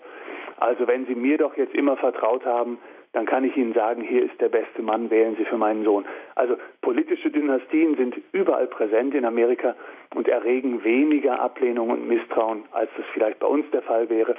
also 0.58 0.86
wenn 0.86 1.06
Sie 1.06 1.14
mir 1.14 1.38
doch 1.38 1.56
jetzt 1.56 1.74
immer 1.74 1.96
vertraut 1.96 2.44
haben, 2.44 2.78
dann 3.18 3.26
kann 3.26 3.42
ich 3.42 3.56
Ihnen 3.56 3.72
sagen, 3.72 4.00
hier 4.02 4.22
ist 4.22 4.40
der 4.40 4.48
beste 4.48 4.80
Mann, 4.80 5.10
wählen 5.10 5.34
Sie 5.36 5.44
für 5.44 5.56
meinen 5.56 5.82
Sohn. 5.82 6.04
Also 6.36 6.56
politische 6.82 7.32
Dynastien 7.32 7.96
sind 7.96 8.14
überall 8.30 8.68
präsent 8.68 9.12
in 9.12 9.24
Amerika 9.24 9.74
und 10.14 10.28
erregen 10.28 10.84
weniger 10.84 11.40
Ablehnung 11.40 11.90
und 11.90 12.06
Misstrauen, 12.06 12.62
als 12.70 12.88
das 12.96 13.04
vielleicht 13.12 13.40
bei 13.40 13.48
uns 13.48 13.68
der 13.72 13.82
Fall 13.82 14.08
wäre. 14.08 14.36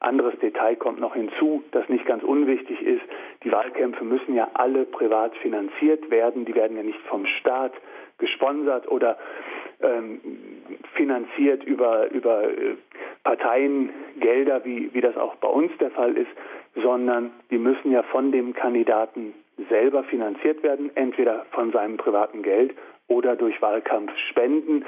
Anderes 0.00 0.32
Detail 0.38 0.76
kommt 0.76 0.98
noch 0.98 1.14
hinzu, 1.14 1.62
das 1.72 1.86
nicht 1.90 2.06
ganz 2.06 2.22
unwichtig 2.22 2.80
ist. 2.80 3.02
Die 3.44 3.52
Wahlkämpfe 3.52 4.02
müssen 4.02 4.34
ja 4.34 4.48
alle 4.54 4.86
privat 4.86 5.36
finanziert 5.36 6.10
werden. 6.10 6.46
Die 6.46 6.54
werden 6.54 6.78
ja 6.78 6.82
nicht 6.82 7.00
vom 7.10 7.26
Staat 7.26 7.74
gesponsert 8.22 8.88
oder 8.88 9.18
ähm, 9.82 10.20
finanziert 10.94 11.64
über, 11.64 12.08
über 12.12 12.44
äh, 12.44 12.76
Parteiengelder, 13.24 14.64
wie, 14.64 14.94
wie 14.94 15.00
das 15.00 15.16
auch 15.16 15.34
bei 15.36 15.48
uns 15.48 15.72
der 15.78 15.90
Fall 15.90 16.16
ist, 16.16 16.30
sondern 16.76 17.32
die 17.50 17.58
müssen 17.58 17.90
ja 17.90 18.02
von 18.04 18.30
dem 18.30 18.54
Kandidaten 18.54 19.34
selber 19.68 20.04
finanziert 20.04 20.62
werden, 20.62 20.90
entweder 20.94 21.44
von 21.50 21.72
seinem 21.72 21.96
privaten 21.96 22.42
Geld 22.42 22.74
oder 23.08 23.34
durch 23.36 23.60
Wahlkampfspenden. 23.60 24.84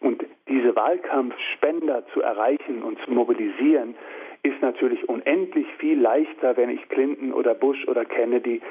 Und 0.00 0.24
diese 0.48 0.74
Wahlkampfspender 0.74 2.06
zu 2.14 2.22
erreichen 2.22 2.82
und 2.82 2.98
zu 3.04 3.10
mobilisieren, 3.12 3.94
ist 4.42 4.60
natürlich 4.62 5.06
unendlich 5.06 5.66
viel 5.78 6.00
leichter, 6.00 6.56
wenn 6.56 6.70
ich 6.70 6.88
Clinton 6.88 7.32
oder 7.32 7.54
Bush 7.54 7.86
oder 7.86 8.06
Kennedy 8.06 8.62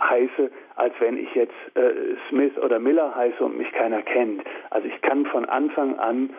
heiße, 0.00 0.50
als 0.76 0.94
wenn 1.00 1.16
ich 1.16 1.32
jetzt 1.34 1.54
äh, 1.74 2.16
Smith 2.28 2.56
oder 2.58 2.78
Miller 2.78 3.14
heiße 3.14 3.42
und 3.44 3.56
mich 3.56 3.70
keiner 3.72 4.02
kennt. 4.02 4.42
Also 4.70 4.88
ich 4.88 5.00
kann 5.02 5.26
von 5.26 5.44
Anfang 5.44 5.98
an 5.98 6.30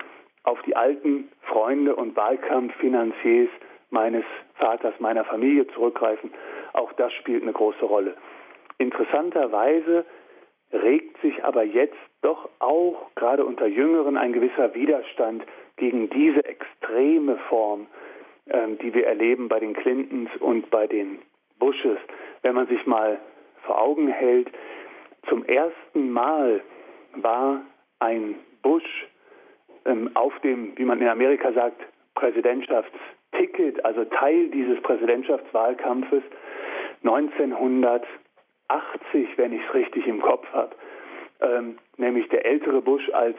auf 0.43 0.61
die 0.63 0.75
alten 0.75 1.29
Freunde 1.41 1.95
und 1.95 2.15
Wahlkampffinanziers 2.15 3.49
meines 3.89 4.25
Vaters, 4.55 4.93
meiner 4.99 5.23
Familie 5.25 5.67
zurückgreifen. 5.67 6.31
Auch 6.73 6.91
das 6.93 7.13
spielt 7.13 7.43
eine 7.43 7.53
große 7.53 7.85
Rolle. 7.85 8.15
Interessanterweise 8.77 10.05
regt 10.73 11.19
sich 11.21 11.43
aber 11.43 11.63
jetzt 11.63 11.95
doch 12.21 12.49
auch 12.59 13.09
gerade 13.15 13.45
unter 13.45 13.67
Jüngeren 13.67 14.17
ein 14.17 14.33
gewisser 14.33 14.73
Widerstand 14.73 15.43
gegen 15.77 16.09
diese 16.09 16.43
extreme 16.43 17.37
Form, 17.49 17.87
ähm, 18.49 18.77
die 18.79 18.93
wir 18.93 19.07
erleben 19.07 19.47
bei 19.47 19.59
den 19.59 19.73
Clintons 19.73 20.29
und 20.39 20.69
bei 20.69 20.87
den 20.87 21.19
Bushes. 21.59 21.97
Wenn 22.41 22.55
man 22.55 22.67
sich 22.67 22.85
mal 22.85 23.19
vor 23.65 23.81
Augen 23.81 24.07
hält, 24.07 24.49
zum 25.27 25.43
ersten 25.45 26.11
Mal 26.11 26.61
war 27.15 27.61
ein 27.99 28.35
Bush 28.61 29.07
ähm, 29.85 30.11
auf 30.13 30.37
dem, 30.39 30.77
wie 30.77 30.85
man 30.85 31.01
in 31.01 31.07
Amerika 31.07 31.51
sagt, 31.53 31.81
Präsidentschaftsticket, 32.15 33.85
also 33.85 34.03
Teil 34.05 34.49
dieses 34.49 34.81
Präsidentschaftswahlkampfes 34.81 36.23
1980, 37.03 39.37
wenn 39.37 39.53
ich 39.53 39.61
es 39.67 39.73
richtig 39.73 40.05
im 40.07 40.21
Kopf 40.21 40.47
habe, 40.53 40.75
ähm, 41.41 41.77
nämlich 41.97 42.29
der 42.29 42.45
ältere 42.45 42.81
Bush 42.81 43.09
als 43.13 43.37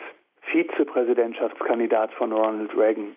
Vizepräsidentschaftskandidat 0.52 2.12
von 2.14 2.32
Ronald 2.32 2.76
Reagan. 2.76 3.16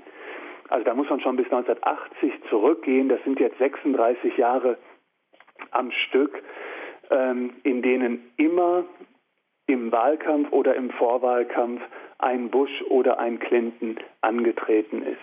Also 0.69 0.85
da 0.85 0.93
muss 0.93 1.09
man 1.09 1.19
schon 1.21 1.35
bis 1.35 1.45
1980 1.45 2.33
zurückgehen. 2.49 3.09
Das 3.09 3.23
sind 3.23 3.39
jetzt 3.39 3.57
36 3.57 4.37
Jahre 4.37 4.77
am 5.71 5.91
Stück, 5.91 6.43
in 7.11 7.81
denen 7.81 8.31
immer 8.37 8.85
im 9.69 9.91
Wahlkampf 9.91 10.51
oder 10.51 10.75
im 10.75 10.89
Vorwahlkampf 10.91 11.81
ein 12.17 12.49
Bush 12.49 12.81
oder 12.89 13.19
ein 13.19 13.39
Clinton 13.39 13.97
angetreten 14.21 15.03
ist. 15.03 15.17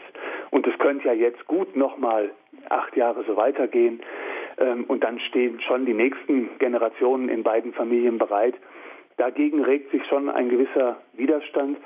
Und 0.50 0.66
es 0.66 0.78
könnte 0.78 1.08
ja 1.08 1.12
jetzt 1.12 1.46
gut 1.46 1.76
nochmal 1.76 2.30
acht 2.68 2.96
Jahre 2.96 3.24
so 3.24 3.36
weitergehen. 3.36 4.00
Ähm, 4.58 4.84
und 4.84 5.04
dann 5.04 5.20
stehen 5.20 5.60
schon 5.60 5.84
die 5.84 5.94
nächsten 5.94 6.48
Generationen 6.58 7.28
in 7.28 7.42
beiden 7.42 7.74
Familien 7.74 8.18
bereit. 8.18 8.54
Dagegen 9.16 9.62
regt 9.62 9.90
sich 9.90 10.04
schon 10.06 10.30
ein 10.30 10.48
gewisser 10.48 11.00
Widerstand. 11.14 11.78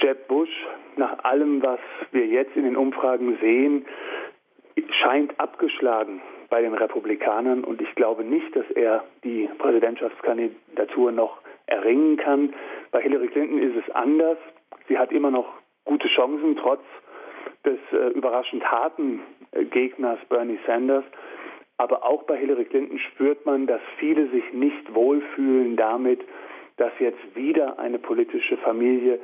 Jeb 0.00 0.28
Bush, 0.28 0.50
nach 0.96 1.24
allem, 1.24 1.62
was 1.62 1.80
wir 2.12 2.26
jetzt 2.26 2.54
in 2.56 2.64
den 2.64 2.76
Umfragen 2.76 3.38
sehen, 3.40 3.86
scheint 5.00 5.38
abgeschlagen 5.40 6.20
bei 6.56 6.62
den 6.62 6.72
Republikanern 6.72 7.64
und 7.64 7.82
ich 7.82 7.94
glaube 7.96 8.24
nicht, 8.24 8.56
dass 8.56 8.64
er 8.70 9.04
die 9.24 9.46
Präsidentschaftskandidatur 9.58 11.12
noch 11.12 11.42
erringen 11.66 12.16
kann. 12.16 12.54
Bei 12.92 13.02
Hillary 13.02 13.28
Clinton 13.28 13.58
ist 13.58 13.76
es 13.76 13.94
anders. 13.94 14.38
Sie 14.88 14.96
hat 14.96 15.12
immer 15.12 15.30
noch 15.30 15.52
gute 15.84 16.08
Chancen, 16.08 16.56
trotz 16.56 16.80
des 17.66 17.78
äh, 17.92 18.06
überraschend 18.14 18.64
harten 18.64 19.20
äh, 19.52 19.64
Gegners 19.64 20.18
Bernie 20.30 20.58
Sanders. 20.66 21.04
Aber 21.76 22.06
auch 22.06 22.22
bei 22.22 22.38
Hillary 22.38 22.64
Clinton 22.64 22.98
spürt 23.00 23.44
man, 23.44 23.66
dass 23.66 23.82
viele 23.98 24.26
sich 24.30 24.50
nicht 24.54 24.94
wohlfühlen 24.94 25.76
damit, 25.76 26.22
dass 26.78 26.92
jetzt 27.00 27.36
wieder 27.36 27.78
eine 27.78 27.98
politische 27.98 28.56
Familie 28.56 29.20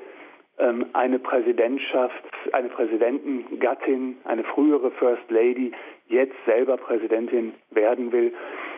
eine 0.93 1.19
Präsidentschaft, 1.19 2.25
eine 2.53 2.69
Präsidentengattin, 2.69 4.19
eine 4.25 4.45
frühere 4.45 4.91
First 4.93 5.31
Lady 5.31 5.73
jetzt 6.09 6.37
selber 6.47 6.77
Präsidentin 6.77 7.55
werden 7.71 8.13
will. 8.13 8.33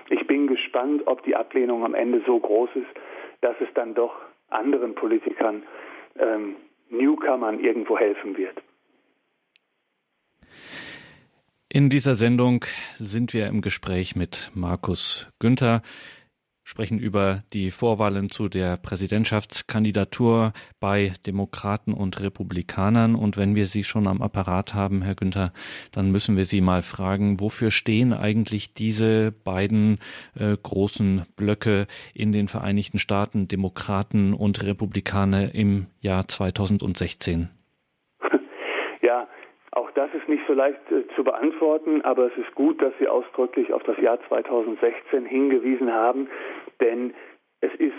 Ich 0.08 0.26
bin 0.26 0.46
gespannt, 0.46 1.02
ob 1.06 1.22
die 1.24 1.34
Ablehnung 1.34 1.84
am 1.84 1.94
Ende 1.94 2.22
so 2.26 2.38
groß 2.38 2.70
ist, 2.74 2.86
dass 3.40 3.56
es 3.60 3.68
dann 3.74 3.94
doch 3.94 4.14
anderen 4.48 4.94
Politikern, 4.94 5.62
ähm, 6.18 6.56
Newcomern 6.90 7.58
irgendwo 7.58 7.98
helfen 7.98 8.36
wird. 8.36 8.62
In 11.68 11.90
dieser 11.90 12.14
Sendung 12.14 12.64
sind 12.98 13.34
wir 13.34 13.48
im 13.48 13.60
Gespräch 13.60 14.14
mit 14.14 14.52
Markus 14.54 15.32
Günther 15.40 15.82
sprechen 16.64 16.98
über 16.98 17.44
die 17.52 17.70
Vorwahlen 17.70 18.30
zu 18.30 18.48
der 18.48 18.76
Präsidentschaftskandidatur 18.78 20.52
bei 20.80 21.12
Demokraten 21.26 21.92
und 21.92 22.20
Republikanern. 22.20 23.14
Und 23.14 23.36
wenn 23.36 23.54
wir 23.54 23.66
Sie 23.66 23.84
schon 23.84 24.06
am 24.06 24.22
Apparat 24.22 24.74
haben, 24.74 25.02
Herr 25.02 25.14
Günther, 25.14 25.52
dann 25.92 26.10
müssen 26.10 26.36
wir 26.36 26.46
Sie 26.46 26.62
mal 26.62 26.82
fragen, 26.82 27.38
wofür 27.38 27.70
stehen 27.70 28.12
eigentlich 28.12 28.72
diese 28.72 29.30
beiden 29.30 29.98
äh, 30.34 30.56
großen 30.56 31.22
Blöcke 31.36 31.86
in 32.14 32.32
den 32.32 32.48
Vereinigten 32.48 32.98
Staaten, 32.98 33.46
Demokraten 33.46 34.32
und 34.32 34.62
Republikaner 34.62 35.54
im 35.54 35.86
Jahr 36.00 36.26
2016? 36.26 37.50
Das 39.94 40.12
ist 40.12 40.28
nicht 40.28 40.42
so 40.46 40.54
leicht 40.54 40.80
äh, 40.90 41.06
zu 41.14 41.22
beantworten, 41.24 42.02
aber 42.02 42.26
es 42.26 42.36
ist 42.36 42.54
gut, 42.54 42.82
dass 42.82 42.92
Sie 42.98 43.08
ausdrücklich 43.08 43.72
auf 43.72 43.82
das 43.84 43.96
Jahr 43.98 44.18
2016 44.28 45.24
hingewiesen 45.24 45.92
haben, 45.92 46.28
denn 46.80 47.14
es 47.60 47.72
ist 47.76 47.94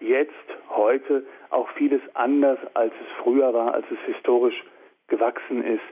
jetzt, 0.00 0.32
heute 0.70 1.24
auch 1.50 1.68
vieles 1.70 2.00
anders, 2.14 2.58
als 2.74 2.92
es 3.00 3.22
früher 3.22 3.52
war, 3.52 3.74
als 3.74 3.86
es 3.90 3.98
historisch 4.14 4.64
gewachsen 5.08 5.62
ist. 5.64 5.82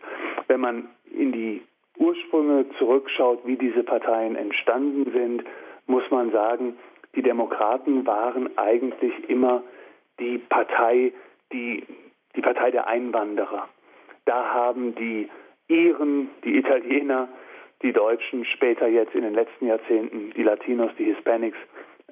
Wenn 0.49 0.61
man 0.61 0.89
in 1.13 1.33
die 1.33 1.63
Ursprünge 1.99 2.67
zurückschaut, 2.79 3.41
wie 3.45 3.57
diese 3.57 3.83
Parteien 3.83 4.37
entstanden 4.37 5.13
sind, 5.13 5.45
muss 5.87 6.09
man 6.11 6.31
sagen, 6.31 6.79
die 7.15 7.23
Demokraten 7.23 8.07
waren 8.07 8.57
eigentlich 8.57 9.29
immer 9.29 9.63
die 10.19 10.39
Partei, 10.39 11.13
die, 11.53 11.85
die 12.37 12.41
Partei 12.41 12.71
der 12.71 12.87
Einwanderer. 12.87 13.69
Da 14.25 14.53
haben 14.53 14.95
die 14.95 15.29
Iren, 15.69 16.31
die 16.45 16.57
Italiener, 16.57 17.29
die 17.83 17.93
Deutschen, 17.93 18.45
später 18.45 18.87
jetzt 18.89 19.15
in 19.15 19.23
den 19.23 19.35
letzten 19.35 19.67
Jahrzehnten 19.67 20.33
die 20.33 20.43
Latinos, 20.43 20.91
die 20.99 21.05
Hispanics 21.05 21.57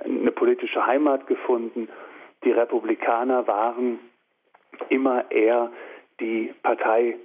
eine 0.04 0.30
politische 0.32 0.86
Heimat 0.86 1.26
gefunden. 1.26 1.88
Die 2.44 2.52
Republikaner 2.52 3.46
waren 3.46 3.98
immer 4.88 5.30
eher 5.30 5.70
die 6.20 6.54
Partei 6.62 7.16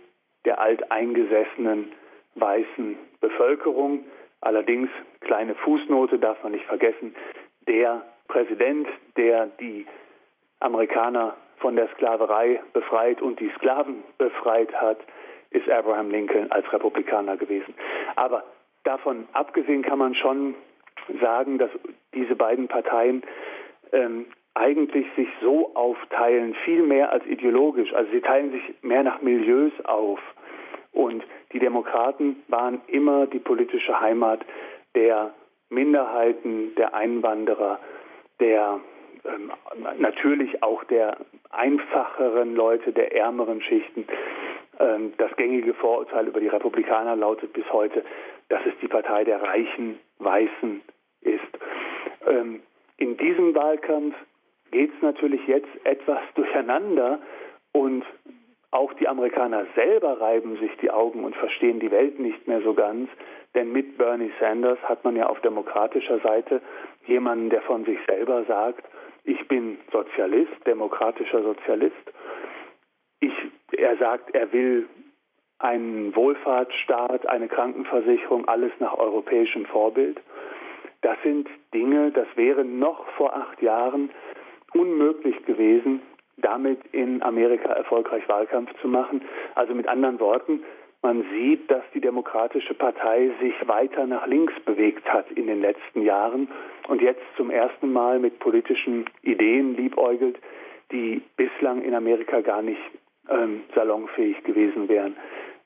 der 0.45 0.59
alteingesessenen 0.59 1.91
weißen 2.35 2.97
Bevölkerung. 3.21 4.05
Allerdings, 4.41 4.89
kleine 5.21 5.55
Fußnote 5.55 6.19
darf 6.19 6.41
man 6.43 6.51
nicht 6.51 6.65
vergessen, 6.65 7.15
der 7.67 8.01
Präsident, 8.27 8.87
der 9.15 9.47
die 9.59 9.85
Amerikaner 10.59 11.35
von 11.63 11.77
der 11.77 11.87
Sklaverei 11.95 12.61
befreit 12.73 13.21
und 13.21 13.39
die 13.39 13.49
Sklaven 13.55 14.03
befreit 14.17 14.73
hat, 14.73 14.97
ist 15.51 15.69
Abraham 15.69 16.11
Lincoln 16.11 16.51
als 16.51 16.71
Republikaner 16.73 17.37
gewesen. 17.37 17.73
Aber 18.17 18.43
davon 18.83 19.29
abgesehen 19.31 19.81
kann 19.81 19.97
man 19.97 20.13
schon 20.13 20.55
sagen, 21.21 21.59
dass 21.59 21.69
diese 22.13 22.35
beiden 22.35 22.67
Parteien 22.67 23.23
ähm, 23.93 24.25
eigentlich 24.55 25.07
sich 25.15 25.29
so 25.41 25.73
aufteilen, 25.73 26.53
viel 26.65 26.83
mehr 26.83 27.13
als 27.13 27.25
ideologisch. 27.25 27.93
Also 27.93 28.11
sie 28.11 28.19
teilen 28.19 28.51
sich 28.51 28.73
mehr 28.81 29.03
nach 29.03 29.21
Milieus 29.21 29.71
auf. 29.85 30.19
Und 30.91 31.23
die 31.53 31.59
Demokraten 31.59 32.43
waren 32.49 32.81
immer 32.87 33.25
die 33.25 33.39
politische 33.39 34.01
Heimat 34.01 34.41
der 34.95 35.33
Minderheiten, 35.69 36.75
der 36.75 36.93
Einwanderer, 36.93 37.79
der 38.41 38.81
ähm, 39.25 39.51
natürlich 39.99 40.61
auch 40.63 40.83
der 40.85 41.17
einfacheren 41.49 42.55
Leute, 42.55 42.91
der 42.91 43.15
ärmeren 43.15 43.61
Schichten. 43.61 44.05
Ähm, 44.79 45.13
das 45.17 45.35
gängige 45.35 45.73
Vorurteil 45.73 46.27
über 46.27 46.39
die 46.39 46.47
Republikaner 46.47 47.15
lautet 47.15 47.53
bis 47.53 47.71
heute, 47.71 48.03
dass 48.49 48.65
es 48.65 48.73
die 48.81 48.87
Partei 48.87 49.23
der 49.23 49.41
reichen 49.41 49.99
Weißen 50.19 50.81
ist. 51.21 51.41
Ähm, 52.27 52.61
in 52.97 53.17
diesem 53.17 53.55
Wahlkampf 53.55 54.15
geht 54.71 54.91
es 54.95 55.01
natürlich 55.01 55.45
jetzt 55.47 55.69
etwas 55.83 56.21
durcheinander 56.35 57.19
und 57.71 58.03
auch 58.71 58.91
die 58.93 59.07
Amerikaner 59.07 59.67
selber 59.75 60.19
reiben 60.19 60.57
sich 60.57 60.71
die 60.81 60.89
Augen 60.89 61.23
und 61.23 61.35
verstehen 61.35 61.79
die 61.79 61.91
Welt 61.91 62.19
nicht 62.19 62.47
mehr 62.47 62.61
so 62.61 62.73
ganz, 62.73 63.07
denn 63.53 63.71
mit 63.71 63.99
Bernie 63.99 64.31
Sanders 64.39 64.79
hat 64.83 65.03
man 65.03 65.15
ja 65.15 65.27
auf 65.27 65.39
demokratischer 65.41 66.19
Seite 66.19 66.61
jemanden, 67.05 67.51
der 67.51 67.61
von 67.61 67.85
sich 67.85 67.99
selber 68.07 68.43
sagt, 68.45 68.83
ich 69.23 69.47
bin 69.47 69.77
Sozialist, 69.91 70.51
demokratischer 70.65 71.43
Sozialist. 71.43 71.95
Ich, 73.19 73.33
er 73.71 73.97
sagt, 73.97 74.35
er 74.35 74.51
will 74.51 74.87
einen 75.59 76.15
Wohlfahrtsstaat, 76.15 77.27
eine 77.27 77.47
Krankenversicherung, 77.47 78.47
alles 78.47 78.71
nach 78.79 78.97
europäischem 78.97 79.65
Vorbild. 79.65 80.19
Das 81.01 81.17
sind 81.23 81.47
Dinge, 81.73 82.11
das 82.11 82.27
wäre 82.35 82.65
noch 82.65 83.07
vor 83.17 83.35
acht 83.35 83.61
Jahren 83.61 84.09
unmöglich 84.73 85.45
gewesen, 85.45 86.01
damit 86.37 86.79
in 86.91 87.21
Amerika 87.23 87.71
erfolgreich 87.71 88.27
Wahlkampf 88.27 88.71
zu 88.81 88.87
machen. 88.87 89.21
Also 89.55 89.73
mit 89.73 89.87
anderen 89.87 90.19
Worten, 90.19 90.63
man 91.03 91.25
sieht, 91.31 91.69
dass 91.69 91.83
die 91.93 91.99
Demokratische 91.99 92.73
Partei 92.73 93.29
sich 93.41 93.53
weiter 93.67 94.07
nach 94.07 94.25
links 94.25 94.53
bewegt 94.61 95.05
hat 95.11 95.29
in 95.31 95.47
den 95.47 95.61
letzten 95.61 96.01
Jahren 96.01 96.47
und 96.87 97.01
jetzt 97.01 97.21
zum 97.35 97.51
ersten 97.51 97.91
Mal 97.91 98.19
mit 98.19 98.39
politischen 98.39 99.05
Ideen 99.21 99.75
liebäugelt, 99.75 100.39
die 100.91 101.21
bislang 101.35 101.81
in 101.83 101.93
Amerika 101.93 102.39
gar 102.39 102.61
nicht 102.61 102.81
ähm, 103.29 103.63
salonfähig 103.75 104.43
gewesen 104.43 104.87
wären. 104.87 105.17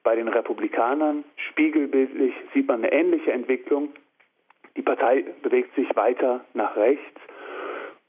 Bei 0.04 0.16
den 0.16 0.28
Republikanern 0.28 1.24
spiegelbildlich 1.36 2.34
sieht 2.54 2.68
man 2.68 2.84
eine 2.84 2.92
ähnliche 2.92 3.32
Entwicklung. 3.32 3.90
Die 4.76 4.82
Partei 4.82 5.24
bewegt 5.44 5.76
sich 5.76 5.88
weiter 5.96 6.46
nach 6.56 6.76
rechts 6.76 7.22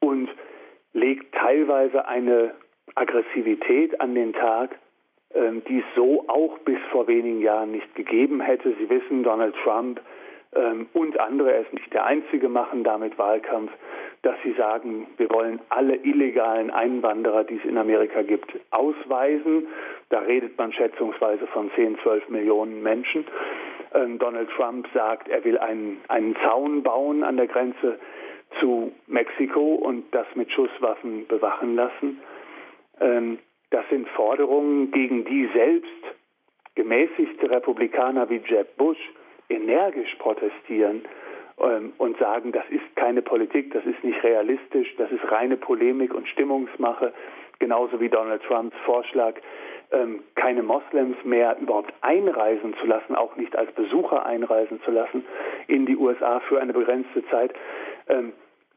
und 0.01 0.31
legt 0.95 1.35
teilweise 1.35 2.09
eine 2.09 2.55
Aggressivität 2.95 4.01
an 4.01 4.14
den 4.14 4.33
Tag, 4.33 4.79
die 5.35 5.79
es 5.79 5.85
so 5.95 6.24
auch 6.29 6.59
bis 6.61 6.79
vor 6.91 7.07
wenigen 7.07 7.41
Jahren 7.43 7.72
nicht 7.72 7.95
gegeben 7.95 8.41
hätte. 8.41 8.74
Sie 8.79 8.89
wissen, 8.89 9.22
Donald 9.22 9.55
Trump 9.62 10.01
ähm, 10.55 10.89
und 10.95 11.18
andere, 11.20 11.53
er 11.53 11.61
ist 11.62 11.72
nicht 11.72 11.93
der 11.93 12.07
Einzige, 12.07 12.49
machen 12.49 12.83
damit 12.83 13.18
Wahlkampf, 13.18 13.70
dass 14.22 14.37
sie 14.43 14.53
sagen, 14.55 15.07
wir 15.16 15.31
wollen 15.31 15.61
alle 15.68 15.97
illegalen 15.97 16.70
Einwanderer, 16.70 17.45
die 17.45 17.57
es 17.57 17.64
in 17.64 17.76
Amerika 17.76 18.22
gibt, 18.22 18.51
ausweisen. 18.70 19.68
Da 20.09 20.20
redet 20.20 20.57
man 20.59 20.72
schätzungsweise 20.72 21.47
von 21.49 21.70
10, 21.76 21.99
12 22.03 22.29
Millionen 22.31 22.83
Menschen. 22.83 23.26
Ähm, 23.95 24.18
Donald 24.18 24.49
Trump 24.51 24.89
sagt, 24.95 25.29
er 25.29 25.45
will 25.45 25.59
einen, 25.59 26.01
einen 26.09 26.35
Zaun 26.43 26.83
bauen 26.83 27.22
an 27.22 27.37
der 27.37 27.47
Grenze 27.47 27.99
zu 28.61 28.93
Mexiko 29.07 29.74
und 29.74 30.05
das 30.12 30.26
mit 30.35 30.51
Schusswaffen 30.51 31.26
bewachen 31.26 31.74
lassen. 31.74 32.20
Ähm, 33.01 33.39
das 33.71 33.89
sind 33.91 34.09
Forderungen, 34.11 34.91
gegen 34.91 35.25
die 35.25 35.49
selbst 35.55 36.16
gemäßigte 36.75 37.51
Republikaner 37.51 38.31
wie 38.31 38.41
Jeb 38.47 38.77
Bush 38.77 38.99
energisch 39.49 40.14
protestieren 40.16 41.03
ähm, 41.61 41.93
und 41.99 42.19
sagen, 42.19 42.53
das 42.53 42.64
ist 42.71 42.97
keine 42.97 43.23
Politik, 43.23 43.73
das 43.73 43.85
ist 43.85 44.03
nicht 44.05 44.23
realistisch, 44.23 44.95
das 44.97 45.11
ist 45.11 45.31
reine 45.31 45.57
Polemik 45.57 46.14
und 46.14 46.29
Stimmungsmache, 46.29 47.12
genauso 47.59 48.01
wie 48.01 48.09
Donald 48.09 48.43
Trumps 48.45 48.77
Vorschlag, 48.85 49.35
ähm, 49.91 50.23
keine 50.35 50.62
Moslems 50.62 51.16
mehr 51.25 51.57
überhaupt 51.61 51.93
einreisen 52.03 52.75
zu 52.81 52.87
lassen, 52.87 53.14
auch 53.14 53.37
nicht 53.37 53.57
als 53.57 53.73
Besucher 53.73 54.25
einreisen 54.27 54.81
zu 54.83 54.91
lassen 54.91 55.25
in 55.66 55.87
die 55.87 55.97
USA 55.97 56.41
für 56.41 56.61
eine 56.61 56.73
begrenzte 56.73 57.27
Zeit. 57.29 57.55
Ähm, 58.09 58.33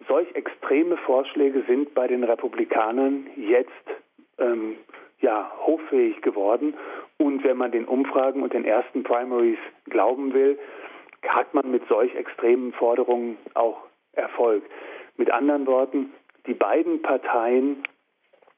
solch 0.07 0.33
extreme 0.35 0.97
Vorschläge 0.97 1.63
sind 1.67 1.93
bei 1.93 2.07
den 2.07 2.23
Republikanern 2.23 3.27
jetzt 3.35 3.69
ähm, 4.37 4.77
ja, 5.19 5.51
hoffähig 5.65 6.21
geworden. 6.21 6.75
Und 7.17 7.43
wenn 7.43 7.57
man 7.57 7.71
den 7.71 7.85
Umfragen 7.85 8.41
und 8.41 8.53
den 8.53 8.65
ersten 8.65 9.03
Primaries 9.03 9.59
glauben 9.85 10.33
will, 10.33 10.57
hat 11.27 11.53
man 11.53 11.69
mit 11.69 11.87
solch 11.87 12.15
extremen 12.15 12.73
Forderungen 12.73 13.37
auch 13.53 13.77
Erfolg. 14.13 14.63
Mit 15.17 15.31
anderen 15.31 15.67
Worten, 15.67 16.11
die 16.47 16.53
beiden 16.53 17.01
Parteien 17.01 17.83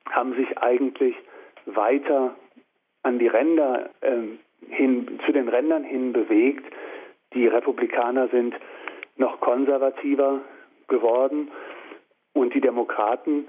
haben 0.09 0.33
sich 0.35 0.57
eigentlich 0.57 1.15
weiter 1.65 2.35
an 3.03 3.19
die 3.19 3.27
Ränder 3.27 3.89
äh, 4.01 4.21
hin, 4.69 5.19
zu 5.25 5.31
den 5.31 5.49
Rändern 5.49 5.83
hin 5.83 6.13
bewegt. 6.13 6.65
Die 7.33 7.47
Republikaner 7.47 8.29
sind 8.29 8.55
noch 9.17 9.39
konservativer 9.41 10.41
geworden 10.87 11.51
und 12.33 12.53
die 12.53 12.61
Demokraten 12.61 13.47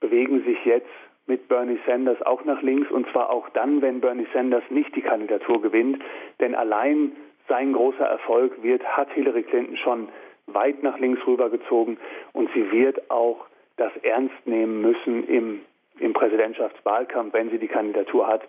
bewegen 0.00 0.44
sich 0.44 0.64
jetzt 0.64 0.86
mit 1.26 1.48
Bernie 1.48 1.78
Sanders 1.86 2.20
auch 2.22 2.44
nach 2.44 2.62
links 2.62 2.90
und 2.90 3.06
zwar 3.10 3.30
auch 3.30 3.48
dann, 3.50 3.82
wenn 3.82 4.00
Bernie 4.00 4.26
Sanders 4.32 4.64
nicht 4.70 4.94
die 4.94 5.02
Kandidatur 5.02 5.60
gewinnt, 5.60 6.02
denn 6.40 6.54
allein 6.54 7.12
sein 7.48 7.72
großer 7.72 8.04
Erfolg 8.04 8.62
wird, 8.62 8.84
hat 8.84 9.10
Hillary 9.12 9.42
Clinton 9.42 9.76
schon 9.76 10.08
weit 10.46 10.82
nach 10.82 10.98
links 10.98 11.26
rübergezogen 11.26 11.98
und 12.32 12.48
sie 12.54 12.70
wird 12.70 13.10
auch 13.10 13.46
das 13.76 13.92
ernst 14.02 14.46
nehmen 14.46 14.80
müssen 14.80 15.26
im, 15.28 15.60
im 15.98 16.12
Präsidentschaftswahlkampf, 16.12 17.34
wenn 17.34 17.50
sie 17.50 17.58
die 17.58 17.68
Kandidatur 17.68 18.26
hat 18.26 18.42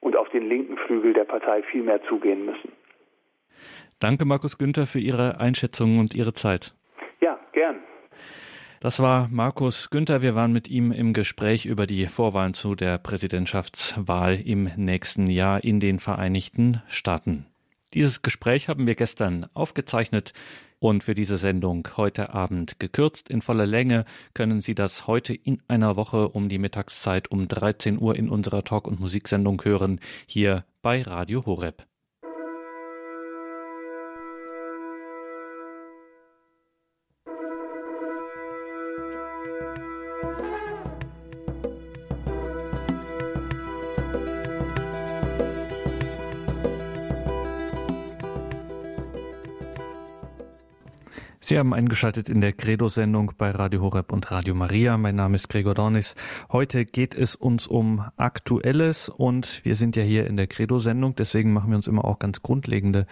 und 0.00 0.16
auf 0.16 0.28
den 0.30 0.48
linken 0.48 0.76
Flügel 0.76 1.12
der 1.12 1.24
Partei 1.24 1.62
viel 1.62 1.82
mehr 1.82 2.02
zugehen 2.04 2.44
müssen. 2.44 2.72
Danke, 4.00 4.24
Markus 4.24 4.58
Günther, 4.58 4.86
für 4.86 4.98
Ihre 4.98 5.38
Einschätzung 5.38 5.98
und 5.98 6.14
Ihre 6.14 6.32
Zeit. 6.32 6.74
Ja, 7.20 7.38
gern. 7.52 7.80
Das 8.82 8.98
war 8.98 9.28
Markus 9.30 9.90
Günther. 9.90 10.22
Wir 10.22 10.34
waren 10.34 10.52
mit 10.52 10.66
ihm 10.66 10.90
im 10.90 11.12
Gespräch 11.12 11.66
über 11.66 11.86
die 11.86 12.06
Vorwahlen 12.06 12.52
zu 12.52 12.74
der 12.74 12.98
Präsidentschaftswahl 12.98 14.34
im 14.34 14.72
nächsten 14.74 15.28
Jahr 15.28 15.62
in 15.62 15.78
den 15.78 16.00
Vereinigten 16.00 16.82
Staaten. 16.88 17.46
Dieses 17.94 18.22
Gespräch 18.22 18.68
haben 18.68 18.88
wir 18.88 18.96
gestern 18.96 19.46
aufgezeichnet 19.54 20.32
und 20.80 21.04
für 21.04 21.14
diese 21.14 21.38
Sendung 21.38 21.86
heute 21.96 22.34
Abend 22.34 22.80
gekürzt. 22.80 23.30
In 23.30 23.40
voller 23.40 23.66
Länge 23.66 24.04
können 24.34 24.60
Sie 24.60 24.74
das 24.74 25.06
heute 25.06 25.32
in 25.32 25.62
einer 25.68 25.94
Woche 25.94 26.30
um 26.30 26.48
die 26.48 26.58
Mittagszeit 26.58 27.30
um 27.30 27.46
13 27.46 28.00
Uhr 28.00 28.16
in 28.16 28.28
unserer 28.28 28.64
Talk- 28.64 28.88
und 28.88 28.98
Musiksendung 28.98 29.62
hören, 29.64 30.00
hier 30.26 30.64
bei 30.82 31.02
Radio 31.02 31.46
Horeb. 31.46 31.86
Sie 51.52 51.58
haben 51.58 51.74
eingeschaltet 51.74 52.30
in 52.30 52.40
der 52.40 52.54
Credo-Sendung 52.54 53.32
bei 53.36 53.50
Radio 53.50 53.82
Horeb 53.82 54.10
und 54.10 54.30
Radio 54.30 54.54
Maria. 54.54 54.96
Mein 54.96 55.16
Name 55.16 55.36
ist 55.36 55.50
Gregor 55.50 55.74
Dornis. 55.74 56.14
Heute 56.50 56.86
geht 56.86 57.14
es 57.14 57.34
uns 57.36 57.66
um 57.66 58.06
Aktuelles 58.16 59.10
und 59.10 59.62
wir 59.62 59.76
sind 59.76 59.94
ja 59.94 60.02
hier 60.02 60.26
in 60.26 60.38
der 60.38 60.46
Credo-Sendung, 60.46 61.14
deswegen 61.14 61.52
machen 61.52 61.68
wir 61.68 61.76
uns 61.76 61.88
immer 61.88 62.06
auch 62.06 62.18
ganz 62.18 62.40
grundlegende 62.40 63.06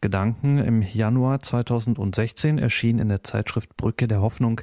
Gedanken. 0.00 0.58
Im 0.58 0.82
Januar 0.82 1.40
2016 1.40 2.58
erschien 2.58 2.98
in 2.98 3.08
der 3.08 3.22
Zeitschrift 3.22 3.76
Brücke 3.76 4.06
der 4.06 4.20
Hoffnung 4.20 4.60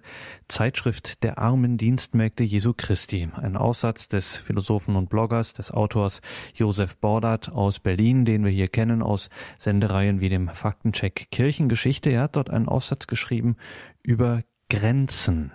Zeitschrift 0.47 1.23
der 1.23 1.37
armen 1.37 1.77
Dienstmägde 1.77 2.43
Jesu 2.43 2.73
Christi. 2.75 3.29
Ein 3.35 3.57
Aussatz 3.57 4.07
des 4.07 4.37
Philosophen 4.37 4.95
und 4.95 5.09
Bloggers, 5.09 5.53
des 5.53 5.71
Autors 5.71 6.21
Josef 6.53 6.97
Bordert 6.97 7.51
aus 7.51 7.79
Berlin, 7.79 8.23
den 8.23 8.45
wir 8.45 8.51
hier 8.51 8.69
kennen 8.69 9.01
aus 9.01 9.29
Sendereien 9.57 10.21
wie 10.21 10.29
dem 10.29 10.47
Faktencheck 10.47 11.27
Kirchengeschichte. 11.31 12.09
Er 12.09 12.23
hat 12.23 12.35
dort 12.35 12.49
einen 12.49 12.69
Aussatz 12.69 13.07
geschrieben 13.07 13.57
über 14.03 14.43
Grenzen. 14.69 15.51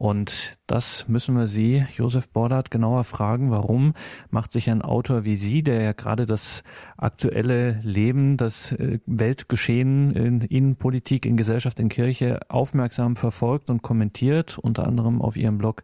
Und 0.00 0.56
das 0.66 1.06
müssen 1.08 1.36
wir 1.36 1.46
Sie, 1.46 1.84
Josef 1.94 2.30
Bordert, 2.30 2.70
genauer 2.70 3.04
fragen. 3.04 3.50
Warum 3.50 3.92
macht 4.30 4.50
sich 4.50 4.70
ein 4.70 4.80
Autor 4.80 5.24
wie 5.24 5.36
Sie, 5.36 5.62
der 5.62 5.82
ja 5.82 5.92
gerade 5.92 6.24
das 6.24 6.62
aktuelle 6.96 7.80
Leben, 7.82 8.38
das 8.38 8.72
äh, 8.72 9.00
Weltgeschehen 9.04 10.12
in 10.12 10.40
Innenpolitik, 10.40 11.26
in 11.26 11.36
Gesellschaft, 11.36 11.78
in 11.78 11.90
Kirche 11.90 12.40
aufmerksam 12.48 13.14
verfolgt 13.14 13.68
und 13.68 13.82
kommentiert, 13.82 14.56
unter 14.56 14.86
anderem 14.86 15.20
auf 15.20 15.36
Ihrem 15.36 15.58
Blog 15.58 15.82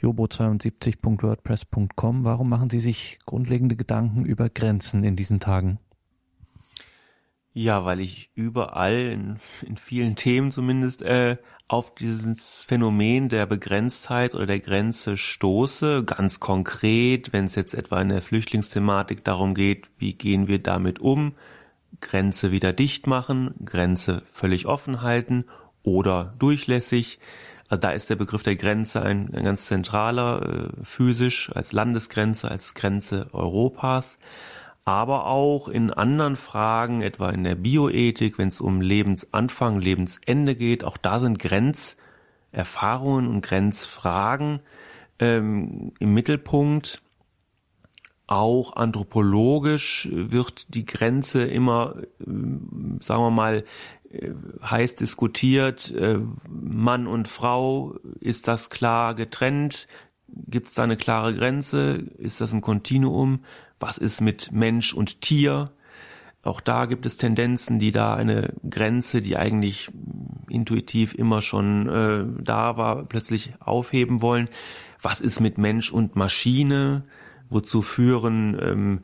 jobo72.wordpress.com. 0.00 2.22
Warum 2.22 2.48
machen 2.48 2.70
Sie 2.70 2.78
sich 2.78 3.18
grundlegende 3.26 3.74
Gedanken 3.74 4.24
über 4.24 4.50
Grenzen 4.50 5.02
in 5.02 5.16
diesen 5.16 5.40
Tagen? 5.40 5.80
Ja, 7.54 7.84
weil 7.84 8.00
ich 8.00 8.30
überall, 8.34 8.94
in, 8.94 9.36
in 9.66 9.76
vielen 9.76 10.16
Themen 10.16 10.50
zumindest, 10.50 11.02
äh, 11.02 11.38
auf 11.66 11.94
dieses 11.94 12.62
Phänomen 12.62 13.28
der 13.28 13.44
Begrenztheit 13.46 14.34
oder 14.34 14.46
der 14.46 14.60
Grenze 14.60 15.16
stoße. 15.16 16.04
Ganz 16.04 16.40
konkret, 16.40 17.32
wenn 17.32 17.44
es 17.44 17.54
jetzt 17.54 17.74
etwa 17.74 18.00
in 18.00 18.08
der 18.08 18.22
Flüchtlingsthematik 18.22 19.22
darum 19.24 19.54
geht, 19.54 19.90
wie 19.98 20.14
gehen 20.14 20.48
wir 20.48 20.60
damit 20.60 20.98
um, 20.98 21.34
Grenze 22.00 22.52
wieder 22.52 22.72
dicht 22.72 23.06
machen, 23.06 23.54
Grenze 23.64 24.22
völlig 24.24 24.66
offen 24.66 25.02
halten 25.02 25.44
oder 25.82 26.34
durchlässig. 26.38 27.18
Also 27.68 27.80
da 27.80 27.90
ist 27.90 28.08
der 28.08 28.16
Begriff 28.16 28.42
der 28.42 28.56
Grenze 28.56 29.02
ein, 29.02 29.34
ein 29.34 29.44
ganz 29.44 29.66
zentraler, 29.66 30.42
äh, 30.42 30.84
physisch 30.84 31.50
als 31.54 31.72
Landesgrenze, 31.72 32.50
als 32.50 32.74
Grenze 32.74 33.28
Europas 33.32 34.18
aber 34.88 35.26
auch 35.26 35.68
in 35.68 35.90
anderen 35.90 36.36
Fragen, 36.36 37.02
etwa 37.02 37.28
in 37.28 37.44
der 37.44 37.56
Bioethik, 37.56 38.38
wenn 38.38 38.48
es 38.48 38.62
um 38.62 38.80
Lebensanfang, 38.80 39.80
Lebensende 39.80 40.56
geht, 40.56 40.82
auch 40.82 40.96
da 40.96 41.20
sind 41.20 41.38
Grenzerfahrungen 41.38 43.28
und 43.28 43.42
Grenzfragen 43.42 44.60
ähm, 45.18 45.92
im 45.98 46.14
Mittelpunkt. 46.14 47.02
Auch 48.26 48.76
anthropologisch 48.76 50.08
wird 50.10 50.74
die 50.74 50.86
Grenze 50.86 51.44
immer, 51.44 51.96
äh, 52.20 52.24
sagen 53.00 53.22
wir 53.22 53.30
mal, 53.30 53.64
äh, 54.10 54.30
heiß 54.62 54.96
diskutiert. 54.96 55.90
Äh, 55.90 56.20
Mann 56.48 57.06
und 57.06 57.28
Frau, 57.28 57.96
ist 58.20 58.48
das 58.48 58.70
klar 58.70 59.14
getrennt? 59.14 59.86
Gibt 60.28 60.68
es 60.68 60.74
da 60.74 60.84
eine 60.84 60.96
klare 60.96 61.34
Grenze? 61.34 62.04
Ist 62.16 62.40
das 62.40 62.54
ein 62.54 62.62
Kontinuum? 62.62 63.40
Was 63.80 63.98
ist 63.98 64.20
mit 64.20 64.52
Mensch 64.52 64.94
und 64.94 65.20
Tier. 65.20 65.72
Auch 66.42 66.60
da 66.60 66.86
gibt 66.86 67.04
es 67.04 67.16
Tendenzen, 67.16 67.78
die 67.78 67.90
da 67.90 68.14
eine 68.14 68.54
Grenze, 68.68 69.20
die 69.22 69.36
eigentlich 69.36 69.90
intuitiv 70.48 71.14
immer 71.14 71.42
schon 71.42 71.88
äh, 71.88 72.42
da 72.42 72.76
war, 72.76 73.04
plötzlich 73.04 73.52
aufheben 73.60 74.22
wollen. 74.22 74.48
Was 75.02 75.20
ist 75.20 75.40
mit 75.40 75.58
Mensch 75.58 75.92
und 75.92 76.16
Maschine? 76.16 77.04
Wozu 77.50 77.82
führen 77.82 78.58
ähm, 78.60 79.00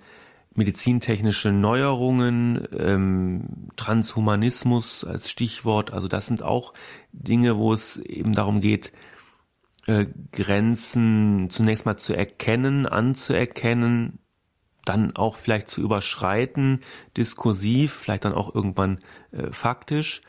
medizintechnische 0.55 1.51
Neuerungen, 1.51 2.67
ähm, 2.77 3.69
Transhumanismus 3.77 5.05
als 5.05 5.31
Stichwort? 5.31 5.93
Also 5.93 6.09
das 6.09 6.27
sind 6.27 6.43
auch 6.43 6.73
Dinge, 7.13 7.59
wo 7.59 7.73
es 7.73 7.97
eben 7.97 8.33
darum 8.33 8.61
geht, 8.61 8.93
äh, 9.87 10.07
Grenzen 10.33 11.49
zunächst 11.51 11.85
mal 11.85 11.97
zu 11.97 12.15
erkennen, 12.15 12.87
anzuerkennen, 12.87 14.19
dann 14.85 15.17
auch 15.17 15.37
vielleicht 15.37 15.69
zu 15.69 15.81
überschreiten, 15.81 16.81
diskursiv, 17.17 17.93
vielleicht 17.93 18.25
dann 18.25 18.35
auch 18.35 18.55
irgendwann 18.55 19.01
äh, 19.33 19.51
faktisch. 19.51 20.23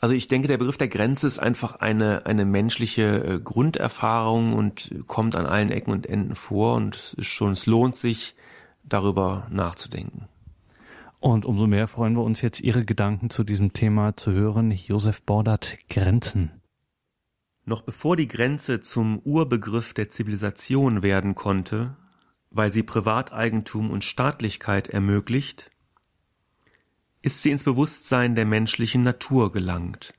Also 0.00 0.16
ich 0.16 0.26
denke, 0.26 0.48
der 0.48 0.58
Begriff 0.58 0.78
der 0.78 0.88
Grenze 0.88 1.28
ist 1.28 1.38
einfach 1.38 1.76
eine, 1.76 2.26
eine 2.26 2.44
menschliche 2.44 3.24
äh, 3.24 3.40
Grunderfahrung 3.40 4.52
und 4.52 4.92
kommt 5.06 5.36
an 5.36 5.46
allen 5.46 5.70
Ecken 5.70 5.92
und 5.92 6.06
Enden 6.06 6.34
vor 6.34 6.74
und 6.74 7.14
ist 7.16 7.26
schon, 7.26 7.52
es 7.52 7.66
lohnt 7.66 7.96
sich, 7.96 8.34
darüber 8.82 9.46
nachzudenken. 9.50 10.28
Und 11.20 11.46
umso 11.46 11.68
mehr 11.68 11.86
freuen 11.86 12.16
wir 12.16 12.24
uns 12.24 12.40
jetzt, 12.40 12.60
Ihre 12.60 12.84
Gedanken 12.84 13.30
zu 13.30 13.44
diesem 13.44 13.72
Thema 13.72 14.16
zu 14.16 14.32
hören. 14.32 14.72
Josef 14.72 15.22
Bordert, 15.22 15.76
Grenzen. 15.88 16.50
Noch 17.64 17.82
bevor 17.82 18.16
die 18.16 18.26
Grenze 18.26 18.80
zum 18.80 19.20
Urbegriff 19.20 19.94
der 19.94 20.08
Zivilisation 20.08 21.04
werden 21.04 21.36
konnte, 21.36 21.96
weil 22.52 22.70
sie 22.70 22.82
Privateigentum 22.82 23.90
und 23.90 24.04
Staatlichkeit 24.04 24.88
ermöglicht, 24.88 25.70
ist 27.22 27.42
sie 27.42 27.50
ins 27.50 27.64
Bewusstsein 27.64 28.34
der 28.34 28.46
menschlichen 28.46 29.02
Natur 29.02 29.52
gelangt. 29.52 30.14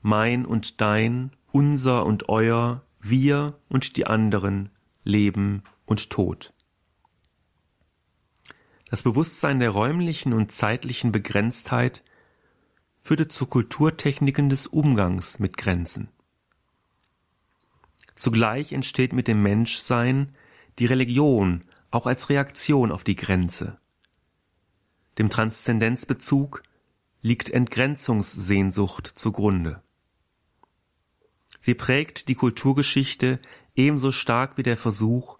Mein 0.00 0.46
und 0.46 0.80
dein, 0.80 1.32
unser 1.50 2.06
und 2.06 2.28
euer, 2.28 2.84
wir 3.00 3.58
und 3.68 3.96
die 3.96 4.06
anderen, 4.06 4.70
Leben 5.02 5.62
und 5.86 6.10
Tod. 6.10 6.52
Das 8.90 9.02
Bewusstsein 9.02 9.58
der 9.58 9.70
räumlichen 9.70 10.32
und 10.32 10.52
zeitlichen 10.52 11.10
Begrenztheit 11.10 12.04
führte 13.00 13.28
zu 13.28 13.46
Kulturtechniken 13.46 14.48
des 14.48 14.66
Umgangs 14.66 15.38
mit 15.38 15.56
Grenzen. 15.56 16.08
Zugleich 18.14 18.72
entsteht 18.72 19.12
mit 19.12 19.26
dem 19.26 19.42
Menschsein 19.42 20.34
die 20.78 20.86
Religion 20.86 21.64
auch 21.90 22.06
als 22.06 22.28
Reaktion 22.28 22.90
auf 22.90 23.04
die 23.04 23.16
Grenze. 23.16 23.78
Dem 25.18 25.30
Transzendenzbezug 25.30 26.62
liegt 27.22 27.50
Entgrenzungssehnsucht 27.50 29.06
zugrunde. 29.06 29.82
Sie 31.60 31.74
prägt 31.74 32.28
die 32.28 32.34
Kulturgeschichte 32.34 33.38
ebenso 33.74 34.12
stark 34.12 34.58
wie 34.58 34.62
der 34.62 34.76
Versuch, 34.76 35.38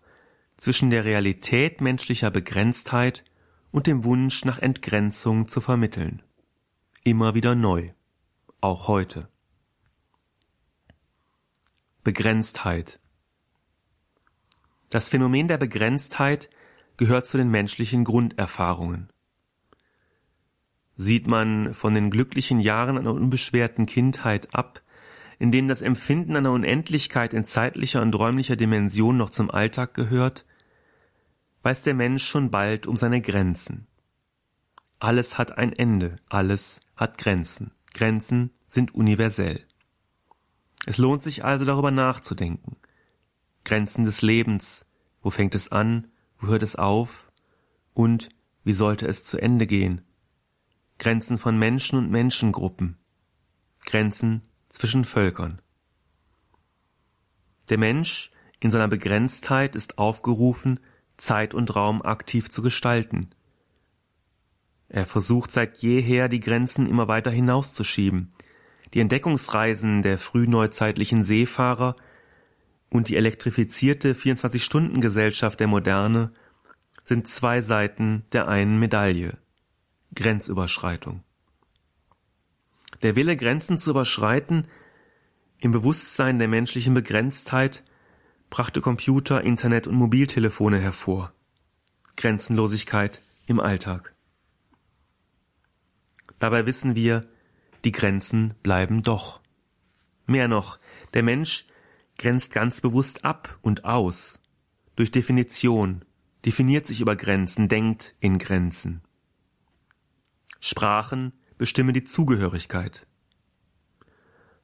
zwischen 0.57 0.91
der 0.91 1.05
Realität 1.05 1.81
menschlicher 1.81 2.31
Begrenztheit 2.31 3.25
und 3.71 3.87
dem 3.87 4.05
Wunsch 4.05 4.45
nach 4.45 4.59
Entgrenzung 4.59 5.49
zu 5.49 5.61
vermitteln. 5.61 6.23
Immer 7.03 7.35
wieder 7.35 7.55
neu, 7.55 7.89
auch 8.61 8.89
heute. 8.89 9.29
Begrenztheit 12.05 13.01
das 14.95 15.09
Phänomen 15.09 15.49
der 15.49 15.59
Begrenztheit 15.59 16.49
gehört 16.97 17.27
zu 17.27 17.37
den 17.37 17.49
menschlichen 17.49 18.05
Grunderfahrungen. 18.05 19.09
Sieht 20.97 21.27
man 21.27 21.75
von 21.75 21.95
den 21.95 22.13
glücklichen 22.13 22.61
Jahren 22.61 22.97
einer 22.97 23.13
unbeschwerten 23.13 23.87
Kindheit 23.87 24.55
ab, 24.55 24.83
in 25.41 25.51
denen 25.51 25.67
das 25.67 25.83
Empfinden 25.83 26.37
einer 26.37 26.53
Unendlichkeit 26.53 27.35
in 27.35 27.45
zeitlicher 27.45 28.03
und 28.03 28.15
räumlicher 28.17 28.55
Dimension 28.55 29.17
noch 29.17 29.31
zum 29.31 29.51
Alltag 29.51 29.95
gehört, 29.95 30.47
weiß 31.65 31.83
der 31.83 31.95
Mensch 31.95 32.25
schon 32.25 32.53
bald 32.53 32.87
um 32.87 32.97
seine 32.97 33.21
Grenzen. 33.21 33.89
Alles 35.01 35.39
hat 35.39 35.59
ein 35.59 35.73
Ende, 35.73 36.21
alles 36.29 36.79
hat 36.95 37.19
Grenzen. 37.19 37.73
Grenzen 37.95 38.51
sind 38.69 38.95
universell. 38.95 39.67
Es 40.87 40.99
lohnt 40.99 41.25
sich 41.25 41.45
also 41.45 41.65
darüber 41.65 41.91
nachzudenken. 41.91 42.77
Grenzen 43.65 44.05
des 44.05 44.23
Lebens, 44.23 44.87
wo 45.23 45.31
fängt 45.31 45.55
es 45.55 45.73
an, 45.73 46.09
wo 46.39 46.49
hört 46.49 46.63
es 46.63 46.77
auf 46.77 47.33
und 47.95 48.29
wie 48.63 48.73
sollte 48.73 49.07
es 49.07 49.25
zu 49.25 49.41
Ende 49.41 49.67
gehen? 49.67 50.03
Grenzen 50.99 51.39
von 51.39 51.59
Menschen 51.59 51.99
und 51.99 52.11
Menschengruppen, 52.11 52.99
Grenzen 53.85 54.43
zwischen 54.69 55.05
Völkern. 55.05 55.61
Der 57.69 57.79
Mensch 57.79 58.31
in 58.61 58.71
seiner 58.71 58.89
Begrenztheit 58.89 59.75
ist 59.75 59.99
aufgerufen, 59.99 60.81
Zeit 61.17 61.55
und 61.55 61.75
Raum 61.75 62.03
aktiv 62.03 62.51
zu 62.51 62.63
gestalten. 62.63 63.31
Er 64.89 65.07
versucht 65.07 65.51
seit 65.51 65.79
jeher, 65.79 66.29
die 66.29 66.41
Grenzen 66.41 66.87
immer 66.87 67.09
weiter 67.09 67.31
hinauszuschieben. 67.31 68.31
Die 68.93 69.01
Entdeckungsreisen 69.01 70.03
der 70.03 70.19
frühneuzeitlichen 70.19 71.25
Seefahrer 71.25 71.97
und 72.95 73.09
die 73.09 73.17
elektrifizierte 73.17 74.15
24-Stunden-Gesellschaft 74.15 75.59
der 75.59 75.67
Moderne 75.67 76.33
sind 77.03 77.27
zwei 77.27 77.61
Seiten 77.61 78.25
der 78.31 78.47
einen 78.47 78.79
Medaille. 78.79 79.37
Grenzüberschreitung. 80.15 81.25
Der 83.03 83.17
Wille, 83.17 83.37
Grenzen 83.37 83.79
zu 83.79 83.91
überschreiten, 83.91 84.69
im 85.59 85.73
Bewusstsein 85.73 86.39
der 86.39 86.47
menschlichen 86.47 86.95
Begrenztheit, 86.95 87.83
brachte 88.49 88.81
Computer, 88.81 89.43
Internet 89.43 89.89
und 89.89 89.97
Mobiltelefone 89.97 90.79
hervor. 90.79 91.33
Grenzenlosigkeit 92.17 93.23
im 93.49 93.59
Alltag. 93.59 94.15
Dabei 96.39 96.65
wissen 96.65 96.95
wir, 96.95 97.27
die 97.83 97.91
Grenzen 97.91 98.55
bleiben 98.63 99.03
doch. 99.03 99.41
Mehr 100.27 100.47
noch, 100.47 100.79
der 101.13 101.25
Mensch 101.25 101.67
grenzt 102.19 102.53
ganz 102.53 102.81
bewusst 102.81 103.25
ab 103.25 103.59
und 103.63 103.85
aus. 103.85 104.41
Durch 104.97 105.11
Definition, 105.11 106.05
definiert 106.45 106.87
sich 106.87 107.01
über 107.01 107.17
Grenzen, 107.17 107.69
denkt 107.69 108.15
in 108.21 108.39
Grenzen. 108.39 109.03
Sprachen 110.61 111.33
bestimmen 111.59 111.95
die 111.95 112.05
Zugehörigkeit. 112.05 113.07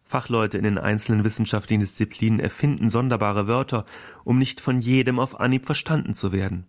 Fachleute 0.02 0.58
in 0.58 0.64
den 0.64 0.78
einzelnen 0.78 1.24
wissenschaftlichen 1.24 1.80
Disziplinen 1.80 2.40
erfinden 2.40 2.90
sonderbare 2.90 3.46
Wörter, 3.46 3.84
um 4.24 4.38
nicht 4.38 4.60
von 4.60 4.80
jedem 4.80 5.20
auf 5.20 5.38
Anhieb 5.38 5.66
verstanden 5.66 6.14
zu 6.14 6.32
werden. 6.32 6.66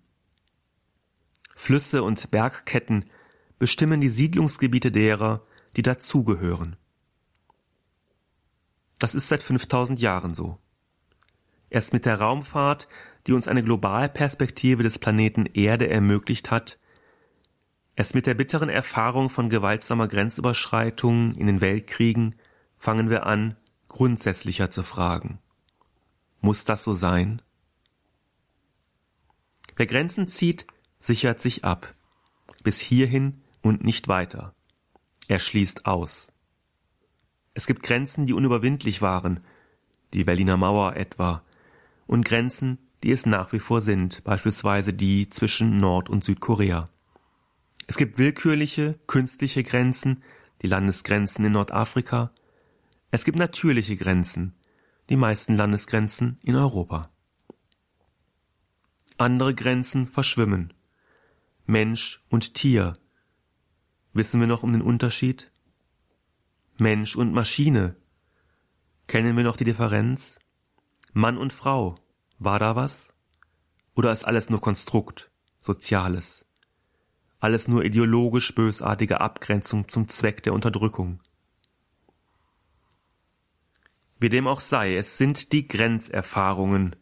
Flüsse 1.55 2.03
und 2.03 2.29
Bergketten 2.31 3.05
bestimmen 3.57 4.01
die 4.01 4.09
Siedlungsgebiete 4.09 4.91
derer, 4.91 5.45
die 5.75 5.81
dazugehören. 5.81 6.75
Das 8.99 9.15
ist 9.15 9.27
seit 9.27 9.41
5000 9.41 9.99
Jahren 9.99 10.33
so. 10.33 10.59
Erst 11.71 11.91
mit 11.93 12.05
der 12.05 12.19
Raumfahrt, 12.19 12.87
die 13.25 13.33
uns 13.33 13.47
eine 13.47 13.63
Globalperspektive 13.63 14.83
des 14.83 14.99
Planeten 14.99 15.47
Erde 15.47 15.89
ermöglicht 15.89 16.51
hat, 16.51 16.77
Erst 17.95 18.15
mit 18.15 18.25
der 18.25 18.33
bitteren 18.33 18.69
Erfahrung 18.69 19.29
von 19.29 19.49
gewaltsamer 19.49 20.07
Grenzüberschreitung 20.07 21.35
in 21.35 21.45
den 21.45 21.61
Weltkriegen 21.61 22.35
fangen 22.77 23.09
wir 23.09 23.25
an, 23.25 23.57
grundsätzlicher 23.89 24.71
zu 24.71 24.83
fragen. 24.83 25.39
Muss 26.39 26.65
das 26.65 26.83
so 26.83 26.93
sein? 26.93 27.41
Wer 29.75 29.85
Grenzen 29.85 30.27
zieht, 30.27 30.65
sichert 30.99 31.41
sich 31.41 31.65
ab. 31.65 31.93
Bis 32.63 32.79
hierhin 32.79 33.41
und 33.61 33.83
nicht 33.83 34.07
weiter. 34.07 34.55
Er 35.27 35.39
schließt 35.39 35.85
aus. 35.85 36.31
Es 37.53 37.67
gibt 37.67 37.83
Grenzen, 37.83 38.25
die 38.25 38.33
unüberwindlich 38.33 39.01
waren, 39.01 39.41
die 40.13 40.23
Berliner 40.23 40.57
Mauer 40.57 40.95
etwa, 40.95 41.43
und 42.11 42.25
Grenzen, 42.25 42.77
die 43.03 43.11
es 43.13 43.25
nach 43.25 43.53
wie 43.53 43.59
vor 43.59 43.79
sind, 43.79 44.25
beispielsweise 44.25 44.93
die 44.93 45.29
zwischen 45.29 45.79
Nord- 45.79 46.09
und 46.09 46.25
Südkorea. 46.25 46.89
Es 47.87 47.95
gibt 47.95 48.17
willkürliche, 48.17 48.99
künstliche 49.07 49.63
Grenzen, 49.63 50.21
die 50.61 50.67
Landesgrenzen 50.67 51.45
in 51.45 51.53
Nordafrika. 51.53 52.33
Es 53.11 53.23
gibt 53.23 53.39
natürliche 53.39 53.95
Grenzen, 53.95 54.55
die 55.09 55.15
meisten 55.15 55.55
Landesgrenzen 55.55 56.37
in 56.43 56.57
Europa. 56.57 57.09
Andere 59.17 59.55
Grenzen 59.55 60.05
verschwimmen. 60.05 60.73
Mensch 61.65 62.21
und 62.27 62.55
Tier. 62.55 62.97
Wissen 64.11 64.41
wir 64.41 64.47
noch 64.47 64.63
um 64.63 64.73
den 64.73 64.81
Unterschied? 64.81 65.49
Mensch 66.77 67.15
und 67.15 67.31
Maschine. 67.31 67.95
Kennen 69.07 69.37
wir 69.37 69.45
noch 69.45 69.55
die 69.55 69.63
Differenz? 69.63 70.39
Mann 71.13 71.37
und 71.37 71.51
Frau. 71.51 72.00
War 72.43 72.57
da 72.57 72.75
was? 72.75 73.13
Oder 73.93 74.11
ist 74.11 74.25
alles 74.25 74.49
nur 74.49 74.59
Konstrukt, 74.61 75.29
Soziales? 75.59 76.43
Alles 77.39 77.67
nur 77.67 77.85
ideologisch 77.85 78.55
bösartige 78.55 79.21
Abgrenzung 79.21 79.87
zum 79.89 80.07
Zweck 80.07 80.41
der 80.41 80.53
Unterdrückung? 80.53 81.21
Wie 84.19 84.29
dem 84.29 84.47
auch 84.47 84.59
sei, 84.59 84.95
es 84.95 85.19
sind 85.19 85.51
die 85.51 85.67
Grenzerfahrungen, 85.67 86.95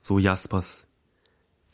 so 0.00 0.20
Jaspers, 0.20 0.86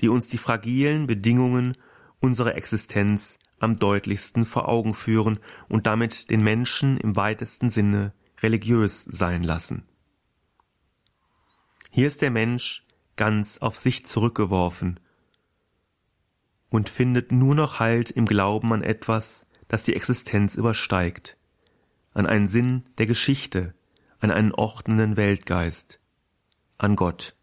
die 0.00 0.08
uns 0.08 0.28
die 0.28 0.38
fragilen 0.38 1.06
Bedingungen 1.06 1.76
unserer 2.20 2.54
Existenz 2.54 3.38
am 3.60 3.78
deutlichsten 3.78 4.46
vor 4.46 4.66
Augen 4.66 4.94
führen 4.94 5.40
und 5.68 5.86
damit 5.86 6.30
den 6.30 6.42
Menschen 6.42 6.96
im 6.96 7.16
weitesten 7.16 7.68
Sinne 7.68 8.14
religiös 8.40 9.02
sein 9.02 9.42
lassen. 9.42 9.86
Hier 11.94 12.06
ist 12.06 12.22
der 12.22 12.30
Mensch 12.30 12.86
ganz 13.16 13.58
auf 13.58 13.76
sich 13.76 14.06
zurückgeworfen 14.06 14.98
und 16.70 16.88
findet 16.88 17.32
nur 17.32 17.54
noch 17.54 17.80
Halt 17.80 18.10
im 18.10 18.24
Glauben 18.24 18.72
an 18.72 18.82
etwas, 18.82 19.44
das 19.68 19.82
die 19.82 19.94
Existenz 19.94 20.54
übersteigt, 20.54 21.36
an 22.14 22.24
einen 22.24 22.46
Sinn 22.46 22.84
der 22.96 23.04
Geschichte, 23.04 23.74
an 24.20 24.30
einen 24.30 24.52
ordnenden 24.52 25.18
Weltgeist, 25.18 26.00
an 26.78 26.96
Gott. 26.96 27.36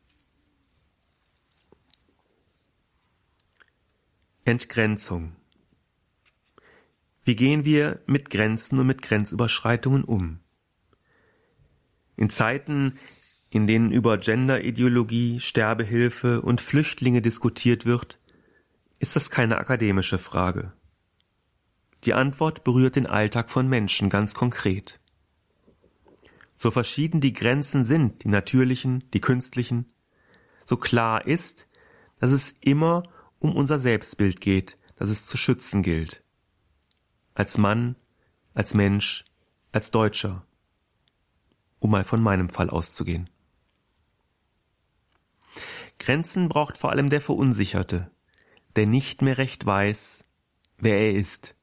Entgrenzung. 4.46 5.36
Wie 7.24 7.36
gehen 7.36 7.66
wir 7.66 8.02
mit 8.08 8.32
Grenzen 8.32 8.80
und 8.80 8.88
mit 8.88 9.04
Grenzüberschreitungen 9.04 10.04
um? 10.04 10.40
In 12.16 12.32
Zeiten, 12.32 12.98
in 13.50 13.68
denen 13.68 13.92
über 13.92 14.18
Genderideologie, 14.18 15.40
Sterbehilfe 15.40 16.42
und 16.42 16.62
Flüchtlinge 16.62 17.22
diskutiert 17.22 17.86
wird, 17.86 18.20
ist 19.00 19.16
das 19.16 19.30
keine 19.30 19.58
akademische 19.58 20.18
Frage. 20.18 20.74
Die 22.04 22.14
Antwort 22.14 22.64
berührt 22.64 22.96
den 22.96 23.08
Alltag 23.08 23.50
von 23.50 23.68
Menschen 23.68 24.10
ganz 24.10 24.34
konkret. 24.34 25.00
So 26.58 26.72
verschieden 26.72 27.22
die 27.22 27.34
Grenzen 27.34 27.84
sind, 27.84 28.24
die 28.24 28.28
natürlichen, 28.28 29.10
die 29.14 29.22
künstlichen, 29.22 29.86
so 30.66 30.78
klar 30.78 31.26
ist, 31.26 31.68
dass 32.20 32.32
es 32.32 32.54
immer 32.62 33.04
um 33.40 33.56
unser 33.56 33.80
Selbstbild 33.80 34.42
geht, 34.42 34.78
das 34.98 35.10
es 35.10 35.26
zu 35.26 35.38
schützen 35.38 35.82
gilt. 35.82 36.22
Als 37.34 37.58
Mann, 37.58 37.96
als 38.54 38.74
Mensch, 38.74 39.26
als 39.72 39.92
Deutscher. 39.92 40.46
Um 41.80 41.92
mal 41.92 42.04
von 42.04 42.22
meinem 42.22 42.50
Fall 42.50 42.70
auszugehen. 42.70 43.30
Grenzen 46.00 46.50
braucht 46.50 46.78
vor 46.78 46.90
allem 46.92 47.10
der 47.10 47.22
Verunsicherte, 47.22 48.10
der 48.76 48.88
nicht 48.88 49.22
mehr 49.22 49.38
recht 49.38 49.66
weiß, 49.66 50.26
wer 50.78 50.98
er 50.98 51.14
ist. 51.14 51.56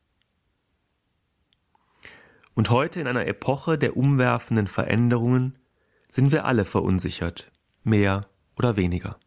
Und 2.55 2.71
heute 2.71 3.01
in 3.01 3.07
einer 3.07 3.27
Epoche 3.27 3.77
der 3.77 3.97
umwerfenden 3.97 4.67
Veränderungen 4.67 5.59
sind 6.11 6.33
wir 6.33 6.45
alle 6.45 6.65
verunsichert, 6.65 7.51
mehr 7.83 8.29
oder 8.57 8.77
weniger. 8.77 9.19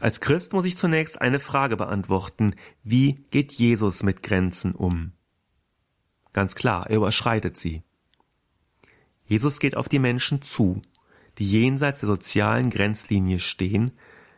Als 0.00 0.20
Christ 0.20 0.52
muss 0.52 0.64
ich 0.64 0.76
zunächst 0.76 1.20
eine 1.20 1.40
Frage 1.40 1.76
beantworten. 1.76 2.56
Wie 2.82 3.24
geht 3.30 3.52
Jesus 3.52 4.02
mit 4.02 4.22
Grenzen 4.22 4.74
um? 4.74 5.12
Ganz 6.32 6.56
klar, 6.56 6.90
er 6.90 6.96
überschreitet 6.96 7.56
sie. 7.56 7.82
Jesus 9.26 9.60
geht 9.60 9.76
auf 9.76 9.88
die 9.88 10.00
Menschen 10.00 10.42
zu, 10.42 10.82
die 11.38 11.50
jenseits 11.50 12.00
der 12.00 12.08
sozialen 12.08 12.70
Grenzlinie 12.70 13.38
stehen, 13.38 13.92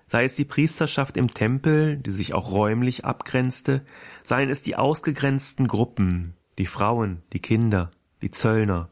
sei 0.07 0.25
es 0.25 0.37
die 0.37 0.45
Priesterschaft 0.45 1.17
im 1.17 1.29
Tempel, 1.29 1.97
die 1.97 2.11
sich 2.11 2.33
auch 2.33 2.53
räumlich 2.53 3.05
abgrenzte, 3.05 3.85
seien 4.23 4.49
es 4.49 4.63
die 4.63 4.77
ausgegrenzten 4.77 5.67
Gruppen, 5.67 6.35
die 6.59 6.67
Frauen, 6.67 7.23
die 7.33 7.41
Kinder, 7.41 7.91
die 8.23 8.31
Zöllner. 8.31 8.91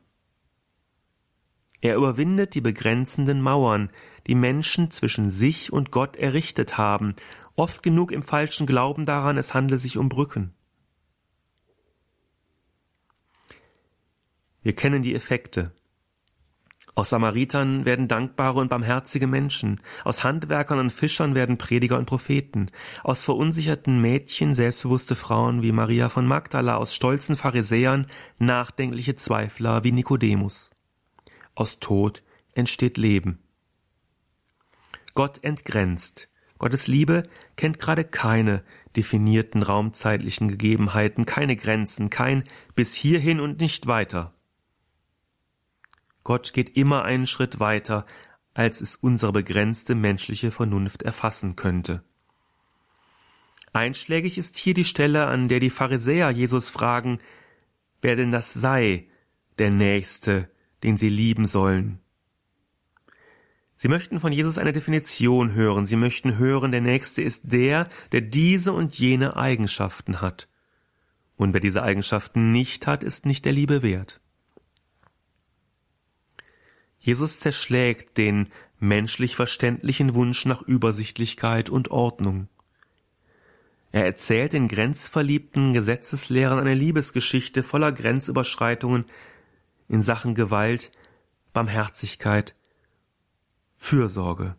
Er 1.80 1.96
überwindet 1.96 2.54
die 2.54 2.62
begrenzenden 2.62 3.42
Mauern, 3.42 3.90
die 4.26 4.34
Menschen 4.34 4.90
zwischen 4.90 5.28
sich 5.28 5.72
und 5.72 5.90
Gott 5.90 6.16
errichtet 6.16 6.78
haben, 6.78 7.14
oft 7.56 7.82
genug 7.82 8.10
im 8.10 8.22
falschen 8.22 8.66
Glauben 8.66 9.04
daran, 9.04 9.36
es 9.36 9.54
handle 9.54 9.78
sich 9.78 9.98
um 9.98 10.08
Brücken. 10.08 10.54
Wir 14.62 14.74
kennen 14.74 15.02
die 15.02 15.14
Effekte. 15.14 15.72
Aus 16.96 17.10
Samaritern 17.10 17.84
werden 17.84 18.06
dankbare 18.06 18.60
und 18.60 18.68
barmherzige 18.68 19.26
Menschen, 19.26 19.80
aus 20.04 20.22
Handwerkern 20.22 20.78
und 20.78 20.90
Fischern 20.90 21.34
werden 21.34 21.58
Prediger 21.58 21.98
und 21.98 22.06
Propheten, 22.06 22.70
aus 23.02 23.24
verunsicherten 23.24 24.00
Mädchen 24.00 24.54
selbstbewusste 24.54 25.16
Frauen 25.16 25.62
wie 25.62 25.72
Maria 25.72 26.08
von 26.08 26.24
Magdala, 26.24 26.76
aus 26.76 26.94
stolzen 26.94 27.34
Pharisäern 27.34 28.06
nachdenkliche 28.38 29.16
Zweifler 29.16 29.82
wie 29.82 29.90
Nikodemus. 29.90 30.70
Aus 31.56 31.80
Tod 31.80 32.22
entsteht 32.52 32.96
Leben. 32.96 33.40
Gott 35.14 35.42
entgrenzt. 35.42 36.28
Gottes 36.58 36.86
Liebe 36.86 37.24
kennt 37.56 37.80
gerade 37.80 38.04
keine 38.04 38.62
definierten 38.94 39.62
raumzeitlichen 39.64 40.48
Gegebenheiten, 40.48 41.26
keine 41.26 41.56
Grenzen, 41.56 42.10
kein 42.10 42.44
bis 42.76 42.94
hierhin 42.94 43.40
und 43.40 43.60
nicht 43.60 43.88
weiter. 43.88 44.34
Gott 46.24 46.52
geht 46.52 46.76
immer 46.76 47.04
einen 47.04 47.26
Schritt 47.26 47.60
weiter, 47.60 48.06
als 48.54 48.80
es 48.80 48.96
unsere 48.96 49.32
begrenzte 49.32 49.94
menschliche 49.94 50.50
Vernunft 50.50 51.02
erfassen 51.02 51.54
könnte. 51.54 52.02
Einschlägig 53.72 54.38
ist 54.38 54.56
hier 54.56 54.74
die 54.74 54.84
Stelle, 54.84 55.26
an 55.26 55.48
der 55.48 55.60
die 55.60 55.70
Pharisäer 55.70 56.30
Jesus 56.30 56.70
fragen, 56.70 57.18
wer 58.00 58.16
denn 58.16 58.30
das 58.30 58.54
sei, 58.54 59.08
der 59.58 59.70
Nächste, 59.70 60.48
den 60.82 60.96
sie 60.96 61.08
lieben 61.08 61.46
sollen. 61.46 61.98
Sie 63.76 63.88
möchten 63.88 64.20
von 64.20 64.32
Jesus 64.32 64.56
eine 64.56 64.72
Definition 64.72 65.52
hören. 65.52 65.84
Sie 65.84 65.96
möchten 65.96 66.38
hören, 66.38 66.70
der 66.70 66.80
Nächste 66.80 67.22
ist 67.22 67.52
der, 67.52 67.88
der 68.12 68.20
diese 68.20 68.72
und 68.72 68.98
jene 68.98 69.36
Eigenschaften 69.36 70.20
hat. 70.20 70.48
Und 71.36 71.52
wer 71.52 71.60
diese 71.60 71.82
Eigenschaften 71.82 72.52
nicht 72.52 72.86
hat, 72.86 73.02
ist 73.02 73.26
nicht 73.26 73.44
der 73.44 73.52
Liebe 73.52 73.82
wert. 73.82 74.20
Jesus 77.04 77.38
zerschlägt 77.38 78.16
den 78.16 78.48
menschlich 78.80 79.36
verständlichen 79.36 80.14
Wunsch 80.14 80.46
nach 80.46 80.62
Übersichtlichkeit 80.62 81.68
und 81.68 81.90
Ordnung. 81.90 82.48
Er 83.92 84.06
erzählt 84.06 84.54
den 84.54 84.68
grenzverliebten 84.68 85.74
Gesetzeslehrern 85.74 86.58
eine 86.58 86.72
Liebesgeschichte 86.72 87.62
voller 87.62 87.92
Grenzüberschreitungen 87.92 89.04
in 89.86 90.00
Sachen 90.00 90.34
Gewalt, 90.34 90.92
Barmherzigkeit 91.52 92.54
Fürsorge, 93.74 94.56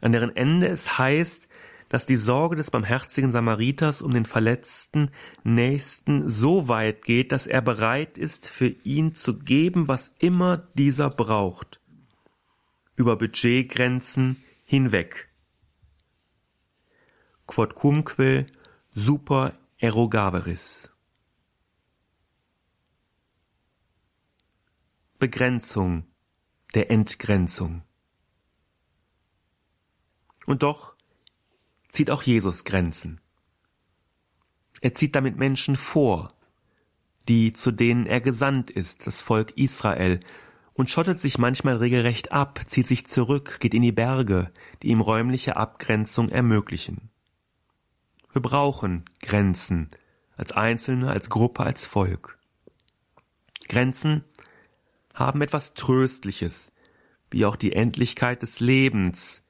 an 0.00 0.10
deren 0.10 0.34
Ende 0.34 0.66
es 0.66 0.98
heißt, 0.98 1.48
dass 1.92 2.06
die 2.06 2.16
Sorge 2.16 2.56
des 2.56 2.70
barmherzigen 2.70 3.30
Samariters 3.30 4.00
um 4.00 4.14
den 4.14 4.24
verletzten 4.24 5.10
Nächsten 5.44 6.26
so 6.26 6.66
weit 6.66 7.04
geht, 7.04 7.32
dass 7.32 7.46
er 7.46 7.60
bereit 7.60 8.16
ist, 8.16 8.48
für 8.48 8.68
ihn 8.68 9.14
zu 9.14 9.38
geben, 9.38 9.88
was 9.88 10.10
immer 10.18 10.56
dieser 10.72 11.10
braucht, 11.10 11.82
über 12.96 13.16
Budgetgrenzen 13.16 14.42
hinweg. 14.64 15.28
quodcumque 17.46 18.46
super 18.94 19.52
erogaveris. 19.76 20.90
Begrenzung 25.18 26.06
der 26.72 26.90
Entgrenzung. 26.90 27.82
Und 30.46 30.62
doch 30.62 30.96
zieht 31.92 32.10
auch 32.10 32.22
Jesus 32.22 32.64
Grenzen. 32.64 33.20
Er 34.80 34.94
zieht 34.94 35.14
damit 35.14 35.36
Menschen 35.36 35.76
vor, 35.76 36.32
die 37.28 37.52
zu 37.52 37.70
denen 37.70 38.06
er 38.06 38.20
gesandt 38.20 38.70
ist, 38.72 39.06
das 39.06 39.22
Volk 39.22 39.52
Israel, 39.56 40.18
und 40.74 40.90
schottet 40.90 41.20
sich 41.20 41.38
manchmal 41.38 41.76
regelrecht 41.76 42.32
ab, 42.32 42.60
zieht 42.66 42.86
sich 42.86 43.06
zurück, 43.06 43.60
geht 43.60 43.74
in 43.74 43.82
die 43.82 43.92
Berge, 43.92 44.50
die 44.82 44.88
ihm 44.88 45.02
räumliche 45.02 45.56
Abgrenzung 45.56 46.30
ermöglichen. 46.30 47.10
Wir 48.32 48.40
brauchen 48.40 49.04
Grenzen, 49.20 49.90
als 50.36 50.50
Einzelne, 50.50 51.10
als 51.10 51.28
Gruppe, 51.28 51.62
als 51.62 51.86
Volk. 51.86 52.38
Grenzen 53.68 54.24
haben 55.12 55.42
etwas 55.42 55.74
Tröstliches, 55.74 56.72
wie 57.30 57.44
auch 57.44 57.56
die 57.56 57.74
Endlichkeit 57.74 58.42
des 58.42 58.60
Lebens 58.60 59.42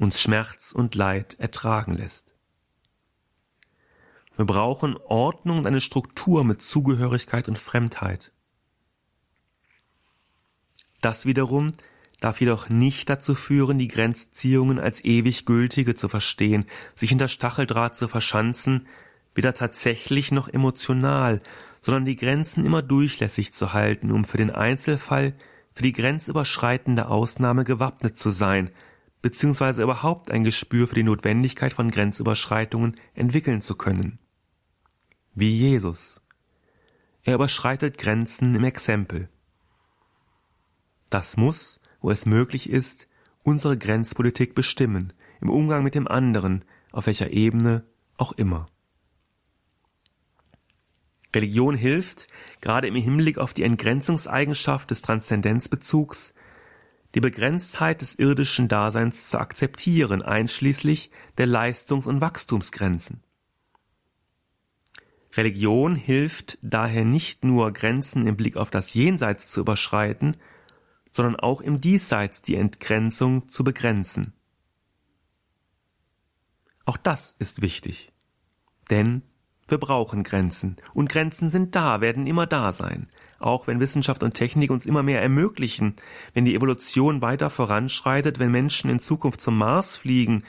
uns 0.00 0.20
Schmerz 0.20 0.72
und 0.72 0.94
Leid 0.94 1.38
ertragen 1.38 1.92
lässt. 1.92 2.34
Wir 4.36 4.46
brauchen 4.46 4.96
Ordnung 4.96 5.58
und 5.58 5.66
eine 5.66 5.82
Struktur 5.82 6.42
mit 6.42 6.62
Zugehörigkeit 6.62 7.48
und 7.48 7.58
Fremdheit. 7.58 8.32
Das 11.02 11.26
wiederum 11.26 11.72
darf 12.20 12.40
jedoch 12.40 12.70
nicht 12.70 13.10
dazu 13.10 13.34
führen, 13.34 13.78
die 13.78 13.88
Grenzziehungen 13.88 14.78
als 14.78 15.04
ewig 15.04 15.44
gültige 15.44 15.94
zu 15.94 16.08
verstehen, 16.08 16.64
sich 16.94 17.10
hinter 17.10 17.28
Stacheldraht 17.28 17.96
zu 17.96 18.08
verschanzen, 18.08 18.86
weder 19.34 19.52
tatsächlich 19.52 20.32
noch 20.32 20.48
emotional, 20.48 21.42
sondern 21.82 22.06
die 22.06 22.16
Grenzen 22.16 22.64
immer 22.64 22.82
durchlässig 22.82 23.52
zu 23.52 23.74
halten, 23.74 24.10
um 24.10 24.24
für 24.24 24.38
den 24.38 24.50
Einzelfall, 24.50 25.34
für 25.72 25.82
die 25.82 25.92
grenzüberschreitende 25.92 27.08
Ausnahme 27.08 27.64
gewappnet 27.64 28.16
zu 28.16 28.30
sein, 28.30 28.70
beziehungsweise 29.22 29.82
überhaupt 29.82 30.30
ein 30.30 30.44
Gespür 30.44 30.88
für 30.88 30.94
die 30.94 31.02
Notwendigkeit 31.02 31.72
von 31.72 31.90
Grenzüberschreitungen 31.90 32.96
entwickeln 33.14 33.60
zu 33.60 33.76
können. 33.76 34.18
Wie 35.34 35.56
Jesus. 35.56 36.20
Er 37.22 37.34
überschreitet 37.34 37.98
Grenzen 37.98 38.54
im 38.54 38.64
Exempel. 38.64 39.28
Das 41.10 41.36
muss, 41.36 41.80
wo 42.00 42.10
es 42.10 42.24
möglich 42.24 42.70
ist, 42.70 43.08
unsere 43.42 43.76
Grenzpolitik 43.76 44.54
bestimmen, 44.54 45.12
im 45.40 45.50
Umgang 45.50 45.82
mit 45.82 45.94
dem 45.94 46.08
anderen, 46.08 46.64
auf 46.92 47.06
welcher 47.06 47.30
Ebene 47.30 47.84
auch 48.16 48.32
immer. 48.32 48.66
Religion 51.34 51.76
hilft, 51.76 52.26
gerade 52.60 52.88
im 52.88 52.96
Hinblick 52.96 53.38
auf 53.38 53.54
die 53.54 53.62
Entgrenzungseigenschaft 53.62 54.90
des 54.90 55.02
Transzendenzbezugs, 55.02 56.34
die 57.14 57.20
Begrenztheit 57.20 58.02
des 58.02 58.14
irdischen 58.14 58.68
Daseins 58.68 59.30
zu 59.30 59.38
akzeptieren, 59.38 60.22
einschließlich 60.22 61.10
der 61.38 61.46
Leistungs- 61.46 62.06
und 62.06 62.20
Wachstumsgrenzen. 62.20 63.22
Religion 65.34 65.94
hilft 65.94 66.58
daher 66.62 67.04
nicht 67.04 67.44
nur 67.44 67.72
Grenzen 67.72 68.26
im 68.26 68.36
Blick 68.36 68.56
auf 68.56 68.70
das 68.70 68.94
Jenseits 68.94 69.50
zu 69.50 69.60
überschreiten, 69.60 70.36
sondern 71.12 71.36
auch 71.36 71.60
im 71.60 71.80
Diesseits 71.80 72.42
die 72.42 72.56
Entgrenzung 72.56 73.48
zu 73.48 73.64
begrenzen. 73.64 74.32
Auch 76.84 76.96
das 76.96 77.34
ist 77.38 77.62
wichtig. 77.62 78.12
Denn 78.90 79.22
wir 79.70 79.78
brauchen 79.78 80.22
Grenzen. 80.22 80.76
Und 80.94 81.08
Grenzen 81.08 81.50
sind 81.50 81.74
da, 81.76 82.00
werden 82.00 82.26
immer 82.26 82.46
da 82.46 82.72
sein. 82.72 83.08
Auch 83.38 83.66
wenn 83.66 83.80
Wissenschaft 83.80 84.22
und 84.22 84.34
Technik 84.34 84.70
uns 84.70 84.86
immer 84.86 85.02
mehr 85.02 85.22
ermöglichen, 85.22 85.96
wenn 86.34 86.44
die 86.44 86.54
Evolution 86.54 87.22
weiter 87.22 87.50
voranschreitet, 87.50 88.38
wenn 88.38 88.50
Menschen 88.50 88.90
in 88.90 88.98
Zukunft 88.98 89.40
zum 89.40 89.56
Mars 89.56 89.96
fliegen 89.96 90.44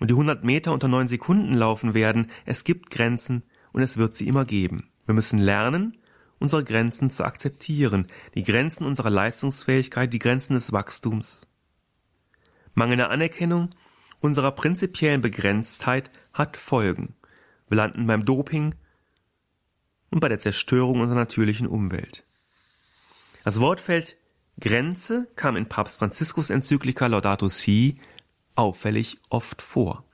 und 0.00 0.10
die 0.10 0.14
100 0.14 0.44
Meter 0.44 0.72
unter 0.72 0.88
neun 0.88 1.08
Sekunden 1.08 1.54
laufen 1.54 1.94
werden, 1.94 2.30
es 2.44 2.64
gibt 2.64 2.90
Grenzen 2.90 3.42
und 3.72 3.82
es 3.82 3.96
wird 3.96 4.14
sie 4.14 4.28
immer 4.28 4.44
geben. 4.44 4.90
Wir 5.06 5.14
müssen 5.14 5.38
lernen, 5.38 5.96
unsere 6.38 6.64
Grenzen 6.64 7.10
zu 7.10 7.24
akzeptieren, 7.24 8.06
die 8.34 8.42
Grenzen 8.42 8.84
unserer 8.84 9.10
Leistungsfähigkeit, 9.10 10.12
die 10.12 10.18
Grenzen 10.18 10.52
des 10.52 10.72
Wachstums. 10.72 11.46
Mangelnde 12.74 13.08
Anerkennung 13.08 13.70
unserer 14.20 14.52
prinzipiellen 14.52 15.20
Begrenztheit 15.20 16.10
hat 16.32 16.56
Folgen. 16.56 17.14
Wir 17.68 17.76
landen 17.76 18.06
beim 18.06 18.24
Doping 18.24 18.74
und 20.10 20.20
bei 20.20 20.28
der 20.28 20.38
Zerstörung 20.38 21.00
unserer 21.00 21.18
natürlichen 21.18 21.66
Umwelt. 21.66 22.24
Das 23.44 23.60
Wortfeld 23.60 24.16
Grenze 24.58 25.28
kam 25.36 25.56
in 25.56 25.68
Papst 25.68 25.98
Franziskus 25.98 26.50
Enzyklika 26.50 27.06
Laudato 27.06 27.48
Si 27.48 27.98
auffällig 28.54 29.18
oft 29.28 29.60
vor. 29.62 30.04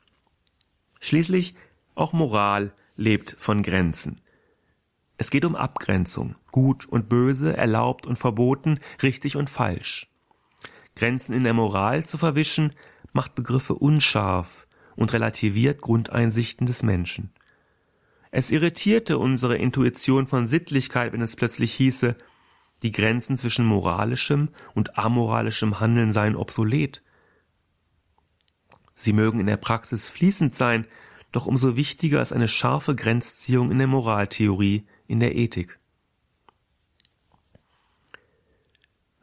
Schließlich 1.01 1.55
auch 1.95 2.13
Moral 2.13 2.73
lebt 2.97 3.37
von 3.39 3.63
Grenzen. 3.63 4.21
Es 5.17 5.31
geht 5.31 5.45
um 5.45 5.55
Abgrenzung, 5.55 6.35
gut 6.51 6.87
und 6.87 7.09
böse, 7.09 7.57
erlaubt 7.57 8.07
und 8.07 8.17
verboten, 8.17 8.81
richtig 9.03 9.37
und 9.37 9.49
falsch. 9.49 10.09
Grenzen 10.97 11.33
in 11.33 11.45
der 11.45 11.55
Moral 11.55 12.05
zu 12.05 12.19
verwischen, 12.19 12.73
macht 13.13 13.35
Begriffe 13.35 13.75
unscharf 13.75 14.67
und 14.97 15.13
relativiert 15.13 15.81
Grundeinsichten 15.81 16.67
des 16.67 16.83
Menschen. 16.83 17.31
Es 18.35 18.51
irritierte 18.51 19.19
unsere 19.19 19.59
Intuition 19.59 20.27
von 20.27 20.47
Sittlichkeit, 20.47 21.13
wenn 21.13 21.21
es 21.21 21.37
plötzlich 21.37 21.75
hieße, 21.75 22.17
die 22.83 22.91
Grenzen 22.91 23.37
zwischen 23.37 23.67
moralischem 23.67 24.49
und 24.75 24.99
amoralischem 24.99 25.81
Handeln 25.81 26.13
seien 26.13 26.35
obsolet. 26.35 27.03
Sie 28.95 29.13
mögen 29.13 29.39
in 29.39 29.47
der 29.47 29.59
Praxis 29.59 30.09
fließend 30.09 30.55
sein, 30.55 30.87
doch 31.31 31.47
umso 31.47 31.77
wichtiger 31.77 32.23
ist 32.23 32.33
eine 32.33 32.49
scharfe 32.49 32.97
Grenzziehung 32.97 33.71
in 33.71 33.77
der 33.77 33.87
Moraltheorie, 33.87 34.87
in 35.07 35.21
der 35.21 35.37
Ethik. 35.37 35.79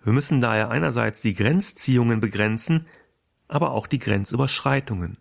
Wir 0.04 0.14
müssen 0.14 0.40
daher 0.40 0.70
einerseits 0.70 1.22
die 1.22 1.34
Grenzziehungen 1.34 2.20
begrenzen, 2.20 2.86
aber 3.48 3.72
auch 3.72 3.88
die 3.88 4.00
Grenzüberschreitungen. 4.00 5.18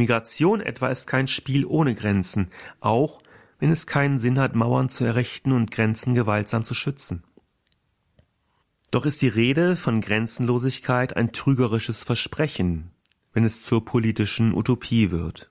Migration 0.00 0.62
etwa 0.62 0.88
ist 0.88 1.06
kein 1.06 1.28
Spiel 1.28 1.66
ohne 1.66 1.94
Grenzen, 1.94 2.48
auch 2.80 3.20
wenn 3.58 3.70
es 3.70 3.86
keinen 3.86 4.18
Sinn 4.18 4.38
hat, 4.38 4.54
Mauern 4.54 4.88
zu 4.88 5.04
errichten 5.04 5.52
und 5.52 5.70
Grenzen 5.70 6.14
gewaltsam 6.14 6.64
zu 6.64 6.72
schützen. 6.72 7.22
Doch 8.90 9.04
ist 9.04 9.20
die 9.20 9.28
Rede 9.28 9.76
von 9.76 10.00
Grenzenlosigkeit 10.00 11.16
ein 11.16 11.32
trügerisches 11.32 12.02
Versprechen, 12.02 12.92
wenn 13.34 13.44
es 13.44 13.62
zur 13.62 13.84
politischen 13.84 14.54
Utopie 14.54 15.10
wird. 15.10 15.50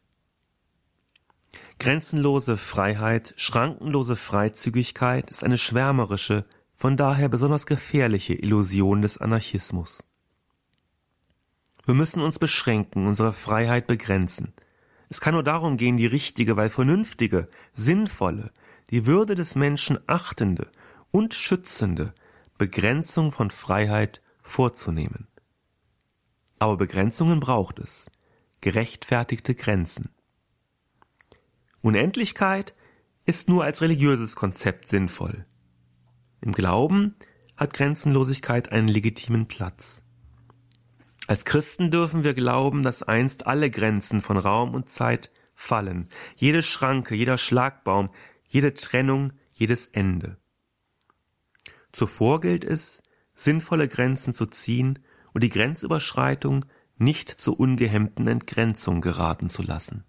Grenzenlose 1.78 2.58
Freiheit, 2.58 3.36
schrankenlose 3.38 4.16
Freizügigkeit 4.16 5.30
ist 5.30 5.44
eine 5.44 5.60
schwärmerische, 5.60 6.46
von 6.74 6.98
daher 6.98 7.30
besonders 7.30 7.68
gefährliche 7.68 8.34
Illusion 8.34 9.04
des 9.04 9.20
Anarchismus. 9.20 10.04
Wir 11.90 11.96
müssen 11.96 12.22
uns 12.22 12.38
beschränken, 12.38 13.08
unsere 13.08 13.34
Freiheit 13.34 13.88
begrenzen. 13.88 14.54
Es 15.10 15.22
kann 15.22 15.34
nur 15.34 15.42
darum 15.42 15.76
gehen, 15.76 15.98
die 15.98 16.06
richtige, 16.06 16.56
weil 16.56 16.70
vernünftige, 16.70 17.50
sinnvolle, 17.74 18.52
die 18.92 19.08
Würde 19.08 19.34
des 19.34 19.56
Menschen 19.56 19.98
achtende 20.06 20.70
und 21.10 21.34
schützende 21.34 22.14
Begrenzung 22.60 23.32
von 23.32 23.50
Freiheit 23.50 24.22
vorzunehmen. 24.44 25.28
Aber 26.60 26.78
Begrenzungen 26.78 27.40
braucht 27.40 27.80
es, 27.80 28.12
gerechtfertigte 28.62 29.56
Grenzen. 29.56 30.12
Unendlichkeit 31.82 32.76
ist 33.26 33.50
nur 33.50 33.64
als 33.64 33.82
religiöses 33.82 34.36
Konzept 34.36 34.88
sinnvoll. 34.88 35.48
Im 36.40 36.52
Glauben 36.52 37.16
hat 37.58 37.74
Grenzenlosigkeit 37.74 38.72
einen 38.72 38.90
legitimen 38.90 39.48
Platz. 39.48 40.04
Als 41.30 41.46
Christen 41.46 41.92
dürfen 41.92 42.24
wir 42.24 42.34
glauben, 42.34 42.82
dass 42.82 43.04
einst 43.04 43.46
alle 43.46 43.70
Grenzen 43.70 44.20
von 44.20 44.36
Raum 44.36 44.74
und 44.74 44.90
Zeit 44.90 45.30
fallen, 45.54 46.10
jede 46.36 46.64
Schranke, 46.64 47.14
jeder 47.14 47.38
Schlagbaum, 47.38 48.10
jede 48.48 48.74
Trennung, 48.74 49.34
jedes 49.54 49.86
Ende. 49.86 50.38
Zuvor 51.92 52.42
gilt 52.42 52.64
es, 52.64 53.04
sinnvolle 53.36 53.88
Grenzen 53.88 54.34
zu 54.34 54.48
ziehen 54.48 54.98
und 55.32 55.44
die 55.44 55.50
Grenzüberschreitung 55.50 56.66
nicht 56.98 57.30
zur 57.30 57.60
ungehemmten 57.60 58.28
Entgrenzung 58.28 59.00
geraten 59.00 59.52
zu 59.52 59.62
lassen. 59.62 60.06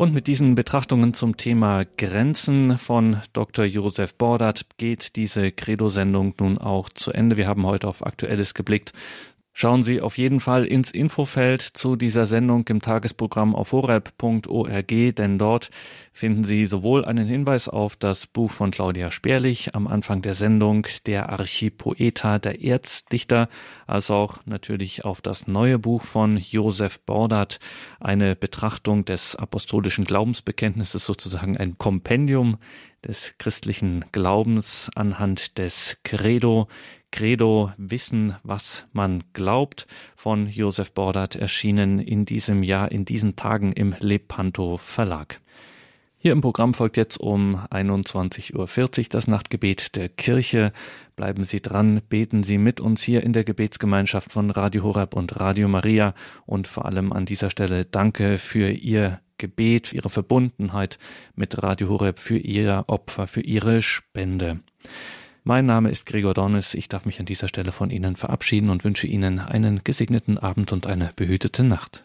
Und 0.00 0.14
mit 0.14 0.28
diesen 0.28 0.54
Betrachtungen 0.54 1.12
zum 1.12 1.36
Thema 1.36 1.84
Grenzen 1.98 2.78
von 2.78 3.20
Dr. 3.34 3.66
Josef 3.66 4.14
Bordert 4.14 4.64
geht 4.78 5.14
diese 5.14 5.52
Credo-Sendung 5.52 6.32
nun 6.40 6.56
auch 6.56 6.88
zu 6.88 7.12
Ende. 7.12 7.36
Wir 7.36 7.46
haben 7.46 7.66
heute 7.66 7.86
auf 7.86 8.06
Aktuelles 8.06 8.54
geblickt. 8.54 8.94
Schauen 9.52 9.82
Sie 9.82 10.00
auf 10.00 10.16
jeden 10.16 10.38
Fall 10.38 10.64
ins 10.64 10.90
Infofeld 10.90 11.60
zu 11.60 11.96
dieser 11.96 12.26
Sendung 12.26 12.66
im 12.68 12.80
Tagesprogramm 12.80 13.54
auf 13.54 13.72
horeb.org, 13.72 14.86
denn 14.86 15.38
dort 15.38 15.70
finden 16.12 16.44
Sie 16.44 16.66
sowohl 16.66 17.04
einen 17.04 17.26
Hinweis 17.26 17.68
auf 17.68 17.96
das 17.96 18.26
Buch 18.26 18.50
von 18.50 18.70
Claudia 18.70 19.10
Sperlich 19.10 19.74
am 19.74 19.86
Anfang 19.86 20.22
der 20.22 20.34
Sendung, 20.34 20.86
der 21.04 21.30
Archipoeta 21.30 22.38
der 22.38 22.62
Erzdichter, 22.62 23.48
als 23.86 24.10
auch 24.10 24.38
natürlich 24.46 25.04
auf 25.04 25.20
das 25.20 25.48
neue 25.48 25.78
Buch 25.78 26.04
von 26.04 26.36
Josef 26.36 27.00
Bordert, 27.00 27.58
eine 27.98 28.36
Betrachtung 28.36 29.04
des 29.04 29.34
apostolischen 29.34 30.04
Glaubensbekenntnisses, 30.04 31.04
sozusagen 31.04 31.56
ein 31.56 31.76
Kompendium 31.76 32.56
des 33.06 33.34
christlichen 33.38 34.04
Glaubens 34.12 34.90
anhand 34.94 35.58
des 35.58 35.98
Credo. 36.04 36.68
Credo 37.10 37.72
Wissen, 37.76 38.36
was 38.42 38.86
man 38.92 39.24
glaubt, 39.32 39.86
von 40.14 40.46
Josef 40.48 40.92
Bordert 40.92 41.34
erschienen 41.34 41.98
in 41.98 42.24
diesem 42.24 42.62
Jahr, 42.62 42.92
in 42.92 43.04
diesen 43.04 43.34
Tagen 43.34 43.72
im 43.72 43.96
Lepanto 43.98 44.76
Verlag. 44.76 45.40
Hier 46.22 46.32
im 46.32 46.42
Programm 46.42 46.74
folgt 46.74 46.98
jetzt 46.98 47.18
um 47.18 47.56
21.40 47.70 48.54
Uhr 48.54 49.04
das 49.08 49.26
Nachtgebet 49.26 49.96
der 49.96 50.10
Kirche. 50.10 50.70
Bleiben 51.16 51.44
Sie 51.44 51.62
dran, 51.62 52.02
beten 52.10 52.42
Sie 52.42 52.58
mit 52.58 52.78
uns 52.78 53.00
hier 53.02 53.22
in 53.22 53.32
der 53.32 53.42
Gebetsgemeinschaft 53.42 54.30
von 54.30 54.50
Radio 54.50 54.82
Horeb 54.82 55.16
und 55.16 55.40
Radio 55.40 55.66
Maria 55.66 56.12
und 56.44 56.68
vor 56.68 56.84
allem 56.84 57.14
an 57.14 57.24
dieser 57.24 57.48
Stelle 57.48 57.86
danke 57.86 58.36
für 58.36 58.70
Ihr 58.70 59.20
Gebet, 59.38 59.88
für 59.88 59.96
Ihre 59.96 60.10
Verbundenheit 60.10 60.98
mit 61.36 61.62
Radio 61.62 61.88
Horeb, 61.88 62.18
für 62.18 62.36
Ihr 62.36 62.84
Opfer, 62.88 63.26
für 63.26 63.40
Ihre 63.40 63.80
Spende. 63.80 64.60
Mein 65.42 65.64
Name 65.64 65.90
ist 65.90 66.04
Gregor 66.04 66.34
Dornes. 66.34 66.74
Ich 66.74 66.90
darf 66.90 67.06
mich 67.06 67.18
an 67.18 67.24
dieser 67.24 67.48
Stelle 67.48 67.72
von 67.72 67.88
Ihnen 67.88 68.16
verabschieden 68.16 68.68
und 68.68 68.84
wünsche 68.84 69.06
Ihnen 69.06 69.38
einen 69.38 69.84
gesegneten 69.84 70.36
Abend 70.36 70.70
und 70.70 70.86
eine 70.86 71.12
behütete 71.16 71.64
Nacht. 71.64 72.04